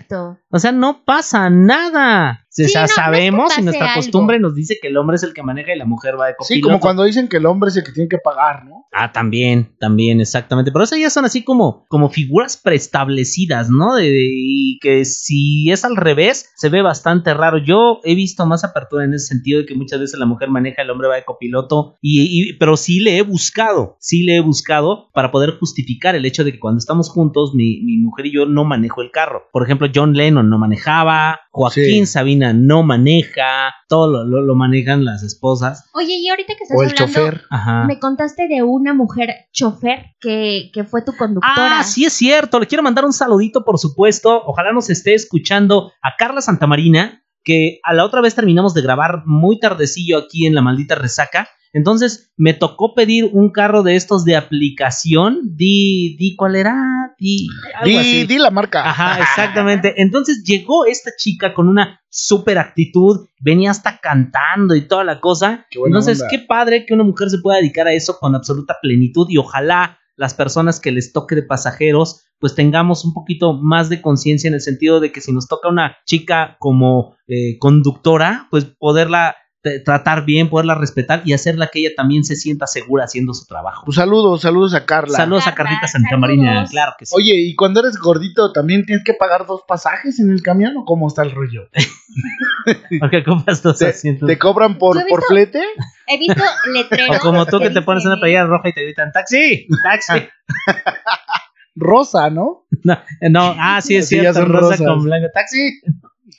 O 0.52 0.58
sea, 0.58 0.72
no 0.72 1.04
pasa 1.04 1.50
nada. 1.50 2.46
O 2.46 2.50
Sí, 2.52 2.68
sea, 2.70 2.82
no, 2.82 2.88
no 2.88 2.88
es 2.88 2.92
que 2.96 3.02
sabemos 3.02 3.58
y 3.58 3.62
nuestra 3.62 3.86
algo. 3.92 4.00
costumbre 4.02 4.40
nos 4.40 4.56
dice 4.56 4.78
que 4.82 4.88
el 4.88 4.98
hombre 4.98 5.16
es 5.18 5.24
el 5.24 5.34
que 5.34 5.44
maneja 5.44 5.74
y 5.74 5.78
la 5.78 5.86
mujer 5.86 6.16
va 6.20 6.28
de 6.28 6.36
copiloto. 6.36 6.54
Sí, 6.54 6.62
como 6.62 6.80
cuando 6.80 7.04
dicen 7.04 7.28
que 7.28 7.38
el 7.38 7.46
hombre 7.46 7.70
es 7.70 7.78
el 7.78 7.84
que 7.84 7.92
tiene 7.92 8.10
que 8.10 8.18
pagar, 8.18 8.66
¿no? 8.66 8.86
Ah, 8.92 9.12
también, 9.12 9.76
también, 9.80 10.20
exactamente. 10.20 10.72
Pero 10.72 10.84
eso 10.84 10.96
ya 10.98 11.10
son 11.10 11.26
así 11.26 11.44
como, 11.44 11.86
como 11.90 12.10
figuras 12.10 12.58
preestablecidas, 12.58 13.70
¿no? 13.70 13.96
De, 13.96 14.04
de- 14.10 14.28
y 14.32 14.80
que 14.80 15.06
si 15.06 15.70
es 15.72 15.86
al 15.86 15.96
revés, 15.96 16.50
se 16.56 16.70
ve 16.70 16.82
bastante 16.82 17.34
raro. 17.34 17.60
Yo 17.60 18.00
he 18.04 18.16
visto 18.16 18.46
más 18.46 18.64
apertura 18.64 19.04
en 19.06 19.14
ese 19.14 19.28
sentido 19.28 19.60
de 19.60 19.66
que 19.66 19.76
muchas 19.76 20.00
veces 20.00 20.20
la 20.20 20.26
mujer 20.26 20.50
maneja, 20.50 20.82
el 20.82 20.90
hombre 20.90 21.08
va 21.08 21.16
de 21.16 21.26
copiloto. 21.26 21.98
Y, 22.02 22.22
y- 22.50 22.54
pero 22.58 22.78
sí 22.78 23.00
le 23.00 23.18
he 23.18 23.22
buscado, 23.22 23.98
sí 24.00 24.24
le 24.24 24.38
he 24.38 24.42
buscado 24.42 25.10
para 25.14 25.32
poder 25.32 25.58
justificar 25.60 26.16
el 26.16 26.26
hecho 26.26 26.44
de 26.44 26.52
que 26.54 26.60
cuando 26.60 26.80
estamos 26.80 27.10
juntos, 27.10 27.52
mi, 27.54 27.82
mi 27.84 27.98
mujer 27.98 28.26
y 28.26 28.34
yo 28.34 28.46
no 28.48 28.66
manejo 28.70 29.02
el 29.02 29.12
carro. 29.12 29.50
Por 29.52 29.64
ejemplo, 29.64 29.90
John 29.94 30.14
Lennon 30.14 30.50
no 30.50 30.58
manejaba, 30.58 31.42
Joaquín 31.52 32.06
Sí. 32.06 32.14
Sabina 32.14 32.54
no 32.54 32.84
maneja, 32.84 33.74
todo 33.90 34.08
lo, 34.08 34.24
lo- 34.24 34.42
lo 34.42 34.56
manejan 34.56 35.04
las 35.04 35.24
esposas. 35.24 35.90
Oye, 35.94 36.14
y 36.20 36.30
ahorita 36.30 36.54
que 36.56 36.64
estás 36.64 36.78
O 36.78 36.84
el 36.84 36.92
hablando, 36.92 37.14
chofer. 37.14 37.42
Ajá. 37.50 37.84
me 37.86 38.00
contaste 38.00 38.48
de 38.48 38.64
una 38.64 38.94
mujer 38.94 39.30
chofer 39.52 40.06
que, 40.22 40.70
que 40.74 40.84
fue 40.86 41.02
tu 41.04 41.14
conductora. 41.18 41.80
Ah, 41.80 41.84
sí 41.84 42.06
es 42.06 42.14
cierto. 42.14 42.60
Le 42.60 42.68
quiero 42.68 42.84
mandar 42.84 43.04
un 43.06 43.14
saludito, 43.14 43.66
por 43.66 43.78
supuesto. 43.80 44.42
Ojalá 44.46 44.72
nos 44.72 44.90
esté 44.90 45.14
escuchando 45.16 45.92
a 46.02 46.16
Carla 46.18 46.42
Santamarina, 46.42 47.24
que 47.44 47.80
a 47.84 47.94
la 47.94 48.06
otra 48.06 48.22
vez 48.22 48.36
terminamos 48.36 48.74
de 48.74 48.82
grabar 48.82 49.24
muy 49.26 49.60
tardecillo 49.60 50.18
aquí 50.20 50.46
en 50.46 50.56
la 50.56 50.62
maldita 50.62 50.96
resaca. 50.96 51.50
Entonces 51.74 52.32
me 52.36 52.54
tocó 52.54 52.96
pedir 52.96 53.30
un 53.32 53.52
carro 53.52 53.84
de 53.84 53.96
estos 53.96 54.26
de 54.26 54.36
aplicación. 54.36 55.42
Di, 55.56 56.16
di 56.18 56.36
cuál 56.36 56.56
era, 56.56 56.76
di, 57.20 57.48
algo 57.76 57.88
Di, 57.90 57.98
así. 57.98 58.26
di 58.26 58.38
la 58.38 58.52
marca. 58.52 58.90
Ajá, 58.90 59.20
exactamente. 59.22 60.02
Entonces 60.02 60.44
llegó 60.44 60.86
esta 60.86 61.12
chica 61.18 61.54
con 61.54 61.68
una 61.68 62.02
super 62.10 62.58
actitud, 62.58 63.28
venía 63.40 63.72
hasta 63.72 64.00
cantando 64.00 64.76
y 64.76 64.88
toda 64.88 65.04
la 65.04 65.20
cosa. 65.20 65.66
Qué 65.70 65.80
Entonces, 65.86 66.20
onda. 66.22 66.30
qué 66.32 66.40
padre 66.40 66.86
que 66.86 66.94
una 66.94 67.04
mujer 67.04 67.30
se 67.30 67.40
pueda 67.40 67.58
dedicar 67.58 67.88
a 67.88 67.94
eso 67.94 68.18
con 68.20 68.36
absoluta 68.36 68.76
plenitud 68.82 69.28
y 69.30 69.38
ojalá 69.38 70.00
las 70.16 70.34
personas 70.34 70.82
que 70.82 70.92
les 70.92 71.14
toque 71.14 71.34
de 71.36 71.44
pasajeros, 71.44 72.26
pues 72.40 72.54
tengamos 72.54 73.06
un 73.06 73.14
poquito 73.14 73.54
más 73.54 73.88
de 73.88 74.02
conciencia 74.02 74.50
en 74.50 74.54
el 74.54 74.60
sentido 74.62 75.00
de 75.00 75.14
que 75.14 75.22
si 75.22 75.32
nos 75.32 75.48
toca 75.48 75.70
una 75.70 75.96
chica 76.06 76.58
como 76.60 77.16
eh, 77.28 77.58
conductora, 77.58 78.48
pues 78.52 78.66
poderla 78.66 79.38
tratar 79.84 80.24
bien, 80.26 80.50
poderla 80.50 80.76
respetar 80.76 81.22
y 81.26 81.34
hacerla 81.34 81.68
que 81.68 81.80
ella 81.80 81.90
también 81.96 82.24
se 82.24 82.36
sienta 82.36 82.66
segura 82.66 83.04
haciendo 83.04 83.34
su 83.34 83.46
trabajo. 83.46 83.84
Pues 83.86 83.96
saludos, 83.96 84.42
saludos 84.42 84.74
a 84.74 84.86
Carla. 84.86 85.18
Saludos 85.18 85.48
a 85.48 85.54
Carla, 85.56 85.72
Carlita 85.72 85.88
Santamarina, 85.88 86.66
claro 86.70 86.94
que 86.98 87.06
sí. 87.06 87.14
Oye, 87.16 87.34
y 87.36 87.56
cuando 87.56 87.82
eres 87.82 87.98
gordito, 87.98 88.54
¿también 88.54 88.86
tienes 88.86 89.04
que 89.04 89.14
pagar 89.14 89.46
dos 89.46 89.64
pasajes 89.68 90.20
en 90.20 90.32
el 90.32 90.42
camión 90.42 90.78
o 90.78 90.86
cómo 90.86 91.08
está 91.10 91.24
el 91.24 91.32
rollo? 91.32 91.70
Porque 93.00 93.18
ocupas 93.18 93.62
dos 93.62 93.78
¿Te, 93.80 93.88
asientos. 93.88 94.28
te 94.28 94.38
cobran 94.38 94.78
por, 94.78 94.98
por 95.08 95.24
flete? 95.26 95.62
He 96.08 96.18
visto 96.18 96.42
letreros. 96.74 97.18
O 97.18 97.20
como 97.20 97.46
tú 97.46 97.60
que 97.60 97.70
te 97.70 97.82
pones 97.82 98.06
una 98.06 98.18
playera 98.18 98.46
roja 98.48 98.70
y 98.70 98.74
te 98.74 98.84
gritan 98.84 99.12
taxi, 99.12 99.68
taxi. 99.84 100.28
Rosa, 101.76 102.30
¿no? 102.30 102.66
No, 102.84 102.98
no, 103.30 103.56
ah, 103.58 103.82
sí 103.82 103.98
es 103.98 104.08
Sí, 104.08 104.16
ya 104.16 104.22
cierto, 104.34 104.40
son 104.40 104.50
rosa 104.50 104.72
rosas. 104.78 104.88
con 104.88 105.04
blanco, 105.04 105.28
taxi. 105.34 105.82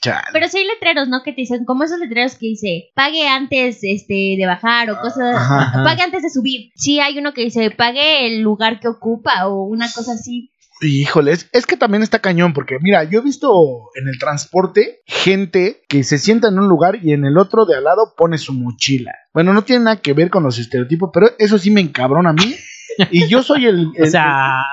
Chale. 0.01 0.27
Pero 0.33 0.47
sí 0.47 0.59
hay 0.59 0.65
letreros, 0.67 1.07
¿no? 1.07 1.23
Que 1.23 1.31
te 1.33 1.41
dicen, 1.41 1.65
como 1.65 1.83
esos 1.83 1.99
letreros 1.99 2.35
que 2.35 2.47
dice, 2.47 2.89
pague 2.95 3.27
antes 3.27 3.79
este, 3.83 4.35
de 4.37 4.45
bajar 4.45 4.89
o 4.91 4.99
cosas, 4.99 5.35
Ajá. 5.35 5.61
Ajá. 5.63 5.83
pague 5.83 6.01
antes 6.03 6.23
de 6.23 6.29
subir. 6.29 6.71
Sí 6.75 6.99
hay 6.99 7.17
uno 7.17 7.33
que 7.33 7.41
dice, 7.43 7.71
pague 7.71 8.27
el 8.27 8.41
lugar 8.41 8.79
que 8.79 8.87
ocupa 8.87 9.47
o 9.47 9.63
una 9.63 9.91
cosa 9.91 10.13
así. 10.13 10.51
Híjole, 10.83 11.33
es, 11.33 11.47
es 11.53 11.67
que 11.67 11.77
también 11.77 12.01
está 12.01 12.17
cañón, 12.19 12.53
porque 12.53 12.77
mira, 12.81 13.03
yo 13.03 13.19
he 13.19 13.23
visto 13.23 13.53
en 13.93 14.07
el 14.07 14.17
transporte 14.17 15.01
gente 15.05 15.83
que 15.87 16.03
se 16.03 16.17
sienta 16.17 16.47
en 16.47 16.57
un 16.57 16.67
lugar 16.67 16.97
y 17.03 17.13
en 17.13 17.23
el 17.23 17.37
otro 17.37 17.65
de 17.65 17.75
al 17.75 17.83
lado 17.83 18.15
pone 18.17 18.39
su 18.39 18.51
mochila. 18.53 19.13
Bueno, 19.31 19.53
no 19.53 19.63
tiene 19.63 19.83
nada 19.85 19.97
que 19.97 20.13
ver 20.13 20.31
con 20.31 20.41
los 20.41 20.57
estereotipos, 20.57 21.11
pero 21.13 21.29
eso 21.37 21.59
sí 21.59 21.69
me 21.69 21.81
encabrona 21.81 22.31
a 22.31 22.33
mí. 22.33 22.55
Y 23.09 23.27
yo 23.29 23.41
soy 23.41 23.67
el. 23.67 23.85
O 23.87 23.91
el- 23.95 24.11
sea, 24.11 24.63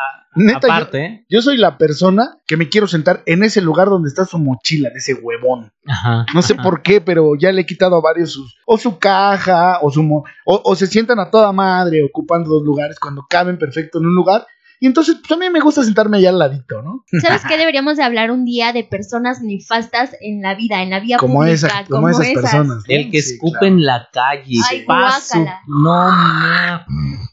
neta, 0.45 0.67
yo- 0.69 0.73
aparte, 0.73 1.25
yo, 1.29 1.43
soy 1.43 1.57
la 1.57 1.77
persona 1.79 2.39
que 2.47 2.57
me 2.57 2.69
quiero 2.69 2.87
sentar 2.87 3.23
en 3.27 3.43
ese 3.43 3.61
lugar 3.61 3.89
donde 3.89 4.09
está 4.09 4.25
su 4.25 4.39
mochila, 4.39 4.91
de 4.91 4.97
ese 4.99 5.15
huevón. 5.15 5.73
Ajá. 5.87 6.27
No 6.35 6.43
sé 6.43 6.55
ajá. 6.55 6.63
por 6.63 6.83
qué, 6.83 7.01
pero 7.01 7.35
ya 7.37 7.53
le 7.53 7.63
he 7.63 7.67
quitado 7.67 7.97
a 7.97 8.01
varios 8.01 8.33
sus. 8.33 8.57
O 8.67 8.79
su 8.79 8.99
caja, 8.99 9.79
o 9.83 9.91
su. 9.91 10.03
mo- 10.03 10.25
O, 10.45 10.61
o 10.65 10.75
se 10.77 10.87
sientan 10.87 11.19
a 11.21 11.31
toda 11.31 11.53
madre 11.53 12.03
ocupando 12.03 12.51
dos 12.51 12.63
lugares 12.65 12.99
cuando 12.99 13.25
caben 13.29 13.59
perfecto 13.59 13.99
en 13.99 14.07
un 14.07 14.15
lugar. 14.15 14.47
Y 14.81 14.87
entonces, 14.87 15.17
pues 15.17 15.33
a 15.33 15.37
mí 15.37 15.51
me 15.51 15.61
gusta 15.61 15.83
sentarme 15.83 16.19
allá 16.19 16.29
al 16.31 16.39
ladito, 16.39 16.83
¿no? 16.83 17.05
¿Sabes 17.21 17.43
qué 17.49 17.57
deberíamos 17.57 17.97
de 17.97 18.05
hablar 18.05 18.31
un 18.31 18.45
día 18.45 18.73
de 18.73 18.85
personas 18.85 19.41
nefastas 19.43 20.11
en 20.21 20.41
la 20.41 20.55
vida, 20.55 20.83
en 20.83 20.91
la 20.91 21.01
Como, 21.19 21.35
pública? 21.35 21.55
esa, 21.55 21.85
como, 21.89 22.09
esas, 22.09 22.29
personas. 22.29 22.67
¿no? 22.67 22.83
El 22.87 23.11
que 23.11 23.21
Sí, 23.23 23.35
escupe 23.35 23.59
claro. 23.59 23.67
en 23.75 23.85
la 23.85 24.09
calle. 24.13 24.59
Ay, 24.71 24.85
paso. 24.85 25.45
No, 25.67 26.11
no. 26.11 26.85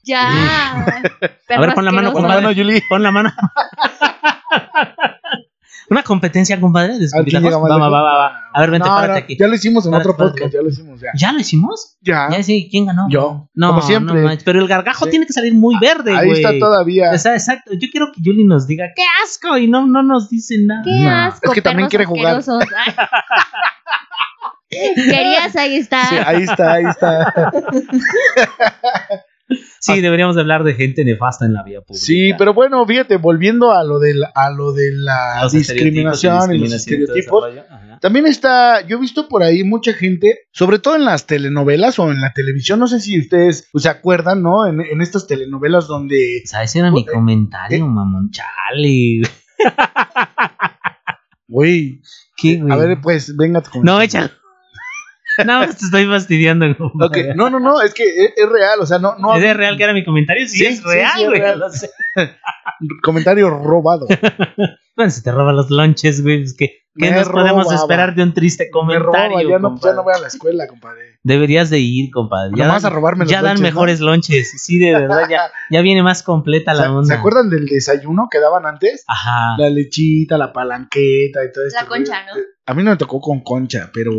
Ya. 0.03 0.85
A 1.49 1.59
ver, 1.59 1.73
pon 1.75 1.85
la 1.85 1.91
mano, 1.91 2.13
Con 2.13 2.25
asqueroso. 2.25 2.27
la 2.27 2.35
mano, 2.35 2.51
Yuli. 2.51 2.81
Pon 2.89 3.03
la 3.03 3.11
mano. 3.11 3.31
Una 5.89 6.03
competencia, 6.03 6.59
compadre. 6.59 6.97
de 6.97 7.05
Aquí 7.05 7.31
Va, 7.31 7.39
va, 7.39 7.49
lejos. 7.49 7.69
va, 7.69 7.77
va, 7.89 8.01
va. 8.01 8.41
A 8.53 8.59
ver, 8.61 8.71
vente, 8.71 8.87
No, 8.87 8.95
párate 8.95 9.11
no, 9.11 9.17
aquí. 9.25 9.37
Ya 9.37 9.47
lo 9.47 9.53
hicimos 9.55 9.85
en 9.85 9.91
Párate, 9.91 10.09
otro 10.09 10.17
párate. 10.17 10.33
podcast, 10.41 10.53
ya 10.55 10.61
lo 10.61 10.69
hicimos, 10.69 11.01
ya. 11.01 11.07
¿Ya 11.15 11.31
lo 11.31 11.39
hicimos? 11.39 11.97
Ya. 12.01 12.27
Ya 12.31 12.41
sí, 12.43 12.67
¿quién 12.71 12.85
ganó? 12.87 13.07
Yo, 13.09 13.49
No, 13.53 13.67
como 13.69 13.81
siempre. 13.81 14.21
no 14.21 14.29
pero 14.43 14.59
el 14.61 14.67
gargajo 14.67 15.05
Sí. 15.05 15.11
tiene 15.11 15.25
que 15.27 15.33
salir 15.33 15.53
muy 15.53 15.75
verde, 15.79 16.15
Ahí 16.17 16.31
está 16.31 16.51
todavía. 16.59 17.11
O 17.13 17.17
sea, 17.17 17.33
exacto. 17.33 17.71
Yo 17.73 17.87
quiero 17.91 18.07
que 18.13 18.21
Julie 18.23 18.45
nos 18.45 18.65
diga 18.67 18.85
qué 18.95 19.03
asco 19.23 19.57
y 19.57 19.67
no, 19.67 19.85
no 19.85 20.01
nos 20.03 20.29
dice 20.29 20.55
nada. 20.65 20.81
Qué 20.83 20.91
No, 20.91 21.09
asco. 21.09 21.49
es 21.49 21.53
que 21.55 21.61
también 21.61 21.87
quiere 21.89 22.05
jugar. 22.05 22.41
Querías, 24.69 25.55
ahí 25.55 25.77
está. 25.77 26.05
Sí, 26.09 26.15
ahí 26.25 26.43
está, 26.43 26.73
ahí 26.73 26.85
está. 26.85 27.51
Sí, 29.93 30.01
deberíamos 30.01 30.35
de 30.35 30.41
hablar 30.41 30.63
de 30.63 30.73
gente 30.73 31.05
nefasta 31.05 31.45
en 31.45 31.53
la 31.53 31.63
vía 31.63 31.81
pública. 31.81 32.05
Sí, 32.05 32.31
pero 32.37 32.53
bueno, 32.53 32.85
fíjate, 32.85 33.17
volviendo 33.17 33.71
a 33.71 33.83
lo 33.83 33.99
de 33.99 34.15
la, 34.15 34.31
a 34.33 34.49
lo 34.49 34.71
de 34.73 34.91
la 34.93 35.43
Los 35.43 35.51
discriminación 35.51 36.53
y 36.55 36.57
los 36.57 36.73
estereotipos, 36.73 37.45
también 38.01 38.25
está, 38.25 38.85
yo 38.87 38.97
he 38.97 38.99
visto 38.99 39.27
por 39.27 39.43
ahí 39.43 39.63
mucha 39.63 39.93
gente, 39.93 40.39
sobre 40.51 40.79
todo 40.79 40.95
en 40.95 41.05
las 41.05 41.27
telenovelas 41.27 41.99
o 41.99 42.11
en 42.11 42.19
la 42.21 42.33
televisión, 42.33 42.79
no 42.79 42.87
sé 42.87 42.99
si 42.99 43.19
ustedes 43.19 43.67
pues, 43.71 43.83
se 43.83 43.89
acuerdan, 43.89 44.41
¿no? 44.41 44.65
En, 44.65 44.81
en 44.81 45.01
estas 45.01 45.27
telenovelas 45.27 45.87
donde... 45.87 46.41
O 46.43 46.47
sea, 46.47 46.63
ese 46.63 46.79
era 46.79 46.91
mi 46.91 47.01
Eh, 47.01 47.05
comentario, 47.13 47.85
mamón. 47.87 48.31
Chale. 48.31 49.21
Güey, 51.47 52.01
¿Qué, 52.37 52.57
güey? 52.57 52.73
a 52.73 52.75
ver, 52.75 52.99
pues, 53.01 53.35
venga. 53.37 53.59
No, 53.59 53.71
comentario. 53.71 54.31
Échalo. 55.37 55.59
No, 55.59 55.65
te 55.67 55.85
estoy 55.85 56.05
fastidiando. 56.05 56.65
Ok, 56.71 56.77
compadre. 56.77 57.35
No, 57.35 57.49
no, 57.49 57.59
no, 57.59 57.81
es 57.81 57.93
que 57.93 58.03
es, 58.03 58.33
es 58.35 58.49
real, 58.49 58.79
o 58.79 58.85
sea, 58.85 58.99
no, 58.99 59.15
no, 59.17 59.35
¿Es 59.35 59.55
real 59.57 59.77
que 59.77 59.83
era 59.83 59.93
mi 59.93 60.03
comentario? 60.05 60.47
Sí, 60.47 60.57
Sí, 60.59 60.65
es 60.65 60.77
sí, 60.79 60.83
real, 60.85 61.11
sí, 61.15 61.21
es 61.23 61.27
güey. 61.29 61.39
real. 61.41 61.61
comentario 63.03 63.49
robado. 63.49 64.07
Bueno, 64.97 65.11
se 65.11 65.21
te 65.21 65.29
roban 65.33 65.57
los 65.57 65.69
lonches, 65.71 66.23
güey. 66.23 66.43
Es 66.43 66.55
que, 66.55 66.84
¿qué 66.97 67.11
Me 67.11 67.17
nos 67.17 67.29
podemos 67.29 67.71
esperar 67.71 68.15
de 68.15 68.23
un 68.23 68.33
triste 68.33 68.65
Me 68.65 68.69
comentario? 68.71 69.05
roba, 69.05 69.43
ya 69.43 69.43
no, 69.43 69.49
ya 69.49 69.59
compadre? 69.61 69.95
no 69.95 70.03
voy 70.03 70.13
a 70.15 70.19
la 70.19 70.27
escuela, 70.27 70.67
compadre. 70.67 71.19
Deberías 71.23 71.69
de 71.69 71.79
ir, 71.79 72.09
compadre. 72.11 72.51
Ya 72.55 72.67
vas 72.67 72.85
a 72.85 72.89
robarme 72.89 73.25
los 73.25 73.31
Ya 73.31 73.37
dan 73.41 73.55
lonches, 73.55 73.61
¿no? 73.61 73.67
mejores 73.67 73.99
lonches. 73.99 74.51
Sí, 74.61 74.77
de 74.79 74.93
verdad, 74.93 75.27
ya, 75.29 75.41
ya 75.71 75.81
viene 75.81 76.03
más 76.03 76.23
completa 76.23 76.73
la 76.73 76.83
¿Se, 76.83 76.89
onda. 76.89 77.07
¿Se 77.07 77.13
acuerdan 77.19 77.49
del 77.49 77.65
desayuno 77.65 78.27
que 78.31 78.39
daban 78.39 78.65
antes? 78.65 79.03
Ajá. 79.07 79.55
La 79.57 79.69
lechita, 79.69 80.37
la 80.37 80.53
palanqueta 80.53 81.43
y 81.43 81.51
todo 81.51 81.65
esto. 81.67 81.79
La 81.81 81.87
concha, 81.87 82.25
¿no? 82.25 82.31
A 82.67 82.73
mí 82.73 82.81
no 82.83 82.91
me 82.91 82.97
tocó 82.97 83.19
con 83.21 83.41
concha, 83.41 83.91
pero 83.93 84.11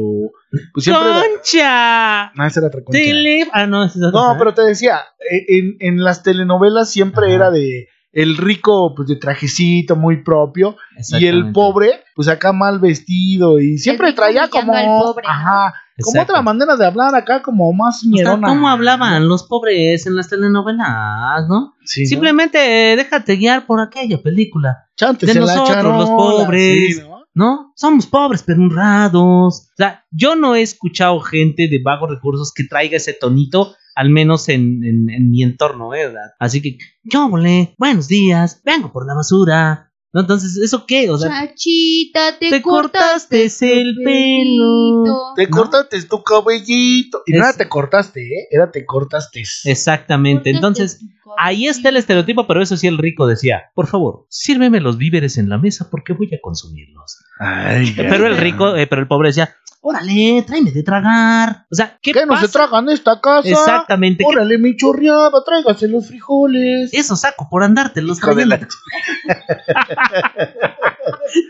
pues 0.73 0.85
siempre 0.85 1.09
era- 1.11 1.21
¡Concha! 1.23 2.33
No, 2.35 2.47
esa 2.47 2.61
era 2.61 2.69
otra 2.69 2.83
concha. 2.85 2.99
Tele... 2.99 3.49
Ah, 3.53 3.67
no, 3.67 3.85
esa 3.85 3.99
es 3.99 4.05
otra. 4.05 4.21
No, 4.21 4.35
pero 4.39 4.55
te 4.55 4.63
decía, 4.63 5.01
eh, 5.31 5.45
en, 5.49 5.77
en 5.81 6.05
las 6.05 6.23
telenovelas 6.23 6.91
siempre 6.91 7.27
Ajá. 7.27 7.35
era 7.35 7.51
de 7.51 7.89
el 8.17 8.39
rico, 8.39 8.95
pues 8.95 9.09
de 9.09 9.17
trajecito 9.17 9.95
muy 9.95 10.23
propio, 10.23 10.77
y 11.19 11.27
el 11.27 11.53
pobre, 11.53 12.01
pues 12.15 12.29
acá 12.29 12.51
mal 12.51 12.79
vestido, 12.79 13.61
y 13.61 13.77
siempre 13.77 14.15
traía 14.15 14.49
como, 14.49 14.73
ajá, 14.73 15.75
como 16.03 16.23
otra 16.23 16.41
manera 16.41 16.77
de 16.77 16.87
hablar 16.87 17.15
acá, 17.15 17.43
como 17.43 17.71
más 17.75 17.97
O 17.97 18.01
sea, 18.01 18.11
mierona. 18.11 18.49
¿Cómo 18.49 18.71
hablaban 18.71 19.29
los 19.29 19.43
pobres 19.43 20.07
en 20.07 20.17
las 20.17 20.31
telenovelas, 20.31 21.47
no? 21.47 21.75
Simplemente 21.85 22.93
eh, 22.93 22.97
déjate 22.97 23.37
guiar 23.37 23.67
por 23.67 23.81
aquella 23.81 24.23
película. 24.23 24.89
Chantes 24.97 25.35
de 25.35 25.41
nosotros, 25.41 25.85
los 25.85 26.09
pobres. 26.09 26.97
sí, 26.97 27.03
¿no? 27.03 27.17
¿No? 27.35 27.73
Somos 27.77 28.07
pobres 28.07 28.43
pero 28.43 28.63
honrados. 28.63 29.69
O 29.73 29.77
sea, 29.77 30.07
yo 30.11 30.37
no 30.37 30.55
he 30.55 30.63
escuchado 30.63 31.21
gente 31.21 31.69
de 31.69 31.83
bajos 31.85 32.09
recursos 32.09 32.51
que 32.51 32.65
traiga 32.65 32.97
ese 32.97 33.13
tonito, 33.13 33.75
al 33.97 34.11
menos 34.11 34.49
en, 34.49 34.85
en- 34.85 35.11
en 35.11 35.31
mi 35.31 35.43
entorno, 35.43 35.89
¿verdad? 35.89 36.21
Así 36.39 36.63
que, 36.63 36.79
yo 37.03 37.29
volé, 37.29 37.75
buenos 37.79 38.07
días, 38.07 38.63
vengo 38.65 38.93
por 38.93 39.07
la 39.07 39.15
basura. 39.15 39.83
¿No? 40.13 40.21
Entonces, 40.23 40.57
¿eso 40.57 40.87
qué? 40.87 41.11
O 41.11 41.19
sea, 41.19 41.29
Chachita, 41.49 42.39
te, 42.39 42.49
te 42.49 42.63
cortaste 42.63 43.45
el 43.61 43.97
pelo. 44.03 45.05
Te 45.37 45.45
¿No? 45.47 45.51
cortaste 45.51 46.03
tu 46.05 46.23
cabellito. 46.23 47.23
Y 47.27 47.33
no 47.33 47.39
Es- 47.41 47.45
era 47.45 47.53
te 47.53 47.69
cortaste, 47.69 48.21
¿eh? 48.23 48.49
Era 48.51 48.71
te 48.71 48.87
cortaste. 48.87 49.43
exactamente. 49.65 50.51
Entonces, 50.51 51.01
ahí 51.39 51.67
está 51.67 51.91
el 51.91 51.97
estereotipo, 51.99 52.47
pero 52.47 52.63
eso 52.63 52.77
sí 52.79 52.87
el 52.87 52.97
rico 52.99 53.27
decía, 53.27 53.65
por 53.75 53.89
favor, 53.89 54.27
sírveme 54.31 54.81
los 54.81 54.97
víveres 54.97 55.37
en 55.37 55.49
la 55.51 55.59
mesa 55.59 55.89
porque 55.91 56.15
voy 56.15 56.29
a 56.35 56.39
consumirlos. 56.41 57.19
Ay, 57.39 57.93
Pero 57.97 58.27
el 58.27 58.37
rico, 58.39 58.75
eh, 58.77 58.87
pero 58.87 59.03
el 59.03 59.09
pobre 59.09 59.29
decía, 59.31 59.55
órale, 59.89 60.43
tráeme 60.45 60.73
de 60.73 60.83
tragar. 60.83 61.65
O 61.71 61.75
sea, 61.75 61.97
¿qué, 62.03 62.13
¿Qué 62.13 62.27
no 62.27 62.35
se 62.37 62.47
pasa? 62.47 62.53
traga 62.53 62.79
en 62.81 62.89
esta 62.89 63.21
casa? 63.21 63.49
Exactamente. 63.49 64.25
¿qué 64.25 64.27
Órale, 64.29 64.59
mi 64.59 64.75
chorreada, 64.77 65.31
tráigase 65.45 65.87
los 65.87 66.09
frijoles. 66.09 66.93
Eso 66.93 67.15
saco 67.15 67.47
por 67.49 67.63
andarte 67.63 68.03
los 68.03 68.19
de 68.21 68.47
la- 68.47 68.59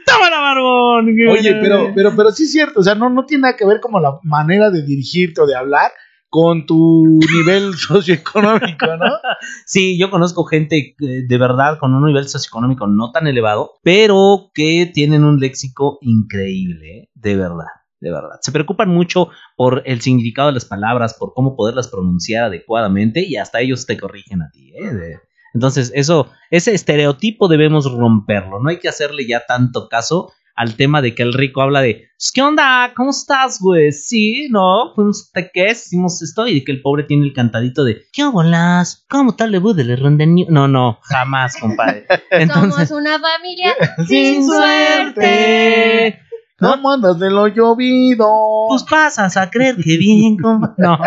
¡Tómala, 0.07 0.41
barbón! 0.41 1.09
Oye, 1.31 1.55
pero, 1.63 1.93
pero, 1.95 2.15
pero 2.15 2.31
sí 2.31 2.43
es 2.45 2.53
cierto, 2.53 2.81
o 2.81 2.83
sea, 2.83 2.95
no, 2.95 3.09
no 3.09 3.25
tiene 3.25 3.43
nada 3.43 3.57
que 3.57 3.67
ver 3.67 3.81
como 3.81 4.01
la 4.01 4.19
manera 4.23 4.71
de 4.71 4.83
dirigirte 4.85 5.41
o 5.41 5.47
de 5.47 5.57
hablar 5.57 5.91
con 6.29 6.67
tu 6.67 7.19
nivel 7.33 7.75
socioeconómico, 7.79 8.87
¿no? 8.99 9.07
Sí, 9.65 9.99
yo 9.99 10.11
conozco 10.11 10.45
gente 10.45 10.95
eh, 11.01 11.23
de 11.27 11.39
verdad 11.39 11.79
con 11.79 11.95
un 11.95 12.05
nivel 12.05 12.29
socioeconómico 12.29 12.87
no 12.87 13.13
tan 13.13 13.27
elevado, 13.27 13.75
pero 13.83 14.51
que 14.53 14.91
tienen 14.93 15.25
un 15.25 15.39
léxico 15.41 15.99
increíble, 16.03 17.09
de 17.15 17.37
verdad, 17.37 17.67
de 18.01 18.11
verdad. 18.11 18.39
Se 18.41 18.53
preocupan 18.53 18.89
mucho 18.89 19.29
por 19.57 19.83
el 19.87 20.01
significado 20.01 20.49
de 20.49 20.55
las 20.55 20.65
palabras, 20.65 21.15
por 21.19 21.33
cómo 21.35 21.57
poderlas 21.57 21.89
pronunciar 21.89 22.45
adecuadamente 22.45 23.25
y 23.27 23.37
hasta 23.37 23.61
ellos 23.61 23.87
te 23.87 23.97
corrigen 23.97 24.43
a 24.43 24.51
ti, 24.51 24.73
¿eh? 24.75 25.19
Entonces, 25.55 25.91
eso, 25.95 26.31
ese 26.51 26.75
estereotipo 26.75 27.49
debemos 27.49 27.91
romperlo. 27.91 28.61
No 28.63 28.69
hay 28.69 28.79
que 28.79 28.91
hacerle 28.91 29.27
ya 29.27 29.45
tanto 29.47 29.89
caso 29.89 30.33
al 30.55 30.75
tema 30.75 31.03
de 31.03 31.15
que 31.15 31.23
el 31.23 31.35
rico 31.35 31.61
habla 31.63 31.83
de 31.83 32.09
¿Qué 32.35 32.41
onda? 32.43 32.93
¿Cómo 32.97 33.11
estás, 33.11 33.61
güey? 33.61 33.93
Sí, 33.93 34.49
¿no? 34.51 34.93
A 34.93 35.43
qué 35.53 35.71
hicimos 35.71 36.23
esto 36.23 36.47
y 36.47 36.65
que 36.65 36.73
el 36.73 36.81
pobre 36.81 37.05
tiene 37.05 37.27
el 37.27 37.35
cantadito 37.35 37.85
de 37.85 38.03
¿Qué 38.13 38.25
bolas? 38.25 39.05
¿Cómo 39.09 39.37
tal 39.37 39.53
le 39.53 39.61
de 39.61 39.85
le 39.85 39.97
rondeño? 39.97 40.47
No, 40.49 40.67
no, 40.67 40.99
jamás, 41.03 41.59
compadre. 41.59 42.07
Entonces, 42.31 42.89
Somos 42.89 43.03
una 43.03 43.19
familia 43.19 43.75
sin 44.09 44.47
suerte. 44.47 46.21
¿No? 46.59 46.71
¿Cómo 46.71 46.93
andas 46.93 47.19
de 47.19 47.31
lo 47.31 47.49
llovido? 47.49 48.27
Pues 48.69 48.83
pasas 48.85 49.37
a 49.37 49.51
creer 49.51 49.77
que 49.77 49.99
bien, 49.99 50.39
compa. 50.39 50.75
No, 50.79 50.99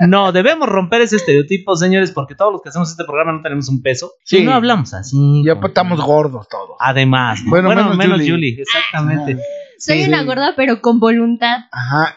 no, 0.00 0.32
debemos 0.32 0.68
romper 0.68 1.00
ese 1.00 1.16
estereotipo, 1.16 1.76
señores, 1.76 2.12
porque 2.12 2.34
todos 2.34 2.52
los 2.52 2.62
que 2.62 2.68
hacemos 2.68 2.90
este 2.90 3.04
programa 3.04 3.32
no 3.32 3.42
tenemos 3.42 3.68
un 3.68 3.80
peso. 3.80 4.12
Sí. 4.24 4.38
Y 4.38 4.44
no 4.44 4.52
hablamos 4.52 4.92
así. 4.92 5.42
Ya 5.44 5.54
estamos 5.54 6.00
gordos 6.00 6.46
todos. 6.48 6.76
Además, 6.78 7.42
¿no? 7.42 7.50
Bueno, 7.50 7.68
bueno, 7.68 7.84
menos 7.84 7.96
menos, 7.96 8.18
Julie. 8.18 8.32
Julie. 8.32 8.62
exactamente. 8.62 9.42
Soy 9.78 10.02
Sí. 10.02 10.08
una 10.08 10.22
gorda, 10.24 10.54
pero 10.56 10.80
con 10.80 10.98
voluntad. 11.00 11.58
Ajá. 11.72 12.16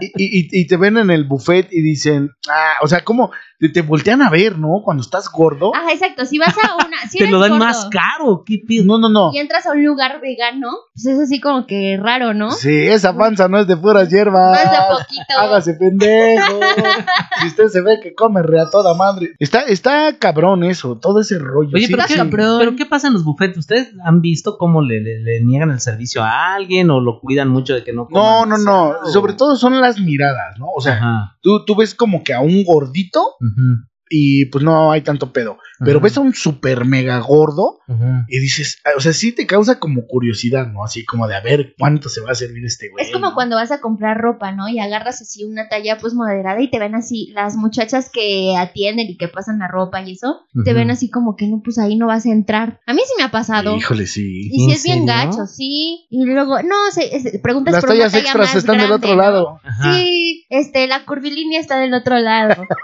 Y, 0.00 0.06
y- 0.24 0.48
y 0.60 0.66
te 0.66 0.76
ven 0.76 0.96
en 0.98 1.10
el 1.10 1.24
buffet 1.24 1.68
y 1.72 1.82
dicen, 1.82 2.30
ah, 2.48 2.74
o 2.82 2.88
sea, 2.88 3.04
como 3.04 3.30
te, 3.58 3.68
te 3.70 3.82
voltean 3.82 4.22
a 4.22 4.30
ver, 4.30 4.58
¿no? 4.58 4.80
Cuando 4.84 5.02
estás 5.02 5.30
gordo. 5.30 5.74
Ajá, 5.74 5.92
exacto. 5.92 6.24
Si 6.26 6.38
vas 6.38 6.54
a 6.62 6.74
una. 6.76 6.96
Si 7.08 7.18
Te 7.18 7.24
eres 7.24 7.32
lo 7.32 7.38
dan 7.40 7.50
gordo 7.52 7.64
más 7.64 7.88
caro, 7.90 8.42
¿qué 8.46 8.58
pido? 8.66 8.84
No, 8.84 8.98
no, 8.98 9.08
no. 9.08 9.30
Y 9.32 9.38
entras 9.38 9.66
a 9.66 9.72
un 9.72 9.84
lugar 9.84 10.20
vegano, 10.20 10.68
pues 10.94 11.06
es 11.06 11.18
así 11.20 11.40
como 11.40 11.66
que 11.66 11.98
raro, 12.00 12.34
¿no? 12.34 12.50
Sí, 12.50 12.70
esa 12.86 13.16
panza 13.16 13.48
no 13.48 13.58
es 13.60 13.66
de 13.66 13.76
puras 13.76 14.08
hierbas. 14.10 14.58
No 14.58 14.64
es 14.64 14.70
de 14.70 14.84
poquito. 14.90 15.38
Hágase 15.40 15.74
pendejo. 15.74 16.60
si 17.40 17.46
usted 17.48 17.68
se 17.68 17.80
ve 17.82 17.98
que 18.02 18.14
come 18.14 18.42
re 18.42 18.60
a 18.60 18.70
toda 18.70 18.94
madre. 18.94 19.32
Está, 19.38 19.60
está 19.62 20.16
cabrón 20.18 20.64
eso, 20.64 20.98
todo 20.98 21.20
ese 21.20 21.38
rollo. 21.38 21.70
Oye, 21.74 21.86
sí, 21.86 21.92
pero, 21.92 22.02
Está 22.02 22.08
¿qué, 22.08 22.14
sí. 22.14 22.18
cabrón. 22.30 22.58
pero 22.58 22.76
¿qué 22.76 22.86
pasa 22.86 23.08
en 23.08 23.14
los 23.14 23.24
buffets? 23.24 23.56
¿Ustedes 23.58 23.88
han 24.04 24.20
visto 24.20 24.56
cómo 24.58 24.82
le, 24.82 25.00
le- 25.00 25.20
le 25.20 25.40
niegan 25.40 25.70
el 25.70 25.80
servicio 25.80 26.22
a 26.22 26.54
alguien 26.54 26.85
o 26.90 27.00
lo 27.00 27.20
cuidan 27.20 27.48
mucho 27.48 27.74
de 27.74 27.82
que 27.84 27.92
no 27.92 28.06
No, 28.10 28.42
coman 28.42 28.48
no, 28.48 28.56
no. 28.58 28.86
demasiado? 28.86 29.06
Sobre 29.12 29.32
todo 29.34 29.56
son 29.56 29.80
las 29.80 29.98
miradas, 30.00 30.58
¿no? 30.58 30.66
O 30.76 30.80
sea, 30.80 30.94
Ajá, 30.94 31.36
tú, 31.40 31.64
tú 31.64 31.74
ves 31.76 31.94
como 31.94 32.22
que 32.24 32.32
a 32.34 32.40
un 32.40 32.64
gordito 32.64 33.20
ujú, 33.40 33.84
y 34.08 34.46
pues 34.46 34.64
no 34.64 34.92
hay 34.92 35.00
tanto 35.02 35.32
pedo. 35.32 35.58
Pero 35.80 35.98
Ajá. 35.98 36.04
ves 36.04 36.16
a 36.16 36.20
un 36.20 36.34
super 36.34 36.84
mega 36.84 37.18
gordo 37.18 37.80
y 38.28 38.38
dices, 38.38 38.78
ah, 38.84 38.90
o 38.96 39.00
sea, 39.00 39.12
sí 39.12 39.32
te 39.32 39.46
causa 39.46 39.78
como 39.78 40.06
curiosidad, 40.06 40.66
¿no? 40.66 40.84
Así 40.84 41.04
como 41.04 41.26
de 41.28 41.34
a 41.36 41.40
ver 41.40 41.74
cuánto 41.78 42.08
se 42.08 42.20
va 42.20 42.30
a 42.30 42.34
servir 42.34 42.64
este 42.64 42.88
güey. 42.88 43.04
Es 43.04 43.12
como 43.12 43.26
¿no? 43.30 43.34
cuando 43.34 43.56
vas 43.56 43.70
a 43.72 43.80
comprar 43.80 44.16
ropa, 44.18 44.52
¿no? 44.52 44.68
Y 44.68 44.78
agarras 44.78 45.20
así 45.20 45.44
una 45.44 45.68
talla 45.68 45.98
pues 45.98 46.14
moderada 46.14 46.60
y 46.62 46.70
te 46.70 46.78
ven 46.78 46.94
así, 46.94 47.30
las 47.34 47.56
muchachas 47.56 48.08
que 48.10 48.54
atienden 48.56 49.08
y 49.10 49.16
que 49.16 49.28
pasan 49.28 49.58
la 49.58 49.68
ropa 49.68 50.00
y 50.02 50.12
eso, 50.12 50.46
te 50.64 50.72
ven 50.72 50.90
así 50.90 51.10
como 51.10 51.36
que 51.36 51.46
no, 51.46 51.60
pues 51.62 51.78
ahí 51.78 51.96
no 51.96 52.06
vas 52.06 52.26
a 52.26 52.30
entrar. 52.30 52.80
A 52.86 52.94
mí 52.94 53.00
sí 53.04 53.12
me 53.18 53.24
ha 53.24 53.30
pasado. 53.30 53.76
Híjole, 53.76 54.06
sí. 54.06 54.48
Y 54.50 54.58
si 54.60 54.64
¿En 54.64 54.70
es 54.70 54.82
bien 54.84 55.06
gacho, 55.06 55.46
sí. 55.46 56.06
Y 56.10 56.24
luego, 56.24 56.62
no, 56.62 56.74
se, 56.92 57.14
es- 57.16 57.40
preguntas 57.42 57.72
Las 57.72 57.84
por 57.84 57.90
una 57.90 57.98
tallas 57.98 58.12
talla 58.12 58.24
extras 58.24 58.48
más 58.48 58.56
están 58.56 58.78
del 58.78 58.92
otro 58.92 59.14
lado. 59.14 59.60
Sí, 59.82 60.46
este, 60.48 60.86
la 60.86 61.04
curvilínea 61.04 61.60
está 61.60 61.78
del 61.78 61.92
otro 61.92 62.18
lado. 62.18 62.54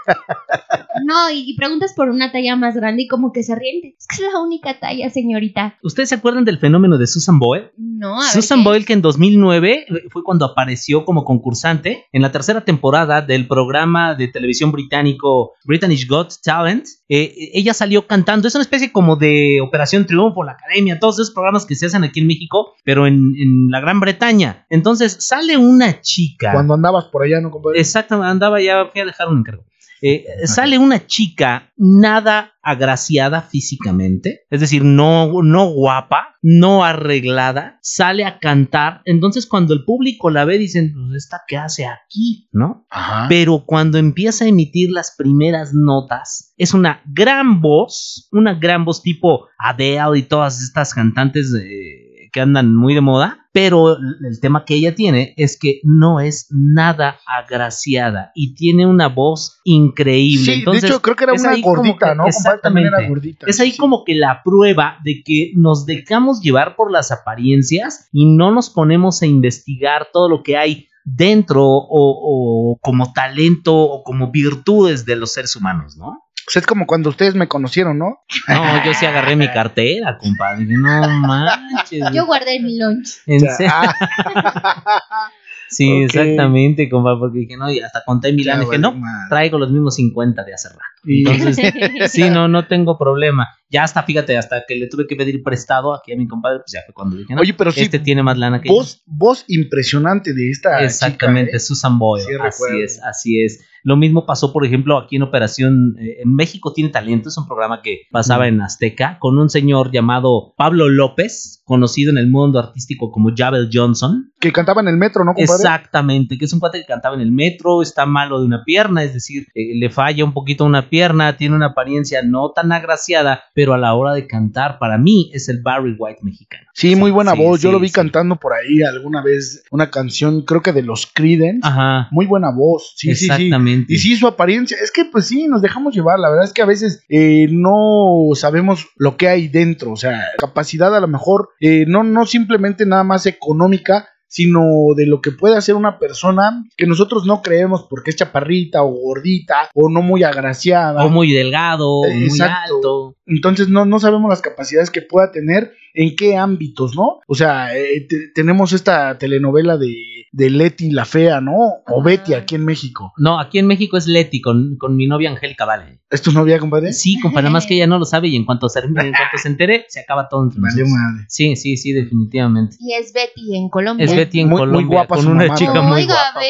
No, 1.05 1.12
y, 1.31 1.51
y 1.51 1.55
preguntas 1.55 1.93
por 1.95 2.09
una 2.09 2.31
talla 2.31 2.55
más 2.55 2.75
grande 2.75 3.03
y 3.03 3.07
como 3.07 3.31
que 3.31 3.43
se 3.43 3.55
ríen. 3.55 3.93
Es 3.97 4.07
que 4.07 4.15
es 4.15 4.31
la 4.31 4.39
única 4.39 4.79
talla, 4.79 5.09
señorita. 5.09 5.77
¿Ustedes 5.83 6.09
se 6.09 6.15
acuerdan 6.15 6.45
del 6.45 6.59
fenómeno 6.59 6.97
de 6.97 7.07
Susan 7.07 7.39
Boyle? 7.39 7.71
No, 7.77 8.19
a. 8.19 8.23
Susan. 8.23 8.63
Boyle, 8.63 8.85
que 8.85 8.93
en 8.93 9.01
2009 9.01 9.85
fue 10.09 10.23
cuando 10.23 10.45
apareció 10.45 11.05
como 11.05 11.25
concursante 11.25 12.05
en 12.11 12.21
la 12.21 12.31
tercera 12.31 12.65
temporada 12.65 13.21
del 13.21 13.47
programa 13.47 14.15
de 14.15 14.27
televisión 14.27 14.71
británico 14.71 15.53
British 15.65 16.07
Got 16.07 16.33
Talent. 16.43 16.85
Eh, 17.09 17.51
ella 17.53 17.73
salió 17.73 18.07
cantando, 18.07 18.47
es 18.47 18.55
una 18.55 18.63
especie 18.63 18.91
como 18.91 19.15
de 19.15 19.59
Operación 19.61 20.05
Triunfo, 20.05 20.43
la 20.43 20.53
Academia, 20.53 20.99
todos 20.99 21.15
esos 21.15 21.31
programas 21.31 21.65
que 21.65 21.75
se 21.75 21.87
hacen 21.87 22.03
aquí 22.03 22.19
en 22.19 22.27
México, 22.27 22.73
pero 22.83 23.07
en, 23.07 23.33
en 23.37 23.69
la 23.69 23.79
Gran 23.79 23.99
Bretaña. 23.99 24.65
Entonces 24.69 25.17
sale 25.19 25.57
una 25.57 26.01
chica. 26.01 26.53
Cuando 26.53 26.73
andabas 26.73 27.05
por 27.05 27.23
allá, 27.23 27.41
¿no, 27.41 27.51
compadre? 27.51 27.79
Exactamente, 27.79 28.29
andaba 28.29 28.61
ya, 28.61 28.85
fui 28.91 29.01
a 29.01 29.05
dejar 29.05 29.29
un 29.29 29.39
encargo. 29.39 29.65
Eh, 30.05 30.25
sale 30.47 30.77
una 30.77 31.07
chica 31.07 31.71
nada 31.77 32.51
agraciada 32.61 33.41
físicamente, 33.41 34.41
es 34.49 34.59
decir, 34.59 34.83
no, 34.83 35.41
no 35.43 35.69
guapa, 35.69 36.35
no 36.41 36.83
arreglada, 36.83 37.79
sale 37.81 38.25
a 38.25 38.39
cantar. 38.39 39.01
Entonces, 39.05 39.47
cuando 39.47 39.73
el 39.73 39.85
público 39.85 40.29
la 40.29 40.43
ve, 40.43 40.57
dicen, 40.57 40.93
pues, 40.93 41.23
¿esta 41.23 41.43
qué 41.47 41.55
hace 41.55 41.85
aquí? 41.85 42.49
¿No? 42.51 42.85
Ajá. 42.89 43.27
Pero 43.29 43.63
cuando 43.65 43.97
empieza 43.97 44.43
a 44.43 44.49
emitir 44.49 44.91
las 44.91 45.15
primeras 45.17 45.71
notas, 45.73 46.53
es 46.57 46.73
una 46.73 47.01
gran 47.05 47.61
voz, 47.61 48.27
una 48.33 48.55
gran 48.55 48.83
voz 48.83 49.03
tipo 49.03 49.47
Adele 49.57 50.19
y 50.19 50.23
todas 50.23 50.61
estas 50.61 50.93
cantantes 50.93 51.53
eh, 51.53 52.12
que 52.33 52.41
andan 52.41 52.75
muy 52.75 52.93
de 52.93 53.01
moda. 53.01 53.39
Pero 53.53 53.95
el 53.97 54.39
tema 54.41 54.65
que 54.65 54.73
ella 54.73 54.95
tiene 54.95 55.35
es 55.37 55.59
que 55.59 55.79
no 55.83 56.19
es 56.19 56.47
nada 56.49 57.19
agraciada 57.27 58.31
y 58.33 58.55
tiene 58.55 58.87
una 58.87 59.07
voz 59.09 59.59
increíble. 59.63 60.43
Sí, 60.43 60.51
Entonces, 60.59 60.81
de 60.81 60.87
hecho 60.87 61.01
creo 61.03 61.15
que 61.15 61.23
era 61.25 61.33
una 61.33 61.55
gordita, 61.61 62.09
que- 62.09 62.15
¿no? 62.15 62.23
Era 62.23 62.29
exactamente. 62.29 63.07
gordita. 63.07 63.45
Es 63.47 63.59
ahí 63.59 63.71
Sí. 63.73 63.77
como 63.77 64.03
que 64.05 64.15
la 64.15 64.41
prueba 64.43 64.97
de 65.03 65.21
que 65.23 65.51
nos 65.55 65.85
dejamos 65.85 66.41
llevar 66.41 66.75
por 66.75 66.91
las 66.91 67.11
apariencias 67.11 68.09
y 68.11 68.25
no 68.25 68.51
nos 68.51 68.71
ponemos 68.71 69.21
a 69.21 69.27
investigar 69.27 70.07
todo 70.11 70.27
lo 70.29 70.41
que 70.41 70.57
hay 70.57 70.87
dentro 71.05 71.63
o, 71.63 71.85
o 71.91 72.79
como 72.81 73.13
talento 73.13 73.75
o 73.75 74.03
como 74.03 74.31
virtudes 74.31 75.05
de 75.05 75.15
los 75.15 75.31
seres 75.33 75.55
humanos, 75.55 75.95
¿no? 75.95 76.22
O 76.47 76.51
sea, 76.51 76.59
es 76.59 76.65
como 76.67 76.85
cuando 76.85 77.09
ustedes 77.09 77.35
me 77.35 77.47
conocieron, 77.47 77.97
¿no? 77.97 78.17
No, 78.47 78.85
yo 78.85 78.93
sí 78.93 79.05
agarré 79.05 79.35
mi 79.35 79.47
cartera, 79.47 80.17
compadre. 80.17 80.65
Dije, 80.65 80.77
No 80.77 81.07
manches. 81.21 82.03
Yo 82.13 82.25
guardé 82.25 82.59
mi 82.59 82.77
lunch. 82.77 83.19
En 83.25 83.39
serio. 83.39 83.71
ah, 83.73 83.93
Sí, 85.69 86.03
exactamente, 86.03 86.87
compadre, 86.87 87.17
porque 87.19 87.39
dije, 87.39 87.57
no, 87.57 87.71
y 87.71 87.79
hasta 87.79 88.03
conté 88.05 88.29
en 88.29 88.35
Milán, 88.35 88.59
dije, 88.59 88.77
no, 88.77 88.91
madre. 88.91 89.27
traigo 89.29 89.57
los 89.57 89.71
mismos 89.71 89.95
50 89.95 90.43
de 90.43 90.53
hace 90.53 90.69
rato. 90.69 90.79
Entonces, 91.03 91.73
sí, 92.11 92.29
no, 92.29 92.47
no 92.47 92.67
tengo 92.67 92.95
problema. 92.99 93.47
Ya 93.71 93.83
hasta, 93.83 94.03
fíjate, 94.03 94.37
hasta 94.37 94.65
que 94.67 94.75
le 94.75 94.87
tuve 94.87 95.07
que 95.07 95.15
pedir 95.15 95.41
prestado 95.41 95.95
aquí 95.95 96.13
a 96.13 96.15
mi 96.15 96.27
compadre, 96.27 96.59
pues 96.59 96.73
ya 96.73 96.81
fue 96.85 96.93
cuando 96.93 97.17
dije, 97.17 97.33
no, 97.33 97.41
Oye, 97.41 97.55
pero 97.55 97.71
sí, 97.71 97.81
este 97.81 97.97
tiene 97.97 98.21
más 98.21 98.37
lana 98.37 98.61
que 98.61 98.69
yo. 98.69 98.75
voz, 98.75 99.01
voz 99.07 99.45
impresionante 99.47 100.33
de 100.35 100.51
esta 100.51 100.83
Exactamente, 100.83 101.51
chica, 101.51 101.57
¿eh? 101.57 101.59
Susan 101.59 101.97
Boyle. 101.97 102.23
Sí, 102.25 102.33
así 102.33 102.43
recuerdo. 102.43 102.83
es, 102.83 103.01
así 103.03 103.41
es. 103.41 103.65
Lo 103.83 103.97
mismo 103.97 104.25
pasó, 104.25 104.53
por 104.53 104.65
ejemplo, 104.65 104.97
aquí 104.97 105.17
en 105.17 105.23
Operación 105.23 105.95
eh, 105.99 106.21
en 106.23 106.33
México 106.33 106.73
tiene 106.73 106.89
talento, 106.89 107.29
es 107.29 107.37
un 107.37 107.47
programa 107.47 107.81
que 107.81 108.03
pasaba 108.11 108.47
en 108.47 108.61
Azteca 108.61 109.17
con 109.19 109.37
un 109.37 109.49
señor 109.49 109.91
llamado 109.91 110.53
Pablo 110.57 110.89
López, 110.89 111.61
conocido 111.65 112.11
en 112.11 112.17
el 112.17 112.29
mundo 112.29 112.59
artístico 112.59 113.11
como 113.11 113.31
Jabel 113.35 113.69
Johnson. 113.71 114.31
Que 114.39 114.51
cantaba 114.51 114.81
en 114.81 114.87
el 114.87 114.97
metro, 114.97 115.23
¿no, 115.25 115.33
compadre? 115.33 115.63
Exactamente, 115.63 116.37
que 116.37 116.45
es 116.45 116.53
un 116.53 116.59
cuate 116.59 116.79
que 116.79 116.85
cantaba 116.85 117.15
en 117.15 117.21
el 117.21 117.31
metro, 117.31 117.81
está 117.81 118.05
malo 118.05 118.39
de 118.39 118.45
una 118.45 118.63
pierna, 118.63 119.03
es 119.03 119.13
decir, 119.13 119.47
eh, 119.53 119.75
le 119.75 119.89
falla 119.89 120.23
un 120.23 120.33
poquito 120.33 120.65
una 120.65 120.89
pierna, 120.89 121.37
tiene 121.37 121.55
una 121.55 121.67
apariencia 121.67 122.21
no 122.23 122.51
tan 122.51 122.71
agraciada, 122.71 123.43
pero 123.53 123.73
a 123.73 123.77
la 123.77 123.93
hora 123.93 124.13
de 124.13 124.27
cantar, 124.27 124.79
para 124.79 124.97
mí 124.97 125.29
es 125.33 125.49
el 125.49 125.61
Barry 125.61 125.95
White 125.97 126.19
mexicano. 126.23 126.67
Sí, 126.73 126.95
muy 126.95 127.11
buena 127.11 127.33
sí, 127.33 127.37
voz. 127.37 127.61
Yo 127.61 127.71
lo 127.71 127.79
vi 127.79 127.87
sí. 127.87 127.93
cantando 127.93 128.37
por 128.37 128.53
ahí 128.53 128.81
alguna 128.81 129.21
vez 129.21 129.63
una 129.71 129.89
canción, 129.89 130.41
creo 130.41 130.61
que 130.61 130.73
de 130.73 130.83
los 130.83 131.05
Creedence. 131.05 131.59
Ajá, 131.63 132.07
Muy 132.11 132.25
buena 132.25 132.51
voz. 132.51 132.93
Sí, 132.95 133.13
sí, 133.15 133.27
sí. 133.29 133.49
Exactamente. 133.73 133.93
Y 133.93 133.97
sí, 133.97 134.15
su 134.15 134.27
apariencia, 134.27 134.77
es 134.81 134.91
que 134.91 135.05
pues 135.05 135.27
sí, 135.27 135.47
nos 135.47 135.61
dejamos 135.61 135.93
llevar. 135.93 136.19
La 136.19 136.29
verdad 136.29 136.45
es 136.45 136.53
que 136.53 136.61
a 136.61 136.67
veces 136.67 137.03
eh, 137.09 137.47
no 137.49 138.29
sabemos 138.35 138.87
lo 138.95 139.17
que 139.17 139.27
hay 139.27 139.47
dentro. 139.47 139.91
O 139.91 139.97
sea, 139.97 140.21
capacidad 140.37 140.95
a 140.95 140.99
lo 140.99 141.07
mejor 141.07 141.49
eh, 141.59 141.85
no, 141.87 142.03
no 142.03 142.25
simplemente 142.25 142.85
nada 142.85 143.03
más 143.03 143.25
económica, 143.25 144.09
sino 144.33 144.63
de 144.95 145.05
lo 145.05 145.21
que 145.21 145.29
puede 145.29 145.55
hacer 145.55 145.75
una 145.75 145.99
persona 145.99 146.65
que 146.75 146.87
nosotros 146.87 147.27
no 147.27 147.43
creemos 147.43 147.85
porque 147.87 148.09
es 148.09 148.15
chaparrita 148.15 148.81
o 148.81 148.87
gordita 148.87 149.69
o 149.75 149.89
no 149.89 150.01
muy 150.01 150.23
agraciada. 150.23 151.05
O 151.05 151.09
muy 151.09 151.31
delgado, 151.31 151.87
o 151.87 152.09
muy 152.09 152.39
alto. 152.41 153.15
Entonces 153.25 153.69
no, 153.69 153.85
no 153.85 153.99
sabemos 153.99 154.29
las 154.29 154.41
capacidades 154.41 154.89
que 154.91 155.01
pueda 155.01 155.31
tener, 155.31 155.73
en 155.95 156.15
qué 156.15 156.35
ámbitos, 156.37 156.95
¿no? 156.95 157.19
O 157.27 157.35
sea, 157.35 157.77
eh, 157.77 158.05
te- 158.09 158.29
tenemos 158.33 158.73
esta 158.73 159.17
telenovela 159.19 159.77
de, 159.77 159.93
de 160.31 160.49
Leti 160.49 160.89
la 160.89 161.05
Fea, 161.05 161.39
¿no? 161.39 161.53
O 161.87 162.01
Ah. 162.01 162.03
Betty 162.03 162.33
aquí 162.33 162.55
en 162.55 162.65
México. 162.65 163.13
No, 163.17 163.39
aquí 163.39 163.59
en 163.59 163.67
México 163.67 163.95
es 163.97 164.07
Leti 164.07 164.41
con, 164.41 164.75
con 164.79 164.95
mi 164.95 165.05
novia 165.05 165.29
Angélica 165.29 165.65
Vale. 165.65 165.99
¿Es 166.09 166.21
tu 166.23 166.31
novia, 166.31 166.57
compadre? 166.57 166.93
Sí, 166.93 167.19
compadre, 167.21 167.43
nada 167.43 167.53
más 167.53 167.67
que 167.67 167.75
ella 167.75 167.85
no 167.87 167.99
lo 167.99 168.05
sabe 168.05 168.27
y 168.29 168.35
en 168.35 168.43
cuanto 168.45 168.69
se, 168.69 168.79
en 168.79 168.93
cuanto 168.93 169.37
se 169.41 169.47
entere, 169.47 169.85
se 169.87 169.99
acaba 169.99 170.27
todo 170.27 170.45
nosotros. 170.45 170.89
madre. 170.89 171.25
Sí, 171.29 171.55
sí, 171.55 171.77
sí, 171.77 171.91
definitivamente. 171.93 172.75
Y 172.79 172.93
es 172.93 173.13
Betty 173.13 173.55
en 173.55 173.69
Colombia. 173.69 174.03
Es 174.05 174.15
Betty 174.15 174.39
en 174.41 174.49
Muy- 174.49 174.61
muy 174.61 174.67
Colombia 174.67 174.97
guapa 174.97 175.15
con 175.15 175.23
su 175.25 175.29
una 175.31 175.43
mamá, 175.45 175.55
chica 175.55 175.73
¿no? 175.75 175.83
muy 175.83 176.01
Oiga, 176.01 176.13
guapa. 176.15 176.33
por 176.33 176.43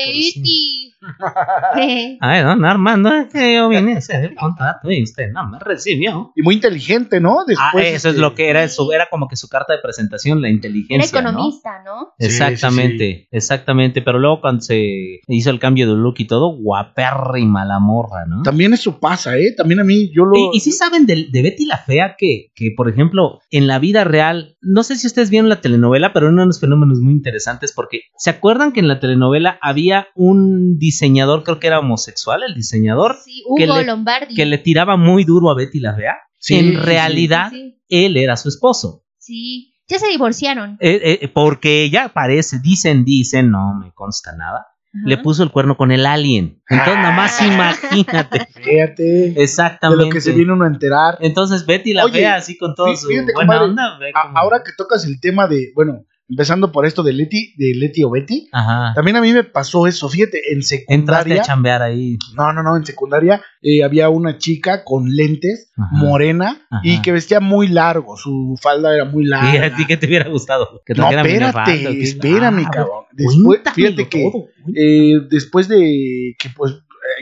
sí. 1.75 2.17
Ay, 2.21 2.43
no, 2.43 2.55
no, 2.55 2.67
Armando, 2.67 3.13
es 3.13 3.29
que 3.31 3.55
yo 3.55 3.69
vine 3.69 3.95
a 3.95 3.97
hacer 3.97 4.25
el 4.25 4.35
contrato 4.35 4.91
y 4.91 5.03
usted 5.03 5.31
no 5.31 5.47
me 5.49 5.59
recibió. 5.59 6.31
Y 6.35 6.41
muy 6.41 6.55
inteligente, 6.55 7.19
¿no? 7.19 7.41
Ah, 7.41 7.43
Después, 7.47 7.85
eso 7.87 8.09
es 8.09 8.15
este, 8.15 8.21
lo 8.21 8.35
que 8.35 8.49
era, 8.49 8.67
su, 8.67 8.91
era 8.91 9.07
como 9.09 9.27
que 9.27 9.35
su 9.35 9.47
carta 9.47 9.73
de 9.73 9.79
presentación, 9.79 10.41
la 10.41 10.47
Era 10.47 10.55
inteligencia. 10.55 11.21
¿no? 11.21 11.29
economista, 11.29 11.81
¿no? 11.83 12.13
Sí, 12.19 12.25
Exactamente, 12.27 13.27
exactamente. 13.31 14.01
Pero 14.01 14.19
luego 14.19 14.41
cuando 14.41 14.61
se 14.61 15.21
hizo 15.27 15.49
el 15.49 15.59
cambio 15.59 15.87
de 15.87 15.95
look 15.95 16.15
y 16.17 16.25
todo, 16.25 16.55
guapérrima 16.57 17.65
la 17.65 17.79
morra, 17.79 18.25
¿no? 18.27 18.43
También 18.43 18.73
eso 18.73 18.99
pasa, 18.99 19.37
¿eh? 19.37 19.53
También 19.55 19.79
a 19.79 19.83
mí, 19.83 20.11
yo 20.13 20.25
lo... 20.25 20.37
Y, 20.37 20.57
y 20.57 20.59
sí 20.59 20.71
saben 20.71 21.05
de, 21.05 21.27
de 21.31 21.41
Betty 21.41 21.65
la 21.65 21.77
Fea 21.77 22.15
que, 22.17 22.51
que, 22.55 22.71
por 22.75 22.89
ejemplo, 22.89 23.39
en 23.51 23.67
la 23.67 23.79
vida 23.79 24.03
real, 24.03 24.57
no 24.61 24.83
sé 24.83 24.95
si 24.95 25.07
ustedes 25.07 25.29
vieron 25.29 25.49
la 25.49 25.61
telenovela, 25.61 26.13
pero 26.13 26.27
eran 26.27 26.39
unos 26.39 26.59
fenómenos 26.59 26.99
muy 26.99 27.13
interesantes 27.13 27.73
porque 27.73 28.01
¿se 28.17 28.29
acuerdan 28.29 28.71
que 28.71 28.79
en 28.79 28.87
la 28.87 28.99
telenovela 28.99 29.57
había 29.61 30.07
un 30.15 30.77
diseñador, 30.93 31.43
creo 31.43 31.59
que 31.59 31.67
era 31.67 31.79
homosexual, 31.79 32.43
el 32.43 32.53
diseñador, 32.53 33.17
Sí, 33.23 33.43
que 33.57 33.63
Hugo 33.65 33.77
le- 33.79 33.85
Lombardi. 33.85 34.35
que 34.35 34.45
le 34.45 34.57
tiraba 34.59 34.95
muy 34.97 35.23
duro 35.23 35.49
a 35.49 35.55
Betty 35.55 35.79
la 35.79 35.95
Fea? 35.95 36.15
Sí, 36.37 36.55
en 36.55 36.81
realidad, 36.83 37.49
Sí, 37.51 37.79
él 37.89 38.15
era 38.17 38.37
su 38.37 38.49
esposo. 38.49 39.03
sí. 39.17 39.69
Ya 39.89 39.99
se 39.99 40.07
divorciaron. 40.07 40.77
Eh, 40.79 41.19
eh, 41.21 41.27
porque 41.27 41.83
ella 41.83 42.09
parece, 42.13 42.57
dicen, 42.59 43.03
dicen, 43.03 43.51
no 43.51 43.73
me 43.77 43.91
consta 43.91 44.31
nada. 44.35 44.59
Ajá. 44.95 45.03
Le 45.05 45.17
puso 45.17 45.43
el 45.43 45.51
cuerno 45.51 45.75
con 45.75 45.91
el 45.91 46.05
alien. 46.05 46.61
Entonces, 46.69 46.95
nada 46.95 47.11
más 47.11 47.41
imagínate. 47.41 48.47
Fíjate. 48.63 49.03
De 49.03 49.43
Exactamente. 49.43 50.05
lo 50.05 50.09
que 50.09 50.21
se 50.21 50.31
viene 50.31 50.53
uno 50.53 50.63
a 50.63 50.67
enterar. 50.67 51.17
Entonces 51.19 51.65
Betty 51.65 51.93
la 51.93 52.05
Oye, 52.05 52.19
Fea 52.19 52.35
así 52.35 52.57
con 52.57 52.75
todo 52.75 52.87
fí- 52.87 52.95
su 52.95 53.07
fíjate, 53.09 53.33
buena 53.35 53.59
compadre, 53.59 54.11
onda. 54.13 54.39
ahora 54.39 54.63
que 54.65 54.71
tocas 54.77 55.05
el 55.05 55.19
tema 55.19 55.47
de, 55.47 55.71
bueno, 55.75 56.05
empezando 56.33 56.71
por 56.71 56.85
esto 56.85 57.03
de 57.03 57.13
Leti, 57.13 57.53
de 57.57 57.73
Leti 57.75 58.03
o 58.03 58.09
Betty, 58.09 58.49
Ajá. 58.51 58.93
también 58.95 59.15
a 59.17 59.21
mí 59.21 59.31
me 59.31 59.43
pasó 59.43 59.87
eso, 59.87 60.09
fíjate, 60.09 60.51
en 60.51 60.57
Entraste 60.59 60.77
secundaria. 60.77 61.41
a 61.41 61.45
chambear 61.45 61.81
ahí. 61.81 62.17
No, 62.35 62.51
no, 62.53 62.63
no, 62.63 62.75
en 62.75 62.85
secundaria 62.85 63.41
eh, 63.61 63.83
había 63.83 64.09
una 64.09 64.37
chica 64.37 64.83
con 64.83 65.09
lentes, 65.15 65.71
Ajá. 65.77 65.95
morena, 65.95 66.65
Ajá. 66.69 66.81
y 66.83 67.01
que 67.01 67.11
vestía 67.11 67.39
muy 67.39 67.67
largo, 67.67 68.17
su 68.17 68.55
falda 68.61 68.93
era 68.95 69.05
muy 69.05 69.23
Y 69.23 69.27
larga. 69.27 69.65
a 69.67 69.75
ti 69.75 69.85
que 69.85 69.97
te 69.97 70.07
hubiera 70.07 70.29
gustado. 70.29 70.81
Que 70.85 70.93
No, 70.93 71.03
espérate, 71.09 71.29
minifalda, 71.39 71.89
¿o 71.89 71.93
qué? 71.93 72.01
espérame, 72.03 72.63
Ah, 72.65 72.71
cabrón. 72.73 73.03
Después, 73.13 73.61
fíjate 73.75 74.07
que 74.09 74.31
eh, 74.75 75.19
después 75.29 75.67
de 75.67 76.35
que, 76.39 76.49
pues, 76.55 76.73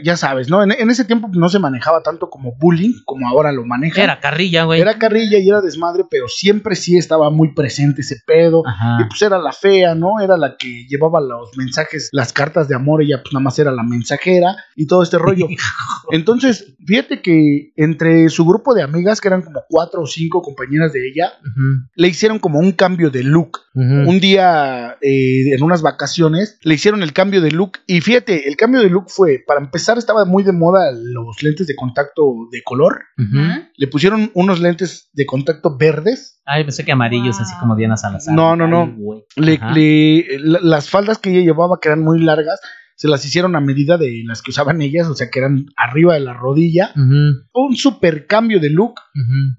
ya 0.04 0.18
sabes, 0.18 0.50
¿no? 0.50 0.64
En, 0.64 0.72
en 0.72 0.90
ese 0.90 1.06
tiempo 1.06 1.30
no 1.32 1.50
se 1.50 1.60
manejaba 1.60 2.02
tanto 2.04 2.30
como 2.30 2.54
bullying, 2.58 2.94
como 3.06 3.28
ahora 3.28 3.52
lo 3.52 3.66
maneja. 3.66 4.04
Era 4.04 4.20
carrilla, 4.20 4.64
güey. 4.64 4.82
Era 4.82 4.98
carrilla 4.98 5.38
y 5.40 5.48
era 5.48 5.62
desmadre, 5.62 6.04
pero 6.10 6.28
siempre 6.28 6.76
sí 6.76 6.98
estaba 6.98 7.30
muy 7.30 7.54
presente 7.54 8.02
ese 8.02 8.18
pedo. 8.26 8.64
Y 9.00 9.04
pues 9.06 9.22
era 9.22 9.38
la 9.38 9.52
fea, 9.52 9.96
¿no? 9.96 10.20
Era 10.20 10.38
la 10.38 10.56
que 10.58 10.86
llevaba 10.88 11.22
los 11.22 11.56
mensajes, 11.58 12.10
las 12.12 12.34
cartas 12.34 12.68
de 12.68 12.76
amor, 12.76 13.02
ella 13.02 13.22
pues 13.22 13.34
nada 13.34 13.44
más 13.44 13.58
era 13.60 13.72
la 13.72 13.84
mensajera 13.84 14.56
y 14.76 14.88
todo 14.88 15.04
este 15.04 15.18
rollo. 15.18 15.48
Entonces, 16.12 16.76
fíjate 16.86 17.22
que 17.22 17.74
entre 17.76 18.30
su 18.30 18.46
grupo 18.46 18.74
de 18.74 18.84
amigas, 18.84 19.22
que 19.22 19.28
eran 19.28 19.42
como 19.42 19.64
cuatro 19.70 20.02
o 20.02 20.08
cinco 20.08 20.42
compañeras 20.42 20.94
de 20.94 21.08
ella, 21.08 21.34
le 21.96 22.08
hicieron 22.08 22.40
como 22.40 22.60
un 22.60 22.72
cambio 22.72 23.10
de 23.10 23.24
look. 23.24 23.60
Un 23.74 24.20
día 24.20 24.98
eh, 25.02 25.54
en 25.54 25.64
unas 25.64 25.82
vacaciones 25.82 26.60
le 26.64 26.74
hicieron 26.74 27.04
el 27.04 27.14
cambio 27.14 27.42
de 27.42 27.52
look 27.52 27.80
y 27.88 28.02
fíjate, 28.02 28.50
el 28.50 28.58
cambio 28.58 28.82
de 28.82 28.90
look 28.90 29.06
fue, 29.08 29.42
para 29.46 29.62
empezar 29.62 29.91
estaba 30.00 30.26
muy 30.26 30.44
de 30.44 30.52
moda 30.52 30.92
los 30.94 31.42
lentes 31.44 31.68
de 31.68 31.76
contacto 31.76 32.24
de 32.52 32.62
color, 32.64 33.02
le 33.76 33.88
pusieron 33.88 34.32
unos 34.34 34.60
lentes 34.60 35.10
de 35.14 35.26
contacto 35.26 35.78
verdes, 35.78 36.42
Ay, 36.46 36.64
pensé 36.64 36.84
que 36.84 36.92
amarillos, 36.92 37.40
así 37.40 37.54
como 37.60 37.76
Diana 37.76 37.98
Salazar. 37.98 38.34
No, 38.34 38.56
no, 38.56 38.68
no. 38.68 38.84
Ay, 38.84 38.94
güey. 38.98 39.24
le- 39.36 39.56
Ajá. 39.56 39.74
le- 39.74 40.26
la- 40.40 40.60
las 40.62 40.90
faldas 40.90 41.18
que 41.20 41.30
ella 41.32 41.42
llevaba 41.42 41.80
que 41.82 41.90
eran 41.90 42.02
muy 42.04 42.20
largas 42.22 42.60
se 42.96 43.08
las 43.08 43.26
hicieron 43.26 43.56
a 43.56 43.62
medida 43.62 43.98
de 43.98 44.22
las 44.28 44.42
que 44.44 44.52
usaban 44.52 44.80
ellas, 44.82 45.08
o 45.08 45.16
sea 45.16 45.30
que 45.32 45.40
eran 45.40 45.66
arriba 45.76 46.14
de 46.14 46.20
la 46.20 46.34
rodilla. 46.34 46.92
Un 47.54 47.76
super 47.76 48.28
cambio 48.28 48.60
de 48.60 48.70
look 48.70 48.96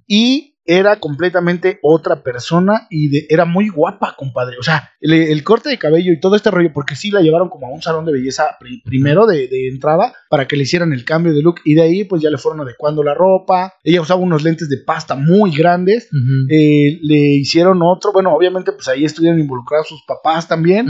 y 0.07 0.52
era 0.65 0.97
completamente 1.01 1.79
otra 1.83 2.23
persona 2.23 2.87
y 2.91 3.09
de- 3.09 3.27
era 3.29 3.45
muy 3.45 3.69
guapa, 3.69 4.15
compadre. 4.17 4.57
O 4.59 4.63
sea, 4.63 4.91
el, 5.01 5.13
el 5.13 5.43
corte 5.45 5.69
de 5.71 5.79
cabello 5.79 6.13
y 6.13 6.21
todo 6.21 6.37
este 6.37 6.51
rollo, 6.51 6.71
porque 6.73 6.95
sí 6.97 7.11
la 7.11 7.21
llevaron 7.21 7.49
como 7.49 7.67
a 7.67 7.71
un 7.71 7.83
salón 7.83 8.05
de 8.07 8.13
belleza 8.13 8.57
pri- 8.61 8.81
primero 8.85 9.27
de, 9.27 9.49
de 9.49 9.69
entrada 9.69 10.13
para 10.31 10.47
que 10.47 10.57
le 10.57 10.63
hicieran 10.63 10.93
el 10.93 11.05
cambio 11.05 11.33
de 11.33 11.43
look 11.43 11.57
y 11.65 11.75
de 11.75 11.83
ahí 11.83 12.05
pues 12.05 12.23
ya 12.23 12.31
le 12.31 12.39
fueron 12.39 12.61
adecuando 12.61 13.03
la 13.03 13.15
ropa. 13.15 13.75
Ella 13.83 14.01
usaba 14.01 14.21
unos 14.21 14.43
lentes 14.45 14.69
de 14.69 14.79
pasta 14.79 15.15
muy 15.17 15.51
grandes. 15.55 16.09
Eh, 16.51 16.99
le 17.03 17.17
hicieron 17.37 17.81
otro, 17.83 18.13
bueno, 18.13 18.33
obviamente 18.35 18.73
pues 18.73 18.87
ahí 18.89 19.05
estuvieron 19.05 19.41
involucrados 19.41 19.89
sus 19.89 20.03
papás 20.07 20.49
también 20.49 20.89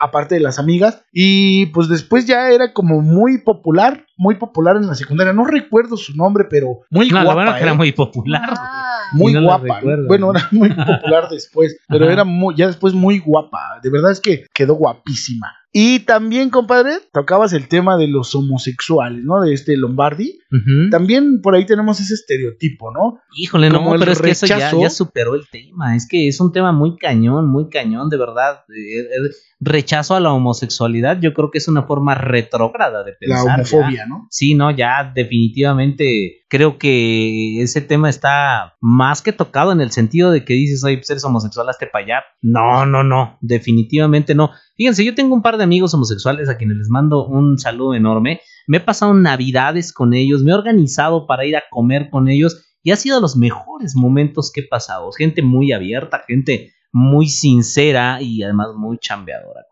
aparte 0.00 0.36
de 0.36 0.40
las 0.40 0.58
amigas. 0.58 1.02
Y 1.12 1.66
pues 1.66 1.88
después 1.88 2.26
ya 2.26 2.50
era 2.50 2.72
como 2.72 3.00
muy 3.02 3.42
popular, 3.42 4.06
muy 4.22 4.36
popular 4.36 4.76
en 4.76 4.86
la 4.86 4.94
secundaria. 4.94 5.32
No 5.32 5.44
recuerdo 5.44 5.96
su 5.96 6.16
nombre, 6.16 6.44
pero 6.48 6.82
muy 6.90 7.08
No, 7.10 7.22
la 7.24 7.24
guapa. 7.34 7.56
que 7.56 7.62
era 7.64 7.72
¿eh? 7.72 7.76
muy 7.76 7.92
popular. 7.92 8.42
Ah. 8.56 8.88
Muy 9.14 9.34
no 9.34 9.42
guapa. 9.42 9.74
recuerdo. 9.80 10.06
Bueno, 10.06 10.30
era 10.30 10.48
muy 10.52 10.70
popular 10.74 11.28
después, 11.28 11.76
pero 11.86 12.04
Ajá. 12.06 12.12
era 12.14 12.24
muy, 12.24 12.54
ya 12.56 12.66
después 12.68 12.94
muy 12.94 13.18
guapa. 13.18 13.78
De 13.82 13.90
verdad 13.90 14.10
es 14.10 14.20
que 14.20 14.46
quedó 14.54 14.74
guapísima. 14.74 15.52
Y 15.74 16.00
también, 16.00 16.50
compadre, 16.50 16.98
tocabas 17.12 17.54
el 17.54 17.66
tema 17.66 17.96
de 17.96 18.06
los 18.06 18.34
homosexuales, 18.34 19.24
¿no? 19.24 19.40
De 19.40 19.54
este 19.54 19.76
Lombardi. 19.78 20.38
También 20.90 21.40
por 21.40 21.54
ahí 21.54 21.64
tenemos 21.64 21.98
ese 21.98 22.12
estereotipo, 22.12 22.92
¿no? 22.92 23.20
Híjole, 23.34 23.70
no, 23.70 23.78
Como 23.78 23.98
pero 23.98 24.12
es 24.12 24.20
que 24.20 24.30
eso 24.32 24.46
ya, 24.46 24.90
superó 24.90 25.34
el 25.34 25.48
tema. 25.50 25.96
Es 25.96 26.06
que 26.06 26.28
es 26.28 26.38
un 26.40 26.52
tema 26.52 26.72
muy 26.72 26.98
cañón, 26.98 27.48
muy 27.48 27.70
cañón, 27.70 28.10
de 28.10 28.18
verdad. 28.18 28.64
Eh, 28.68 29.00
eh, 29.00 29.30
rechazo 29.60 30.14
a 30.14 30.20
la 30.20 30.32
homosexualidad, 30.34 31.18
yo 31.20 31.32
creo 31.32 31.50
que 31.50 31.56
es 31.58 31.68
una 31.68 31.84
forma 31.84 32.16
retrógrada 32.16 33.02
de 33.02 33.12
La 33.12 33.16
pensar. 33.18 33.46
ya. 33.46 33.54
homofobia, 33.54 34.06
¿no? 34.06 34.26
Sí, 34.30 34.54
no, 34.54 34.70
ya 34.72 35.10
definitivamente 35.14 36.41
creo 36.52 36.76
que 36.76 37.62
ese 37.62 37.80
tema 37.80 38.10
está 38.10 38.76
más 38.78 39.22
que 39.22 39.32
tocado 39.32 39.72
en 39.72 39.80
el 39.80 39.90
sentido 39.90 40.30
de 40.30 40.44
que 40.44 40.52
dices, 40.52 40.84
oye, 40.84 40.98
pues 40.98 41.08
eres 41.08 41.24
homosexual, 41.24 41.66
hazte 41.70 41.86
para 41.86 42.04
allá. 42.04 42.24
No, 42.42 42.84
no, 42.84 43.02
no, 43.02 43.38
definitivamente 43.40 44.34
no. 44.34 44.50
Fíjense, 44.76 45.02
yo 45.02 45.14
tengo 45.14 45.34
un 45.34 45.40
par 45.40 45.56
de 45.56 45.64
amigos 45.64 45.94
homosexuales 45.94 46.50
a 46.50 46.58
quienes 46.58 46.76
les 46.76 46.90
mando 46.90 47.26
un 47.26 47.58
saludo 47.58 47.94
enorme. 47.94 48.42
Me 48.66 48.76
he 48.76 48.80
pasado 48.80 49.14
navidades 49.14 49.94
con 49.94 50.12
ellos, 50.12 50.42
me 50.42 50.50
he 50.50 50.54
organizado 50.54 51.26
para 51.26 51.46
ir 51.46 51.56
a 51.56 51.62
comer 51.70 52.10
con 52.10 52.28
ellos 52.28 52.62
y 52.82 52.90
ha 52.90 52.96
sido 52.96 53.18
los 53.18 53.34
mejores 53.34 53.96
momentos 53.96 54.52
que 54.52 54.60
he 54.60 54.68
pasado. 54.68 55.10
Gente 55.12 55.40
muy 55.40 55.72
abierta, 55.72 56.22
gente 56.28 56.74
muy 56.92 57.30
sincera 57.30 58.20
y 58.20 58.42
además 58.42 58.74
muy 58.76 58.98
chambeadora. 58.98 59.62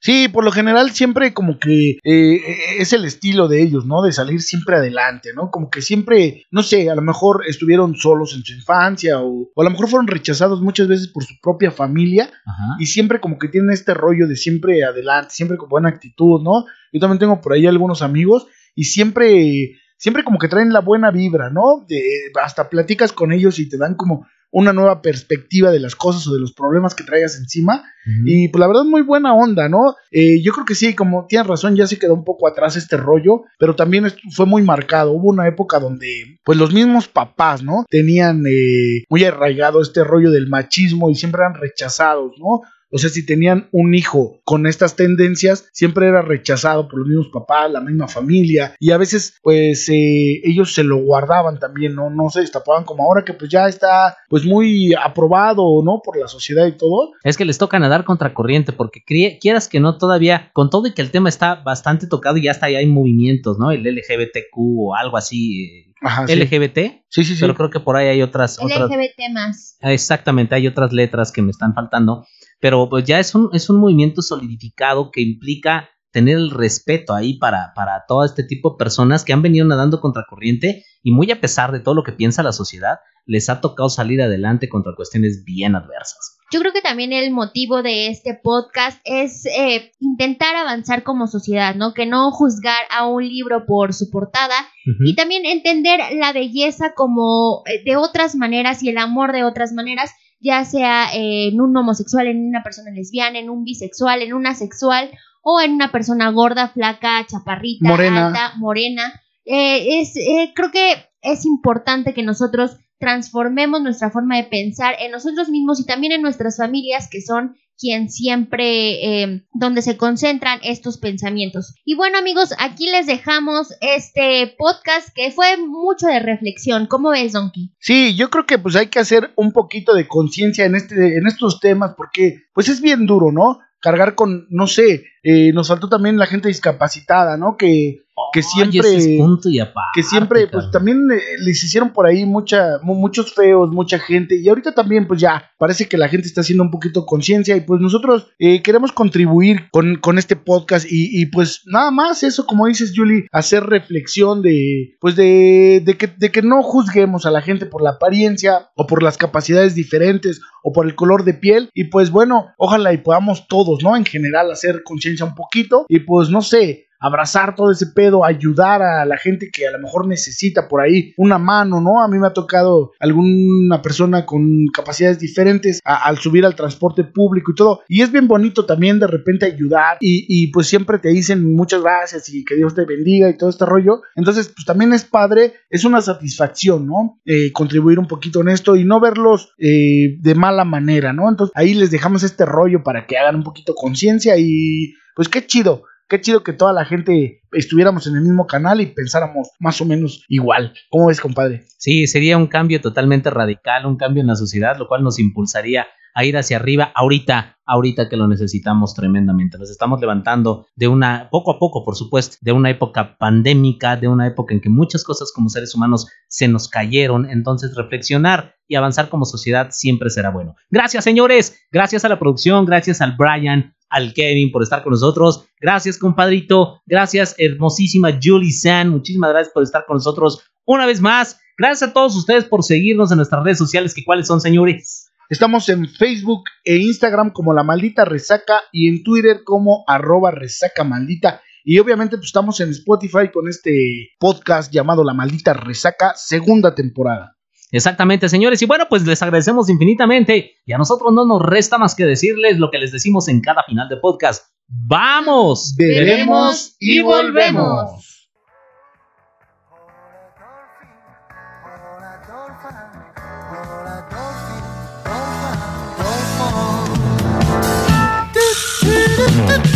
Sí, 0.00 0.28
por 0.28 0.44
lo 0.44 0.50
general 0.50 0.92
siempre 0.92 1.34
como 1.34 1.58
que 1.58 1.98
eh, 2.02 2.40
es 2.78 2.94
el 2.94 3.04
estilo 3.04 3.48
de 3.48 3.62
ellos, 3.62 3.84
¿no? 3.84 4.02
De 4.02 4.12
salir 4.12 4.40
siempre 4.40 4.76
adelante, 4.76 5.30
¿no? 5.34 5.50
Como 5.50 5.68
que 5.68 5.82
siempre, 5.82 6.46
no 6.50 6.62
sé, 6.62 6.88
a 6.88 6.94
lo 6.94 7.02
mejor 7.02 7.44
estuvieron 7.46 7.94
solos 7.96 8.34
en 8.34 8.42
su 8.42 8.54
infancia 8.54 9.20
o, 9.20 9.50
o 9.54 9.60
a 9.60 9.64
lo 9.64 9.70
mejor 9.70 9.88
fueron 9.88 10.06
rechazados 10.06 10.62
muchas 10.62 10.88
veces 10.88 11.08
por 11.08 11.24
su 11.24 11.34
propia 11.42 11.70
familia 11.70 12.30
Ajá. 12.46 12.76
y 12.78 12.86
siempre 12.86 13.20
como 13.20 13.38
que 13.38 13.48
tienen 13.48 13.70
este 13.70 13.92
rollo 13.92 14.26
de 14.26 14.36
siempre 14.36 14.82
adelante, 14.84 15.34
siempre 15.34 15.58
con 15.58 15.68
buena 15.68 15.90
actitud, 15.90 16.40
¿no? 16.42 16.64
Yo 16.92 17.00
también 17.00 17.18
tengo 17.18 17.40
por 17.42 17.52
ahí 17.52 17.66
algunos 17.66 18.00
amigos 18.00 18.46
y 18.74 18.84
siempre, 18.84 19.72
siempre 19.98 20.24
como 20.24 20.38
que 20.38 20.48
traen 20.48 20.72
la 20.72 20.80
buena 20.80 21.10
vibra, 21.10 21.50
¿no? 21.50 21.84
De, 21.86 22.00
hasta 22.42 22.70
platicas 22.70 23.12
con 23.12 23.32
ellos 23.32 23.58
y 23.58 23.68
te 23.68 23.76
dan 23.76 23.94
como 23.94 24.26
una 24.52 24.72
nueva 24.72 25.00
perspectiva 25.00 25.70
de 25.70 25.80
las 25.80 25.94
cosas 25.94 26.26
o 26.26 26.34
de 26.34 26.40
los 26.40 26.52
problemas 26.52 26.94
que 26.94 27.04
traigas 27.04 27.36
encima. 27.36 27.84
Y 28.24 28.48
pues 28.48 28.58
la 28.58 28.66
verdad 28.66 28.84
muy 28.84 29.02
buena 29.02 29.34
onda, 29.34 29.68
¿no? 29.68 29.94
Eh, 30.10 30.42
yo 30.42 30.52
creo 30.52 30.64
que 30.64 30.74
sí, 30.74 30.94
como 30.94 31.26
tienes 31.28 31.46
razón, 31.46 31.76
ya 31.76 31.86
se 31.86 31.98
quedó 31.98 32.14
un 32.14 32.24
poco 32.24 32.48
atrás 32.48 32.74
este 32.76 32.96
rollo, 32.96 33.42
pero 33.58 33.76
también 33.76 34.06
fue 34.32 34.46
muy 34.46 34.62
marcado. 34.62 35.12
Hubo 35.12 35.28
una 35.28 35.46
época 35.46 35.78
donde 35.78 36.40
pues 36.44 36.58
los 36.58 36.72
mismos 36.72 37.06
papás, 37.06 37.62
¿no? 37.62 37.84
Tenían 37.88 38.44
eh, 38.46 39.04
muy 39.08 39.22
arraigado 39.24 39.80
este 39.80 40.02
rollo 40.02 40.30
del 40.30 40.48
machismo 40.48 41.10
y 41.10 41.14
siempre 41.14 41.42
eran 41.42 41.54
rechazados, 41.54 42.32
¿no? 42.38 42.62
O 42.92 42.98
sea, 42.98 43.08
si 43.10 43.24
tenían 43.24 43.68
un 43.72 43.94
hijo 43.94 44.40
con 44.44 44.66
estas 44.66 44.96
tendencias, 44.96 45.68
siempre 45.72 46.08
era 46.08 46.22
rechazado 46.22 46.88
por 46.88 46.98
los 47.00 47.08
mismos 47.08 47.28
papás, 47.32 47.70
la 47.70 47.80
misma 47.80 48.08
familia, 48.08 48.74
y 48.80 48.90
a 48.90 48.96
veces, 48.98 49.38
pues, 49.42 49.88
eh, 49.88 50.40
ellos 50.44 50.74
se 50.74 50.82
lo 50.82 50.96
guardaban 50.98 51.58
también, 51.58 51.94
¿no? 51.94 52.10
No 52.10 52.30
se 52.30 52.40
destapaban 52.40 52.84
como 52.84 53.04
ahora 53.04 53.24
que 53.24 53.32
pues 53.34 53.50
ya 53.50 53.68
está, 53.68 54.16
pues, 54.28 54.44
muy 54.44 54.92
aprobado, 54.94 55.82
¿no? 55.84 56.00
Por 56.04 56.18
la 56.18 56.28
sociedad 56.28 56.66
y 56.66 56.76
todo, 56.76 57.12
Es 57.24 57.36
que 57.36 57.44
les 57.44 57.58
toca 57.58 57.78
nadar 57.78 58.04
contracorriente, 58.04 58.72
porque 58.72 59.00
crie- 59.06 59.38
quieras 59.40 59.68
que 59.68 59.80
no 59.80 59.96
todavía, 59.98 60.50
con 60.52 60.70
todo 60.70 60.86
y 60.88 60.94
que 60.94 61.02
el 61.02 61.10
tema 61.10 61.28
está 61.28 61.56
bastante 61.56 62.06
tocado 62.06 62.36
y 62.38 62.42
ya 62.42 62.50
está, 62.52 62.70
ya 62.70 62.78
hay 62.78 62.86
movimientos, 62.86 63.58
¿no? 63.58 63.70
El 63.70 63.86
LGBTQ 63.86 64.56
o 64.56 64.94
algo 64.94 65.16
así, 65.16 65.64
eh, 65.64 65.94
Ajá. 66.02 66.24
LGBT, 66.24 67.02
Sí, 67.08 67.24
sí, 67.24 67.34
sí. 67.34 67.40
pero 67.40 67.54
creo 67.54 67.70
que 67.70 67.80
por 67.80 67.96
ahí 67.96 68.08
hay 68.08 68.22
otras, 68.22 68.58
otras, 68.60 68.88
LGBT 68.90 69.28
más. 69.32 69.76
exactamente, 69.82 70.54
hay 70.54 70.66
otras 70.66 70.92
letras 70.92 71.30
que 71.32 71.42
me 71.42 71.50
están 71.50 71.74
faltando, 71.74 72.26
pero 72.60 72.88
pues 72.88 73.04
ya 73.04 73.18
es 73.18 73.34
un, 73.34 73.50
es 73.52 73.68
un 73.70 73.80
movimiento 73.80 74.22
solidificado 74.22 75.10
que 75.10 75.22
implica 75.22 75.90
tener 76.12 76.36
el 76.36 76.50
respeto 76.50 77.14
ahí 77.14 77.38
para, 77.38 77.72
para 77.74 78.04
todo 78.06 78.24
este 78.24 78.42
tipo 78.42 78.70
de 78.70 78.76
personas 78.78 79.24
que 79.24 79.32
han 79.32 79.42
venido 79.42 79.66
nadando 79.66 80.00
contracorriente 80.00 80.84
y 81.02 81.12
muy 81.12 81.30
a 81.30 81.40
pesar 81.40 81.72
de 81.72 81.80
todo 81.80 81.94
lo 81.94 82.02
que 82.02 82.12
piensa 82.12 82.42
la 82.42 82.52
sociedad, 82.52 82.98
les 83.26 83.48
ha 83.48 83.60
tocado 83.60 83.88
salir 83.88 84.20
adelante 84.20 84.68
contra 84.68 84.94
cuestiones 84.94 85.44
bien 85.44 85.76
adversas. 85.76 86.38
Yo 86.52 86.58
creo 86.58 86.72
que 86.72 86.82
también 86.82 87.12
el 87.12 87.30
motivo 87.30 87.82
de 87.82 88.08
este 88.08 88.38
podcast 88.42 89.00
es 89.04 89.46
eh, 89.46 89.92
intentar 90.00 90.56
avanzar 90.56 91.04
como 91.04 91.28
sociedad, 91.28 91.76
¿no? 91.76 91.94
Que 91.94 92.06
no 92.06 92.32
juzgar 92.32 92.82
a 92.90 93.06
un 93.06 93.22
libro 93.26 93.66
por 93.66 93.94
su 93.94 94.10
portada 94.10 94.56
y 95.04 95.14
también 95.14 95.46
entender 95.46 96.00
la 96.16 96.32
belleza 96.32 96.94
como 96.96 97.62
eh, 97.66 97.84
de 97.84 97.96
otras 97.96 98.34
maneras 98.34 98.82
y 98.82 98.88
el 98.88 98.98
amor 98.98 99.32
de 99.32 99.44
otras 99.44 99.72
maneras, 99.72 100.10
ya 100.40 100.64
sea 100.64 101.08
en 101.12 101.60
un 101.60 101.76
homosexual, 101.76 102.26
en 102.26 102.48
una 102.48 102.62
persona 102.62 102.90
lesbiana, 102.90 103.38
en 103.38 103.50
un 103.50 103.64
bisexual, 103.64 104.22
en 104.22 104.32
una 104.32 104.54
sexual 104.54 105.10
o 105.42 105.60
en 105.60 105.72
una 105.72 105.92
persona 105.92 106.30
gorda, 106.30 106.68
flaca, 106.68 107.24
chaparrita, 107.26 107.88
Morena. 107.88 108.28
alta, 108.28 108.52
morena. 108.56 109.20
Eh, 109.44 110.00
es, 110.00 110.16
eh, 110.16 110.52
creo 110.54 110.70
que 110.70 110.94
es 111.22 111.44
importante 111.44 112.14
que 112.14 112.22
nosotros 112.22 112.76
transformemos 112.98 113.82
nuestra 113.82 114.10
forma 114.10 114.36
de 114.36 114.44
pensar 114.44 114.94
en 115.00 115.10
nosotros 115.10 115.48
mismos 115.48 115.80
y 115.80 115.86
también 115.86 116.12
en 116.12 116.22
nuestras 116.22 116.58
familias 116.58 117.08
que 117.10 117.22
son 117.22 117.56
quien 117.80 118.10
siempre 118.10 119.22
eh, 119.22 119.44
donde 119.54 119.82
se 119.82 119.96
concentran 119.96 120.60
estos 120.62 120.98
pensamientos. 120.98 121.74
Y 121.84 121.96
bueno 121.96 122.18
amigos, 122.18 122.54
aquí 122.58 122.90
les 122.90 123.06
dejamos 123.06 123.74
este 123.80 124.54
podcast 124.58 125.08
que 125.14 125.30
fue 125.30 125.56
mucho 125.56 126.06
de 126.06 126.20
reflexión. 126.20 126.86
¿Cómo 126.86 127.10
ves, 127.10 127.32
Donkey? 127.32 127.72
Sí, 127.78 128.14
yo 128.14 128.28
creo 128.30 128.46
que 128.46 128.58
pues 128.58 128.76
hay 128.76 128.88
que 128.88 128.98
hacer 128.98 129.32
un 129.36 129.52
poquito 129.52 129.94
de 129.94 130.06
conciencia 130.06 130.66
en 130.66 130.74
este, 130.74 131.16
en 131.16 131.26
estos 131.26 131.60
temas, 131.60 131.94
porque 131.96 132.42
pues 132.52 132.68
es 132.68 132.80
bien 132.80 133.06
duro, 133.06 133.32
¿no? 133.32 133.58
Cargar 133.80 134.14
con, 134.14 134.46
no 134.50 134.66
sé, 134.66 135.04
eh, 135.22 135.52
nos 135.54 135.68
faltó 135.68 135.88
también 135.88 136.18
la 136.18 136.26
gente 136.26 136.48
discapacitada, 136.48 137.38
¿no? 137.38 137.56
Que, 137.56 138.02
que 138.32 138.40
Ay, 138.40 138.44
siempre, 138.44 138.96
ese 138.96 139.14
es 139.14 139.20
punto 139.20 139.48
y 139.48 139.58
aparte, 139.60 139.90
que 139.94 140.02
siempre, 140.02 140.40
pues 140.46 140.64
cabrón. 140.66 140.70
también 140.72 141.08
eh, 141.12 141.20
les 141.44 141.62
hicieron 141.62 141.92
por 141.92 142.06
ahí 142.06 142.24
mucha, 142.24 142.78
mu- 142.82 142.94
muchos 142.94 143.34
feos, 143.34 143.70
mucha 143.70 143.98
gente, 143.98 144.36
y 144.40 144.48
ahorita 144.48 144.72
también, 144.72 145.06
pues 145.06 145.20
ya, 145.20 145.50
parece 145.58 145.88
que 145.88 145.98
la 145.98 146.08
gente 146.08 146.26
está 146.26 146.40
haciendo 146.42 146.62
un 146.64 146.70
poquito 146.70 147.06
conciencia, 147.06 147.56
y 147.56 147.60
pues 147.62 147.80
nosotros 147.80 148.28
eh, 148.38 148.62
queremos 148.62 148.92
contribuir 148.92 149.68
con, 149.70 149.96
con 149.96 150.18
este 150.18 150.36
podcast, 150.36 150.86
y, 150.90 151.20
y, 151.20 151.26
pues 151.26 151.62
nada 151.66 151.90
más 151.90 152.22
eso, 152.22 152.46
como 152.46 152.66
dices, 152.66 152.92
Julie, 152.94 153.26
hacer 153.32 153.64
reflexión 153.64 154.42
de, 154.42 154.96
pues 155.00 155.16
de, 155.16 155.82
de, 155.84 155.96
que, 155.96 156.06
de 156.06 156.30
que 156.30 156.42
no 156.42 156.62
juzguemos 156.62 157.26
a 157.26 157.30
la 157.30 157.42
gente 157.42 157.66
por 157.66 157.82
la 157.82 157.90
apariencia, 157.90 158.70
o 158.76 158.86
por 158.86 159.02
las 159.02 159.16
capacidades 159.16 159.74
diferentes, 159.74 160.40
o 160.62 160.72
por 160.72 160.86
el 160.86 160.94
color 160.94 161.24
de 161.24 161.34
piel, 161.34 161.70
y 161.74 161.84
pues 161.84 162.10
bueno, 162.10 162.48
ojalá 162.58 162.92
y 162.92 162.98
podamos 162.98 163.48
todos, 163.48 163.82
¿no? 163.82 163.96
En 163.96 164.04
general 164.04 164.50
hacer 164.50 164.82
conciencia 164.84 165.24
un 165.24 165.34
poquito, 165.34 165.86
y 165.88 166.00
pues 166.00 166.28
no 166.30 166.42
sé, 166.42 166.86
abrazar 167.00 167.54
todo 167.54 167.72
ese 167.72 167.86
pedo, 167.86 168.24
ayudar 168.24 168.82
a 168.82 169.04
la 169.06 169.16
gente 169.16 169.50
que 169.50 169.66
a 169.66 169.72
lo 169.72 169.78
mejor 169.78 170.06
necesita 170.06 170.68
por 170.68 170.82
ahí 170.82 171.14
una 171.16 171.38
mano, 171.38 171.80
¿no? 171.80 172.02
A 172.02 172.08
mí 172.08 172.18
me 172.18 172.26
ha 172.26 172.32
tocado 172.32 172.92
alguna 173.00 173.80
persona 173.82 174.26
con 174.26 174.66
capacidades 174.66 175.18
diferentes 175.18 175.80
al 175.84 176.18
subir 176.18 176.44
al 176.44 176.54
transporte 176.54 177.04
público 177.04 177.52
y 177.52 177.54
todo. 177.54 177.80
Y 177.88 178.02
es 178.02 178.12
bien 178.12 178.28
bonito 178.28 178.66
también 178.66 179.00
de 179.00 179.06
repente 179.06 179.46
ayudar 179.46 179.96
y, 180.00 180.26
y 180.28 180.48
pues 180.48 180.66
siempre 180.66 180.98
te 180.98 181.08
dicen 181.08 181.54
muchas 181.54 181.82
gracias 181.82 182.28
y 182.28 182.44
que 182.44 182.54
Dios 182.54 182.74
te 182.74 182.84
bendiga 182.84 183.30
y 183.30 183.36
todo 183.36 183.50
este 183.50 183.64
rollo. 183.64 184.02
Entonces, 184.14 184.48
pues 184.48 184.66
también 184.66 184.92
es 184.92 185.04
padre, 185.04 185.54
es 185.70 185.84
una 185.84 186.02
satisfacción, 186.02 186.86
¿no? 186.86 187.20
Eh, 187.24 187.50
contribuir 187.52 187.98
un 187.98 188.06
poquito 188.06 188.42
en 188.42 188.48
esto 188.48 188.76
y 188.76 188.84
no 188.84 189.00
verlos 189.00 189.54
eh, 189.58 190.16
de 190.20 190.34
mala 190.34 190.64
manera, 190.64 191.12
¿no? 191.12 191.28
Entonces 191.28 191.52
ahí 191.56 191.74
les 191.74 191.90
dejamos 191.90 192.22
este 192.22 192.44
rollo 192.44 192.82
para 192.82 193.06
que 193.06 193.16
hagan 193.16 193.36
un 193.36 193.44
poquito 193.44 193.74
conciencia 193.74 194.36
y 194.36 194.94
pues 195.14 195.28
qué 195.28 195.46
chido 195.46 195.84
qué 196.10 196.20
chido 196.20 196.42
que 196.42 196.52
toda 196.52 196.72
la 196.74 196.84
gente 196.84 197.40
estuviéramos 197.52 198.06
en 198.06 198.16
el 198.16 198.22
mismo 198.22 198.46
canal 198.46 198.80
y 198.80 198.86
pensáramos 198.86 199.50
más 199.58 199.80
o 199.80 199.86
menos 199.86 200.24
igual. 200.28 200.74
¿Cómo 200.90 201.06
ves, 201.06 201.20
compadre? 201.20 201.64
Sí, 201.78 202.06
sería 202.06 202.36
un 202.36 202.48
cambio 202.48 202.80
totalmente 202.80 203.30
radical, 203.30 203.86
un 203.86 203.96
cambio 203.96 204.20
en 204.20 204.26
la 204.26 204.36
sociedad, 204.36 204.76
lo 204.76 204.88
cual 204.88 205.02
nos 205.02 205.18
impulsaría 205.18 205.86
a 206.12 206.24
ir 206.24 206.36
hacia 206.36 206.56
arriba 206.56 206.90
ahorita, 206.96 207.58
ahorita 207.64 208.08
que 208.08 208.16
lo 208.16 208.26
necesitamos 208.26 208.94
tremendamente. 208.94 209.56
Nos 209.56 209.70
estamos 209.70 210.00
levantando 210.00 210.66
de 210.74 210.88
una, 210.88 211.28
poco 211.30 211.52
a 211.52 211.58
poco, 211.60 211.84
por 211.84 211.94
supuesto, 211.94 212.36
de 212.40 212.50
una 212.50 212.70
época 212.70 213.16
pandémica, 213.16 213.96
de 213.96 214.08
una 214.08 214.26
época 214.26 214.52
en 214.52 214.60
que 214.60 214.68
muchas 214.68 215.04
cosas 215.04 215.30
como 215.32 215.48
seres 215.48 215.74
humanos 215.76 216.08
se 216.26 216.48
nos 216.48 216.68
cayeron. 216.68 217.30
Entonces, 217.30 217.76
reflexionar 217.76 218.56
y 218.66 218.74
avanzar 218.74 219.08
como 219.08 219.24
sociedad 219.24 219.68
siempre 219.70 220.10
será 220.10 220.30
bueno. 220.30 220.56
Gracias, 220.70 221.04
señores. 221.04 221.60
Gracias 221.70 222.04
a 222.04 222.08
la 222.08 222.18
producción, 222.18 222.64
gracias 222.64 223.00
al 223.00 223.16
Brian, 223.16 223.74
al 223.90 224.14
Kevin 224.14 224.50
por 224.50 224.62
estar 224.62 224.82
con 224.82 224.92
nosotros. 224.92 225.44
Gracias, 225.60 225.98
compadrito. 225.98 226.80
Gracias, 226.86 227.34
hermosísima 227.36 228.18
Julie 228.22 228.52
San. 228.52 228.88
Muchísimas 228.88 229.30
gracias 229.30 229.52
por 229.52 229.62
estar 229.62 229.84
con 229.86 229.96
nosotros 229.96 230.42
una 230.64 230.86
vez 230.86 231.00
más. 231.00 231.38
Gracias 231.58 231.90
a 231.90 231.92
todos 231.92 232.16
ustedes 232.16 232.44
por 232.44 232.62
seguirnos 232.62 233.10
en 233.10 233.18
nuestras 233.18 233.44
redes 233.44 233.58
sociales, 233.58 233.92
que 233.92 234.04
cuáles 234.04 234.26
son, 234.26 234.40
señores. 234.40 235.10
Estamos 235.28 235.68
en 235.68 235.86
Facebook 235.86 236.44
e 236.64 236.76
Instagram 236.76 237.32
como 237.32 237.52
La 237.52 237.62
Maldita 237.62 238.04
Resaca 238.04 238.62
y 238.72 238.88
en 238.88 239.02
Twitter 239.04 239.42
como 239.44 239.84
arroba 239.86 240.30
resaca 240.30 240.82
maldita. 240.82 241.40
Y 241.62 241.78
obviamente 241.78 242.16
pues, 242.16 242.26
estamos 242.26 242.58
en 242.60 242.70
Spotify 242.70 243.30
con 243.32 243.46
este 243.46 244.10
podcast 244.18 244.72
llamado 244.72 245.04
La 245.04 245.14
Maldita 245.14 245.52
Resaca, 245.52 246.14
segunda 246.16 246.74
temporada. 246.74 247.36
Exactamente, 247.72 248.28
señores. 248.28 248.60
Y 248.62 248.66
bueno, 248.66 248.86
pues 248.88 249.06
les 249.06 249.22
agradecemos 249.22 249.68
infinitamente. 249.68 250.56
Y 250.66 250.72
a 250.72 250.78
nosotros 250.78 251.12
no 251.12 251.24
nos 251.24 251.42
resta 251.42 251.78
más 251.78 251.94
que 251.94 252.04
decirles 252.04 252.58
lo 252.58 252.70
que 252.70 252.78
les 252.78 252.92
decimos 252.92 253.28
en 253.28 253.40
cada 253.40 253.62
final 253.64 253.88
de 253.88 253.96
podcast. 253.96 254.46
¡Vamos! 254.66 255.74
Veremos 255.76 256.76
y 256.78 257.00
volvemos. 257.00 258.06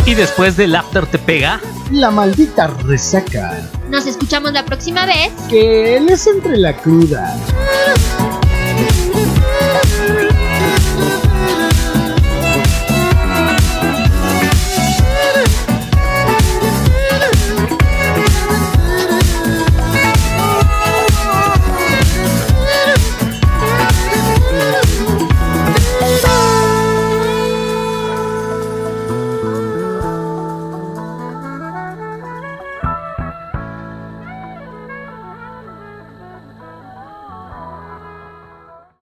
Y 0.05 0.13
después 0.13 0.55
del 0.55 0.75
after 0.75 1.05
te 1.07 1.17
pega. 1.17 1.59
La 1.91 2.11
maldita 2.11 2.67
resaca. 2.67 3.69
Nos 3.89 4.07
escuchamos 4.07 4.51
la 4.53 4.65
próxima 4.65 5.05
vez. 5.05 5.31
Que 5.49 5.97
él 5.97 6.09
es 6.09 6.25
entre 6.27 6.57
la 6.57 6.75
cruda. 6.75 7.35